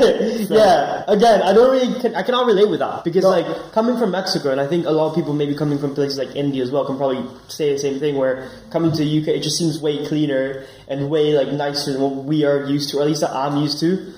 yeah, 0.04 0.46
yeah. 0.50 1.04
Again, 1.08 1.42
I 1.42 1.54
don't 1.54 1.72
really, 1.72 2.02
can, 2.02 2.16
I 2.16 2.22
cannot 2.22 2.46
relate 2.46 2.70
with 2.70 2.80
that 2.80 3.06
because 3.06 3.24
like 3.24 3.46
coming 3.72 3.98
from 3.98 4.12
Mexico, 4.12 4.52
and 4.52 4.60
I 4.60 4.68
think 4.68 4.86
a 4.86 4.92
lot 4.92 5.08
of 5.08 5.16
people 5.16 5.32
maybe 5.32 5.56
coming 5.56 5.80
from 5.80 5.96
places 5.96 6.18
like 6.18 6.36
India 6.36 6.62
as 6.62 6.70
well 6.70 6.84
can 6.84 6.98
probably 6.98 7.26
say 7.48 7.72
the 7.72 7.80
same 7.80 7.98
thing. 7.98 8.18
Where 8.18 8.50
coming 8.72 8.92
to 8.92 8.98
the 8.98 9.22
UK, 9.22 9.30
it 9.30 9.42
just 9.42 9.58
seems 9.58 9.80
way 9.80 10.06
cleaner 10.06 10.66
and 10.90 11.10
way 11.10 11.34
like 11.34 11.54
nicer 11.54 11.94
than 11.94 12.02
what 12.02 12.26
we 12.26 12.44
are 12.44 12.66
used 12.66 12.90
to, 12.90 12.98
or 12.98 13.04
at 13.04 13.08
least 13.08 13.22
that 13.22 13.32
I'm 13.32 13.56
used 13.56 13.80
to. 13.80 14.14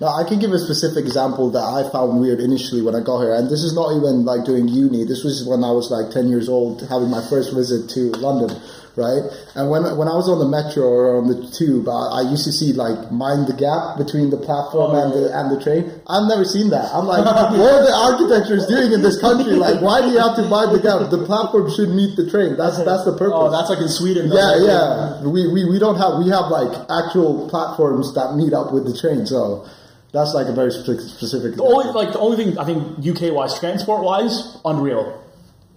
Now, 0.00 0.16
I 0.16 0.24
can 0.24 0.38
give 0.38 0.50
a 0.52 0.58
specific 0.58 1.04
example 1.04 1.50
that 1.50 1.60
I 1.60 1.84
found 1.92 2.22
weird 2.22 2.40
initially 2.40 2.80
when 2.80 2.94
I 2.94 3.04
got 3.04 3.20
here, 3.20 3.34
and 3.34 3.50
this 3.50 3.60
is 3.60 3.74
not 3.74 3.92
even 3.92 4.24
like 4.24 4.46
doing 4.46 4.66
uni. 4.66 5.04
This 5.04 5.22
was 5.22 5.44
when 5.44 5.62
I 5.62 5.72
was 5.72 5.90
like 5.90 6.08
10 6.10 6.28
years 6.28 6.48
old, 6.48 6.80
having 6.88 7.10
my 7.10 7.20
first 7.28 7.52
visit 7.52 7.90
to 8.00 8.08
London, 8.16 8.48
right? 8.96 9.28
And 9.52 9.68
when 9.68 9.84
when 10.00 10.08
I 10.08 10.16
was 10.16 10.24
on 10.24 10.40
the 10.40 10.48
metro 10.48 10.88
or 10.88 11.20
on 11.20 11.28
the 11.28 11.44
tube, 11.52 11.84
I, 11.84 12.24
I 12.24 12.32
used 12.32 12.48
to 12.48 12.52
see 12.52 12.72
like 12.72 13.12
mind 13.12 13.44
the 13.44 13.52
gap 13.52 14.00
between 14.00 14.32
the 14.32 14.40
platform 14.40 14.96
and 14.96 15.12
the 15.12 15.36
and 15.36 15.52
the 15.52 15.60
train. 15.60 15.92
I've 16.08 16.24
never 16.24 16.48
seen 16.48 16.72
that. 16.72 16.88
I'm 16.96 17.04
like, 17.04 17.20
what 17.60 17.68
are 17.68 17.84
the 17.84 17.92
architectures 17.92 18.72
doing 18.72 18.96
in 18.96 19.04
this 19.04 19.20
country? 19.20 19.52
Like, 19.52 19.84
why 19.84 20.00
do 20.00 20.08
you 20.08 20.16
have 20.16 20.32
to 20.40 20.48
mind 20.48 20.72
the 20.72 20.80
gap? 20.80 21.12
The 21.12 21.28
platform 21.28 21.68
should 21.76 21.92
meet 21.92 22.16
the 22.16 22.24
train. 22.24 22.56
That's 22.56 22.80
that's 22.88 23.04
the 23.04 23.12
purpose. 23.12 23.36
Oh, 23.36 23.52
that's 23.52 23.68
like 23.68 23.84
in 23.84 23.92
Sweden. 23.92 24.32
Yeah, 24.32 24.64
yeah. 24.64 25.20
We, 25.28 25.44
we, 25.52 25.68
we 25.68 25.76
don't 25.76 26.00
have, 26.00 26.16
we 26.16 26.32
have 26.32 26.48
like 26.48 26.72
actual 26.88 27.52
platforms 27.52 28.16
that 28.16 28.32
meet 28.32 28.56
up 28.56 28.72
with 28.72 28.88
the 28.88 28.96
train, 28.96 29.28
so 29.28 29.68
that's 30.12 30.34
like 30.34 30.46
a 30.46 30.52
very 30.52 30.72
specific. 30.72 31.56
The 31.56 31.62
only 31.62 31.92
like 31.92 32.12
the 32.12 32.18
only 32.18 32.36
thing 32.36 32.58
I 32.58 32.64
think 32.64 32.98
UK 32.98 33.32
wise, 33.32 33.58
transport 33.58 34.02
wise, 34.02 34.58
unreal. 34.64 35.22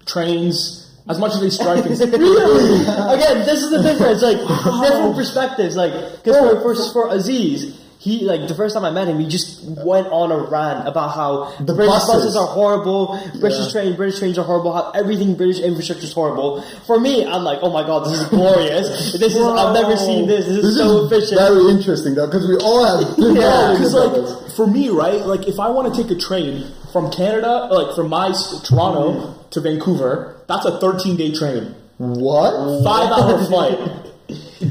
Trains, 0.05 0.91
as 1.07 1.19
much 1.19 1.33
as 1.33 1.41
they 1.41 1.49
strike, 1.49 1.85
it's 1.85 1.99
really? 2.05 2.81
Again, 2.81 3.45
this 3.45 3.61
is 3.61 3.69
the 3.71 3.81
difference. 3.81 4.21
Like 4.21 4.37
different 4.37 5.15
perspectives. 5.15 5.75
Like 5.75 5.93
because 6.23 6.37
for, 6.37 6.75
for 6.75 6.93
for 6.93 7.15
Aziz, 7.15 7.79
he 8.03 8.25
like 8.25 8.47
the 8.51 8.55
first 8.55 8.75
time 8.75 8.83
I 8.83 8.91
met 8.91 9.07
him, 9.07 9.17
he 9.19 9.27
just 9.27 9.63
went 9.63 10.07
on 10.07 10.27
a 10.31 10.37
rant 10.37 10.87
about 10.87 11.15
how 11.15 11.29
The 11.63 11.73
British 11.73 11.93
buses. 11.93 12.09
buses 12.13 12.35
are 12.35 12.47
horrible, 12.47 13.17
British 13.39 13.65
Yeah. 13.67 13.71
trains, 13.71 13.95
British 13.95 14.19
trains 14.19 14.37
are 14.37 14.43
horrible, 14.43 14.73
how 14.73 14.91
everything 14.91 15.35
British 15.35 15.59
infrastructure 15.59 16.03
is 16.05 16.11
horrible. 16.13 16.61
For 16.85 16.99
me, 16.99 17.25
I'm 17.25 17.43
like, 17.43 17.59
oh 17.61 17.71
my 17.71 17.83
god, 17.87 18.05
this 18.05 18.19
is 18.19 18.27
glorious. 18.27 18.87
this 19.23 19.33
is 19.35 19.41
I've 19.41 19.73
never 19.73 19.95
seen 19.95 20.27
this. 20.27 20.45
This 20.45 20.57
is 20.57 20.63
This 20.63 20.77
so 20.77 21.05
is 21.05 21.11
efficient. 21.11 21.39
very 21.39 21.63
interesting 21.71 22.15
though, 22.15 22.27
because 22.27 22.45
we 22.47 22.57
all 22.57 22.83
have 22.83 22.99
Yeah, 23.17 23.73
Because 23.77 23.93
like 23.93 24.13
this. 24.13 24.55
for 24.57 24.67
me, 24.67 24.89
right? 24.89 25.21
Like 25.25 25.47
if 25.47 25.57
I 25.59 25.69
want 25.69 25.93
to 25.93 26.03
take 26.03 26.11
a 26.11 26.19
train 26.19 26.65
from 26.91 27.09
Canada, 27.11 27.69
like 27.71 27.95
from 27.95 28.09
my 28.09 28.33
Toronto 28.65 29.03
mm-hmm. 29.13 29.49
to 29.51 29.61
Vancouver, 29.61 30.35
that's 30.47 30.65
a 30.65 30.77
13 30.79 31.15
day 31.15 31.31
train, 31.33 31.73
What? 31.97 32.51
five 32.83 33.09
hour 33.15 33.39
flight. 33.49 33.79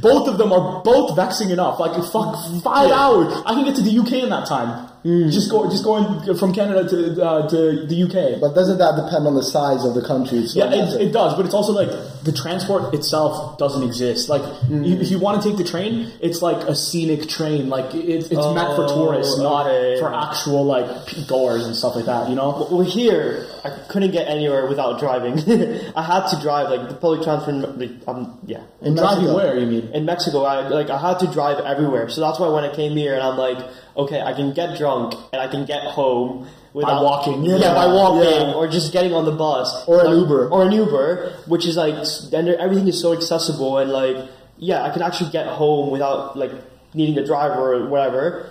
Both 0.03 0.29
of 0.29 0.37
them 0.37 0.53
are 0.53 0.83
both 0.83 1.17
vexing 1.17 1.51
enough. 1.51 1.79
Like 1.79 1.95
fuck, 2.11 2.37
five 2.63 2.91
hours. 2.91 3.33
I 3.47 3.55
can 3.55 3.65
get 3.65 3.77
to 3.77 3.83
the 3.83 3.99
UK 3.99 4.25
in 4.25 4.31
that 4.31 4.47
time. 4.47 4.92
Just 5.05 5.51
go, 5.51 5.69
just 5.69 5.83
going 5.83 6.37
from 6.37 6.55
Canada 6.55 6.89
to 6.89 7.25
uh, 7.25 7.49
to 7.49 7.87
the 7.87 8.03
UK. 8.05 8.41
But 8.41 8.55
doesn't 8.55 8.79
that 8.79 8.95
depend 8.95 9.27
on 9.27 9.35
the 9.35 9.43
size 9.43 9.85
of 9.85 9.95
the 9.95 10.03
country? 10.07 10.39
Yeah, 10.55 10.71
it, 10.73 11.01
it 11.09 11.13
does, 11.13 11.35
but 11.35 11.45
it's 11.45 11.55
also 11.55 11.73
like 11.73 11.91
the 12.23 12.31
transport 12.31 12.95
itself 12.95 13.59
doesn't 13.59 13.83
exist. 13.83 14.29
Like, 14.29 14.43
you- 14.71 15.01
if 15.01 15.11
you 15.11 15.19
want 15.19 15.43
to 15.43 15.49
take 15.49 15.59
the 15.59 15.65
train, 15.65 16.13
it's 16.21 16.41
like 16.41 16.59
a 16.69 16.77
scenic 16.77 17.29
train. 17.29 17.69
Like, 17.69 17.93
it, 17.97 18.07
it's 18.09 18.31
meant 18.31 18.77
for 18.77 18.87
Oh, 18.87 18.95
tourists, 19.07 19.41
not 19.41 19.67
for 19.99 20.15
actual 20.15 20.65
like 20.65 20.87
goers 21.27 21.67
and 21.67 21.75
stuff 21.75 21.97
like 21.97 22.05
that. 22.07 22.29
You 22.31 22.37
know? 22.37 22.69
Well, 22.71 22.83
here 22.83 23.47
I 23.65 23.71
couldn't 23.89 24.13
get 24.13 24.29
anywhere 24.29 24.67
without 24.69 25.01
driving. 25.01 25.35
I 25.97 26.03
had 26.03 26.29
to 26.29 26.41
drive 26.41 26.71
like 26.71 26.89
the 26.89 26.95
public 26.95 27.23
transport. 27.23 27.77
Like, 27.77 27.91
um, 28.07 28.39
yeah. 28.47 28.63
And 28.81 28.97
driving 28.97 29.35
where 29.35 29.59
you 29.59 29.67
mean? 29.67 29.89
in 29.93 30.05
Mexico, 30.05 30.45
I 30.45 30.69
like 30.69 30.91
I 30.91 30.99
had 30.99 31.19
to 31.21 31.27
drive 31.33 31.59
everywhere. 31.65 32.09
So 32.09 32.21
that's 32.21 32.39
why 32.39 32.49
when 32.49 32.63
I 32.63 32.73
came 32.73 32.93
here 32.97 33.15
and 33.15 33.23
I'm 33.23 33.37
like, 33.37 33.59
okay, 33.97 34.21
I 34.21 34.33
can 34.33 34.53
get 34.53 34.77
drunk 34.79 35.15
and 35.33 35.41
I 35.43 35.49
can 35.49 35.65
get 35.65 35.83
home 35.85 36.47
without 36.73 37.03
walking. 37.05 37.45
Yeah, 37.45 37.57
Yeah, 37.57 37.75
by 37.75 37.87
walking 37.87 38.49
yeah. 38.49 38.55
or 38.55 38.67
just 38.69 38.93
getting 38.93 39.13
on 39.13 39.25
the 39.25 39.33
bus 39.33 39.87
Or 39.87 40.05
an 40.05 40.13
Uber. 40.19 40.49
or 40.49 40.63
an 40.65 40.73
Uber, 40.73 41.33
which 41.47 41.67
is 41.67 41.77
like 41.77 41.95
and 42.33 42.49
everything 42.49 42.89
is 42.89 43.01
so 43.01 43.13
accessible 43.13 43.79
and 43.79 43.91
like 43.91 44.17
yeah, 44.59 44.83
I 44.85 44.91
can 44.91 45.03
actually 45.03 45.31
get 45.31 45.47
home 45.47 45.91
without 45.91 46.37
like 46.39 46.53
needing 46.95 47.19
a 47.19 47.27
driver 47.27 47.75
or 47.75 47.87
whatever. 47.89 48.51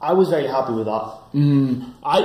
I 0.00 0.12
was 0.12 0.28
very 0.28 0.46
happy 0.46 0.72
with 0.72 0.86
that. 0.86 1.18
Mm. 1.34 1.92
I 2.04 2.20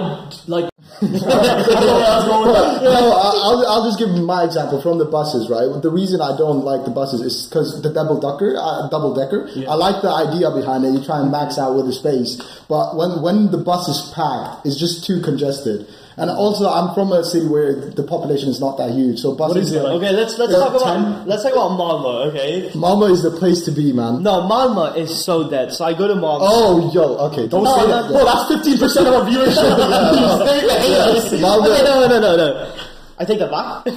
like. 0.48 0.70
I 1.02 1.06
don't 1.06 1.88
know 1.88 1.96
where 1.98 2.06
I 2.06 2.16
was 2.18 2.26
going 2.28 2.46
with 2.48 2.56
that. 2.56 2.84
No, 2.84 3.12
I- 3.12 3.40
I'll, 3.44 3.68
I'll 3.68 3.86
just 3.86 4.00
give 4.00 4.10
my 4.10 4.44
example 4.44 4.82
from 4.82 4.98
the 5.00 5.06
buses, 5.06 5.50
right? 5.50 5.68
The 5.82 5.90
reason 5.92 6.22
I 6.22 6.36
don't 6.38 6.64
like 6.64 6.86
the 6.86 6.92
buses 6.92 7.22
is 7.22 7.48
because 7.48 7.82
the 7.82 7.90
double 7.92 8.20
decker, 8.20 8.56
uh, 8.58 8.88
double 8.90 9.14
decker. 9.14 9.50
I 9.68 9.76
like 9.76 10.02
the 10.02 10.10
idea 10.12 10.52
behind 10.52 10.86
it. 10.86 10.94
You 10.94 11.04
try 11.04 11.20
and 11.22 11.32
max 11.32 11.58
out 11.58 11.76
with 11.76 11.86
the 11.88 11.94
space, 11.94 12.38
but 12.70 12.96
when 12.96 13.22
when 13.22 13.52
the 13.52 13.58
bus 13.58 13.88
is 13.88 14.12
packed, 14.16 14.66
it's 14.66 14.78
just 14.80 15.06
too 15.06 15.22
congested. 15.22 15.88
And 16.16 16.30
also, 16.30 16.70
I'm 16.70 16.94
from 16.94 17.12
a 17.12 17.24
city 17.24 17.48
where 17.48 17.74
the 17.90 18.04
population 18.04 18.48
is 18.48 18.60
not 18.62 18.78
that 18.78 18.92
huge, 18.92 19.18
so 19.18 19.34
buses. 19.34 19.70
is 19.70 19.74
it, 19.74 19.82
like- 19.82 19.94
Okay, 19.98 20.12
let's 20.14 20.38
let's 20.38 20.54
talk 20.54 20.70
about 20.76 20.86
ten? 20.86 21.26
let's 21.26 21.42
talk 21.42 21.54
about 21.54 21.74
Malmo. 21.76 22.30
Okay, 22.30 22.70
Malmo 22.76 23.08
is 23.08 23.24
the 23.24 23.32
place 23.32 23.66
to 23.66 23.72
be, 23.72 23.92
man. 23.94 24.22
no, 24.22 24.46
Malmo 24.48 24.94
is 24.94 25.10
so 25.26 25.50
dead. 25.50 25.74
So 25.74 25.86
I 25.86 25.98
go 25.98 26.08
to 26.08 26.14
Malmo. 26.14 26.46
Oh, 26.46 26.92
yo, 26.94 27.18
okay, 27.34 27.48
don't 27.48 27.64
No, 27.64 27.74
say 27.74 27.88
no, 27.90 28.04
that. 28.04 28.12
Bro, 28.14 28.26
that's 28.30 28.46
fifteen 28.48 28.78
percent 28.78 29.08
of 29.10 29.14
our 29.16 29.26
viewership. 29.26 29.74
Okay, 30.84 31.84
no, 31.84 32.08
no, 32.08 32.20
no, 32.20 32.36
no. 32.36 32.76
I 33.18 33.26
take 33.26 33.40
that 33.40 33.52
back. 33.52 33.84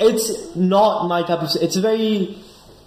it's 0.00 0.54
not 0.56 1.06
my 1.08 1.22
type 1.22 1.40
of. 1.40 1.50
It's 1.60 1.76
a 1.76 1.80
very. 1.80 2.38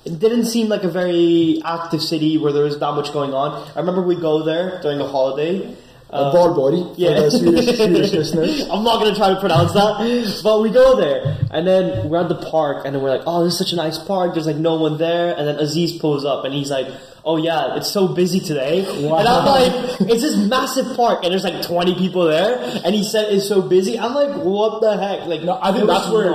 It 0.03 0.19
didn't 0.19 0.45
seem 0.45 0.69
like 0.69 0.83
a 0.83 0.87
very 0.89 1.61
active 1.65 2.01
city 2.01 2.37
where 2.37 2.53
there 2.53 2.63
was 2.63 2.77
that 2.79 2.91
much 2.93 3.11
going 3.11 3.33
on. 3.33 3.67
I 3.75 3.79
remember 3.79 4.01
we 4.03 4.15
go 4.15 4.43
there 4.43 4.79
during 4.81 4.99
a 4.99 5.07
holiday. 5.07 5.75
Uh, 6.15 6.33
Valborg, 6.33 6.93
Yeah. 6.97 7.29
Swedish, 7.29 7.75
Swedish 7.77 8.11
listeners. 8.19 8.61
I'm 8.69 8.83
not 8.83 8.99
gonna 8.99 9.15
try 9.15 9.29
to 9.33 9.39
pronounce 9.39 9.73
that, 9.73 10.41
but 10.43 10.61
we 10.61 10.69
go 10.69 10.95
there, 10.95 11.37
and 11.51 11.67
then 11.67 12.09
we're 12.09 12.21
at 12.21 12.29
the 12.29 12.35
park, 12.49 12.85
and 12.85 12.95
then 12.95 13.01
we're 13.03 13.09
like, 13.09 13.23
"Oh, 13.27 13.43
this 13.43 13.53
is 13.53 13.59
such 13.59 13.73
a 13.73 13.75
nice 13.75 13.97
park." 13.97 14.33
There's 14.33 14.47
like 14.47 14.55
no 14.57 14.75
one 14.75 14.97
there, 14.97 15.35
and 15.37 15.47
then 15.47 15.55
Aziz 15.59 15.97
pulls 15.97 16.25
up, 16.25 16.45
and 16.45 16.53
he's 16.53 16.71
like, 16.71 16.87
"Oh 17.23 17.37
yeah, 17.37 17.75
it's 17.77 17.91
so 17.91 18.07
busy 18.07 18.39
today." 18.39 18.85
And 18.85 19.27
I'm 19.27 19.45
like, 19.45 20.01
"It's 20.01 20.21
this 20.21 20.37
massive 20.37 20.95
park, 20.95 21.23
and 21.23 21.31
there's 21.31 21.43
like 21.43 21.61
20 21.65 21.95
people 21.95 22.25
there," 22.25 22.59
and 22.85 22.93
he 22.95 23.03
said 23.03 23.31
it's 23.33 23.47
so 23.47 23.61
busy. 23.61 23.99
I'm 23.99 24.13
like, 24.13 24.35
"What 24.43 24.81
the 24.81 24.97
heck?" 24.97 25.27
Like, 25.27 25.43
No, 25.43 25.59
I 25.61 25.71
think 25.73 25.87
that's 25.87 26.09
where 26.09 26.31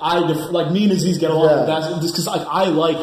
I 0.00 0.18
like 0.18 0.70
me 0.72 0.84
and 0.84 0.92
Aziz 0.92 1.18
get 1.18 1.30
along. 1.30 1.50
Yeah. 1.50 1.64
That's 1.80 1.88
just 2.02 2.14
because 2.14 2.26
like 2.26 2.46
I 2.48 2.64
like 2.66 2.98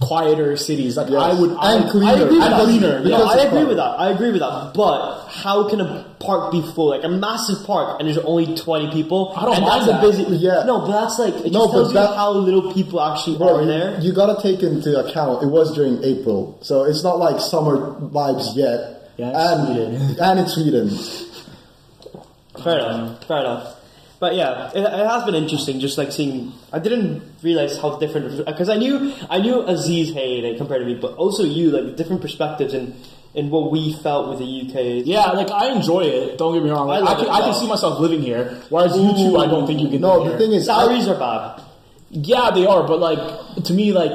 quieter 0.00 0.56
cities. 0.56 0.96
Like 0.96 1.08
Yes. 1.10 1.22
I 1.22 1.40
would, 1.40 1.50
I 1.58 1.74
And 1.76 1.90
cleaner. 1.90 2.06
I 2.06 2.12
agree 2.14 2.24
with 2.38 2.42
and 2.42 2.52
that. 2.52 2.64
cleaner. 2.64 3.00
Yeah. 3.04 3.16
I 3.16 3.36
agree 3.46 3.64
with 3.64 3.76
that. 3.78 3.94
I 3.98 4.10
agree 4.10 4.30
with 4.30 4.40
that. 4.40 4.72
But 4.74 5.26
how 5.28 5.68
can 5.68 5.80
a 5.80 6.04
park 6.20 6.52
be 6.52 6.60
full, 6.74 6.90
like 6.90 7.04
a 7.04 7.08
massive 7.08 7.64
park, 7.66 7.98
and 7.98 8.06
there's 8.08 8.18
only 8.18 8.54
20 8.56 8.90
people. 8.92 9.32
I 9.36 9.44
don't 9.46 9.56
and 9.56 9.64
mind 9.64 9.88
that's 9.88 10.00
that. 10.00 10.04
a 10.04 10.24
busy. 10.24 10.36
Yeah. 10.36 10.64
No, 10.66 10.80
but 10.80 10.92
that's 11.00 11.18
like 11.18 11.34
it 11.46 11.52
No, 11.52 11.68
but 11.68 11.92
that- 11.94 12.14
how 12.16 12.32
little 12.32 12.72
people 12.72 13.00
actually 13.00 13.38
Bro, 13.38 13.56
are 13.56 13.60
you, 13.62 13.66
there. 13.68 13.98
you 14.00 14.12
gotta 14.12 14.40
take 14.42 14.62
into 14.62 14.98
account 14.98 15.42
it 15.42 15.46
was 15.46 15.74
during 15.74 16.02
April, 16.04 16.58
so 16.60 16.84
it's 16.84 17.02
not 17.02 17.18
like 17.18 17.40
summer 17.40 17.76
vibes 18.00 18.54
yet. 18.56 19.10
Yeah, 19.16 19.32
and 19.32 20.18
and 20.20 20.40
it's 20.40 20.52
Sweden. 20.54 20.90
Fair 22.62 22.78
enough. 22.78 23.24
Fair 23.24 23.38
enough. 23.40 23.75
But 24.18 24.34
yeah, 24.34 24.70
it, 24.74 24.78
it 24.80 25.06
has 25.06 25.24
been 25.24 25.34
interesting. 25.34 25.78
Just 25.78 25.98
like 25.98 26.10
seeing, 26.10 26.52
I 26.72 26.78
didn't 26.78 27.22
realize 27.42 27.78
how 27.78 27.98
different 27.98 28.44
because 28.46 28.68
I 28.70 28.76
knew 28.76 29.12
I 29.28 29.38
knew 29.40 29.60
Aziz 29.62 30.14
hated 30.14 30.44
it 30.44 30.56
compared 30.58 30.80
to 30.80 30.86
me, 30.86 30.94
but 30.94 31.14
also 31.16 31.44
you 31.44 31.70
like 31.70 31.96
different 31.96 32.22
perspectives 32.22 32.72
and 32.72 32.94
in 33.34 33.50
what 33.50 33.70
we 33.70 33.92
felt 33.92 34.30
with 34.30 34.38
the 34.38 34.46
UK. 34.62 35.06
Yeah, 35.06 35.32
like 35.32 35.50
I 35.50 35.70
enjoy 35.70 36.00
it. 36.04 36.38
Don't 36.38 36.54
get 36.54 36.62
me 36.64 36.70
wrong. 36.70 36.88
Like, 36.88 37.02
I 37.04 37.12
I, 37.12 37.14
can, 37.16 37.28
I 37.28 37.40
can 37.40 37.54
see 37.54 37.68
myself 37.68 38.00
living 38.00 38.22
here. 38.22 38.58
Whereas 38.70 38.96
you 38.96 39.12
two, 39.12 39.36
I 39.36 39.46
don't 39.46 39.66
think 39.66 39.80
you 39.80 39.88
can. 39.90 40.00
No, 40.00 40.16
live 40.20 40.24
the 40.24 40.30
here. 40.30 40.38
thing 40.38 40.52
is, 40.52 40.66
I- 40.68 40.80
Salaries 40.80 41.06
are 41.08 41.18
bad. 41.18 41.62
yeah, 42.10 42.50
they 42.54 42.64
are. 42.66 42.86
But 42.88 42.98
like 43.00 43.64
to 43.64 43.72
me, 43.74 43.92
like 43.92 44.12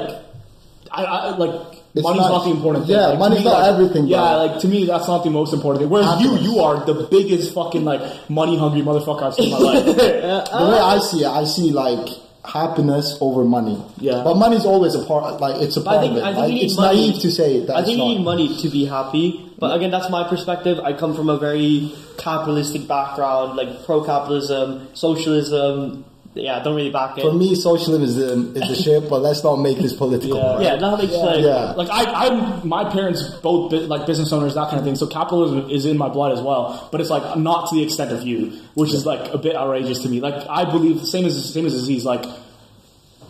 I, 0.90 1.04
I 1.04 1.36
like. 1.36 1.71
It's 1.94 2.02
money's 2.02 2.22
not- 2.22 2.30
not, 2.32 2.44
the 2.44 2.50
important 2.50 2.86
thing. 2.86 2.96
yeah, 2.96 3.06
Like, 3.08 3.12
to 3.12 3.18
money's 3.18 3.38
me, 3.40 3.44
not 3.44 3.60
like- 3.60 3.68
everything, 3.72 4.06
Yeah, 4.06 4.16
bro. 4.18 4.44
like 4.46 4.58
to 4.60 4.68
me, 4.68 4.84
that's 4.86 5.08
not 5.08 5.24
the 5.24 5.30
most 5.30 5.52
important 5.52 5.82
thing. 5.82 5.90
Whereas 5.90 6.20
you, 6.22 6.30
Happiness. 6.30 6.42
you 6.54 6.60
are 6.60 6.84
the 6.86 6.94
biggest 7.10 7.52
fucking 7.54 7.84
like 7.84 8.00
money 8.30 8.56
hungry 8.56 8.80
motherfucker 8.82 9.22
I've 9.24 9.34
seen 9.34 9.46
in 9.46 9.52
my 9.52 9.58
life. 9.58 9.84
Uh, 9.92 10.64
the 10.64 10.70
way 10.72 10.78
uh, 10.78 10.86
I 10.86 10.98
see 10.98 11.20
it, 11.22 11.26
I 11.28 11.44
see 11.44 11.70
like 11.70 12.08
happiness 12.44 13.16
over 13.20 13.44
money. 13.44 13.78
Yeah. 13.98 14.22
but 14.24 14.34
money's 14.36 14.64
always 14.64 14.94
a 14.94 15.04
part. 15.04 15.40
Like 15.40 15.60
it's 15.62 15.76
a 15.76 15.80
But 15.80 15.90
I 15.90 15.92
part 15.94 16.02
think, 16.04 16.12
of 16.12 16.18
it. 16.18 16.24
I 16.24 16.34
think 16.34 16.52
Like, 16.54 16.62
it's 16.64 16.76
money. 16.76 17.08
naive 17.10 17.22
to 17.22 17.30
say 17.30 17.60
that. 17.66 17.76
I 17.76 17.82
think 17.84 17.88
it's 17.88 17.90
you 17.98 17.98
not. 17.98 18.08
need 18.08 18.24
money 18.24 18.56
to 18.62 18.68
be 18.70 18.84
happy. 18.86 19.26
But 19.58 19.76
again, 19.76 19.90
that's 19.90 20.08
my 20.10 20.26
perspective. 20.26 20.80
I 20.82 20.92
come 20.94 21.14
from 21.14 21.28
a 21.28 21.36
very 21.38 21.92
capitalistic 22.18 22.88
background, 22.88 23.56
like 23.56 23.84
pro-capitalism, 23.84 24.88
socialism. 24.94 26.04
Yeah, 26.34 26.62
don't 26.62 26.76
really 26.76 26.90
back 26.90 27.18
it. 27.18 27.22
For 27.22 27.32
me, 27.32 27.54
socialism 27.54 28.56
is 28.56 28.68
the 28.68 28.74
shit, 28.74 29.10
but 29.10 29.20
let's 29.20 29.44
not 29.44 29.56
make 29.56 29.76
this 29.78 29.92
political. 29.92 30.38
Yeah. 30.38 30.54
right? 30.54 30.62
yeah, 30.62 30.76
that 30.76 30.98
makes 30.98 31.12
sense. 31.12 31.44
Yeah. 31.44 31.72
Like 31.72 31.90
I, 31.90 32.26
I'm, 32.26 32.66
my 32.66 32.90
parents 32.90 33.22
both 33.42 33.70
bu- 33.70 33.80
like 33.80 34.06
business 34.06 34.32
owners, 34.32 34.54
that 34.54 34.68
kind 34.70 34.78
of 34.78 34.84
thing. 34.84 34.96
So 34.96 35.06
capitalism 35.06 35.68
is 35.68 35.84
in 35.84 35.98
my 35.98 36.08
blood 36.08 36.32
as 36.32 36.40
well, 36.40 36.88
but 36.90 37.02
it's 37.02 37.10
like 37.10 37.36
not 37.36 37.68
to 37.68 37.76
the 37.76 37.82
extent 37.82 38.12
of 38.12 38.26
you, 38.26 38.58
which 38.74 38.94
is 38.94 39.04
like 39.04 39.32
a 39.34 39.36
bit 39.36 39.56
outrageous 39.56 39.98
to 40.04 40.08
me. 40.08 40.20
Like 40.20 40.48
I 40.48 40.64
believe 40.64 41.00
the 41.00 41.06
same 41.06 41.26
as 41.26 41.52
same 41.52 41.66
as 41.66 41.74
Aziz, 41.74 42.06
like 42.06 42.24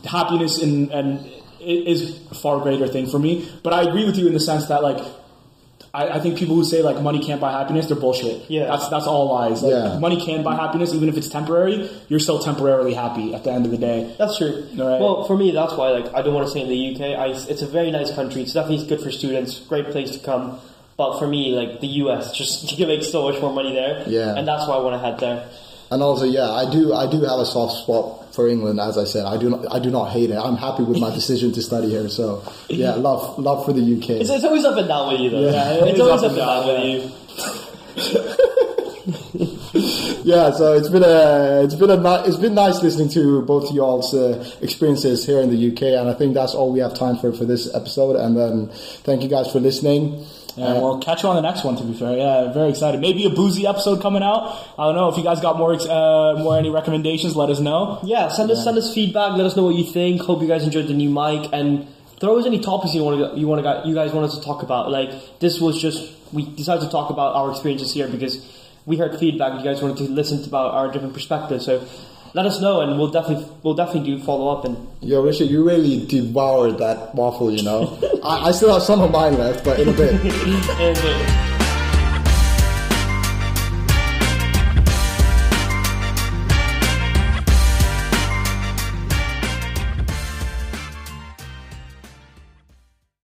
happiness 0.04 0.62
and 0.62 0.90
and 0.92 1.26
it 1.60 1.88
is 1.88 2.20
a 2.30 2.34
far 2.36 2.60
greater 2.60 2.86
thing 2.86 3.08
for 3.08 3.18
me. 3.18 3.48
But 3.64 3.72
I 3.72 3.82
agree 3.82 4.04
with 4.04 4.16
you 4.16 4.28
in 4.28 4.32
the 4.32 4.40
sense 4.40 4.66
that 4.68 4.82
like. 4.82 5.04
I, 5.94 6.08
I 6.16 6.20
think 6.20 6.38
people 6.38 6.54
who 6.54 6.64
say 6.64 6.80
like 6.82 7.00
money 7.02 7.22
can't 7.22 7.40
buy 7.40 7.52
happiness, 7.52 7.86
they're 7.86 7.96
bullshit. 7.96 8.48
Yeah. 8.48 8.64
that's 8.66 8.88
that's 8.88 9.06
all 9.06 9.26
lies. 9.32 9.62
Like, 9.62 9.72
Yeah. 9.72 9.98
money 9.98 10.24
can 10.24 10.42
buy 10.42 10.54
happiness, 10.54 10.94
even 10.94 11.08
if 11.08 11.16
it's 11.18 11.28
temporary. 11.28 11.90
You're 12.08 12.20
still 12.20 12.38
temporarily 12.38 12.94
happy 12.94 13.34
at 13.34 13.44
the 13.44 13.52
end 13.52 13.66
of 13.66 13.70
the 13.70 13.76
day. 13.78 14.14
That's 14.18 14.38
true. 14.38 14.66
Right. 14.70 15.00
Well, 15.00 15.24
for 15.24 15.36
me, 15.36 15.50
that's 15.50 15.74
why 15.74 15.90
like 15.90 16.14
I 16.14 16.22
don't 16.22 16.32
want 16.34 16.46
to 16.46 16.50
stay 16.50 16.62
in 16.62 16.68
the 16.68 16.94
UK. 16.94 17.18
I, 17.18 17.26
it's 17.50 17.62
a 17.62 17.66
very 17.66 17.90
nice 17.90 18.10
country. 18.14 18.42
It's 18.42 18.54
definitely 18.54 18.86
good 18.86 19.00
for 19.02 19.10
students. 19.10 19.58
Great 19.60 19.86
place 19.90 20.12
to 20.12 20.18
come. 20.18 20.58
But 20.96 21.18
for 21.18 21.26
me, 21.26 21.52
like 21.54 21.80
the 21.80 21.88
US, 22.04 22.32
just 22.38 22.62
you 22.70 22.76
can 22.76 22.88
make 22.88 23.02
so 23.02 23.30
much 23.30 23.40
more 23.42 23.52
money 23.52 23.74
there. 23.74 24.04
Yeah. 24.08 24.34
And 24.36 24.48
that's 24.48 24.66
why 24.66 24.76
I 24.76 24.80
want 24.80 24.94
to 24.94 25.06
head 25.06 25.20
there. 25.20 25.48
And 25.90 26.02
also, 26.02 26.24
yeah, 26.24 26.50
I 26.50 26.70
do. 26.70 26.94
I 26.94 27.06
do 27.10 27.20
have 27.20 27.38
a 27.38 27.44
soft 27.44 27.82
spot 27.82 28.21
for 28.32 28.48
England, 28.48 28.80
as 28.80 28.98
I 28.98 29.04
said. 29.04 29.26
I 29.26 29.36
do 29.36 29.50
not. 29.50 29.72
I 29.72 29.78
do 29.78 29.90
not 29.90 30.10
hate 30.10 30.30
it. 30.30 30.36
I'm 30.36 30.56
happy 30.56 30.82
with 30.82 30.98
my 30.98 31.10
decision 31.14 31.52
to 31.52 31.62
study 31.62 31.90
here. 31.90 32.08
So, 32.08 32.42
yeah, 32.68 32.94
love, 32.94 33.38
love 33.38 33.64
for 33.64 33.72
the 33.72 33.80
UK. 33.80 34.10
It's, 34.10 34.30
it's 34.30 34.44
always 34.44 34.64
up 34.64 34.76
and 34.76 34.88
down 34.88 35.12
with 35.12 35.20
you, 35.20 35.30
though. 35.30 35.50
Yeah, 35.50 35.74
it 35.74 35.88
it's 35.88 36.00
always 36.00 36.22
up 36.22 36.30
and 36.30 36.38
down 36.38 36.66
down, 36.66 36.82
with 36.82 36.84
you. 36.84 37.10
yeah, 40.24 40.50
so 40.52 40.74
it's 40.74 40.88
been 40.88 41.02
a 41.02 41.62
it's 41.64 41.74
been 41.74 41.90
a 41.90 41.96
ni- 41.96 42.28
it's 42.28 42.36
been 42.36 42.54
nice 42.54 42.82
listening 42.82 43.08
to 43.10 43.42
both 43.42 43.70
of 43.70 43.76
y'all's 43.76 44.14
uh, 44.14 44.44
experiences 44.60 45.26
here 45.26 45.40
in 45.40 45.50
the 45.50 45.72
UK, 45.72 45.82
and 45.98 46.08
I 46.08 46.14
think 46.14 46.34
that's 46.34 46.54
all 46.54 46.72
we 46.72 46.80
have 46.80 46.94
time 46.94 47.16
for 47.16 47.32
for 47.32 47.44
this 47.44 47.72
episode. 47.74 48.16
And 48.16 48.36
then 48.36 48.68
thank 49.04 49.22
you 49.22 49.28
guys 49.28 49.50
for 49.50 49.60
listening. 49.60 50.24
Yeah, 50.56 50.74
well, 50.74 50.98
catch 50.98 51.22
you 51.22 51.28
on 51.30 51.36
the 51.36 51.42
next 51.42 51.64
one. 51.64 51.76
To 51.76 51.84
be 51.84 51.94
fair, 51.94 52.16
yeah, 52.16 52.52
very 52.52 52.70
excited. 52.70 53.00
Maybe 53.00 53.24
a 53.24 53.30
boozy 53.30 53.66
episode 53.66 54.02
coming 54.02 54.22
out. 54.22 54.58
I 54.78 54.84
don't 54.84 54.94
know 54.94 55.08
if 55.08 55.16
you 55.16 55.22
guys 55.22 55.40
got 55.40 55.56
more, 55.56 55.72
uh, 55.74 56.34
more 56.38 56.58
any 56.58 56.68
recommendations. 56.68 57.34
Let 57.34 57.48
us 57.48 57.58
know. 57.60 58.00
Yeah, 58.02 58.28
send 58.28 58.50
us 58.50 58.62
send 58.62 58.76
us 58.76 58.92
feedback. 58.94 59.36
Let 59.36 59.46
us 59.46 59.56
know 59.56 59.64
what 59.64 59.76
you 59.76 59.84
think. 59.84 60.20
Hope 60.20 60.42
you 60.42 60.48
guys 60.48 60.64
enjoyed 60.64 60.88
the 60.88 60.94
new 60.94 61.10
mic 61.10 61.48
and 61.52 61.88
throw 62.20 62.38
us 62.38 62.46
any 62.46 62.60
topics 62.60 62.94
you 62.94 63.02
want 63.02 63.34
to 63.34 63.40
you 63.40 63.48
want 63.48 63.62
to 63.64 63.88
you 63.88 63.94
guys 63.94 64.12
want 64.12 64.26
us 64.26 64.38
to 64.38 64.44
talk 64.44 64.62
about. 64.62 64.90
Like 64.90 65.38
this 65.40 65.60
was 65.60 65.80
just 65.80 66.12
we 66.32 66.44
decided 66.54 66.82
to 66.82 66.90
talk 66.90 67.10
about 67.10 67.34
our 67.34 67.50
experiences 67.50 67.92
here 67.92 68.08
because 68.08 68.46
we 68.84 68.96
heard 68.96 69.18
feedback. 69.18 69.58
You 69.58 69.64
guys 69.64 69.82
wanted 69.82 69.98
to 69.98 70.12
listen 70.12 70.42
to 70.42 70.48
about 70.48 70.74
our 70.74 70.92
different 70.92 71.14
perspectives. 71.14 71.64
So 71.64 71.86
let 72.34 72.46
us 72.46 72.60
know, 72.60 72.80
and 72.80 72.98
we'll 72.98 73.10
definitely 73.10 73.46
we'll 73.62 73.74
definitely 73.74 74.16
do 74.16 74.22
follow 74.22 74.48
up 74.56 74.64
and 74.64 74.76
Yo, 75.00 75.22
Richard, 75.22 75.48
you 75.48 75.64
really 75.66 76.06
devoured 76.06 76.78
that 76.78 77.14
waffle. 77.14 77.50
You 77.52 77.62
know, 77.62 77.98
I, 78.24 78.48
I 78.48 78.52
still 78.52 78.72
have 78.72 78.82
some 78.82 79.00
of 79.00 79.10
mine 79.10 79.36
left, 79.36 79.64
but 79.64 79.80
in 79.80 79.88
a 79.88 79.92
bit. 79.92 80.12
and, 80.24 80.98
uh, 80.98 81.51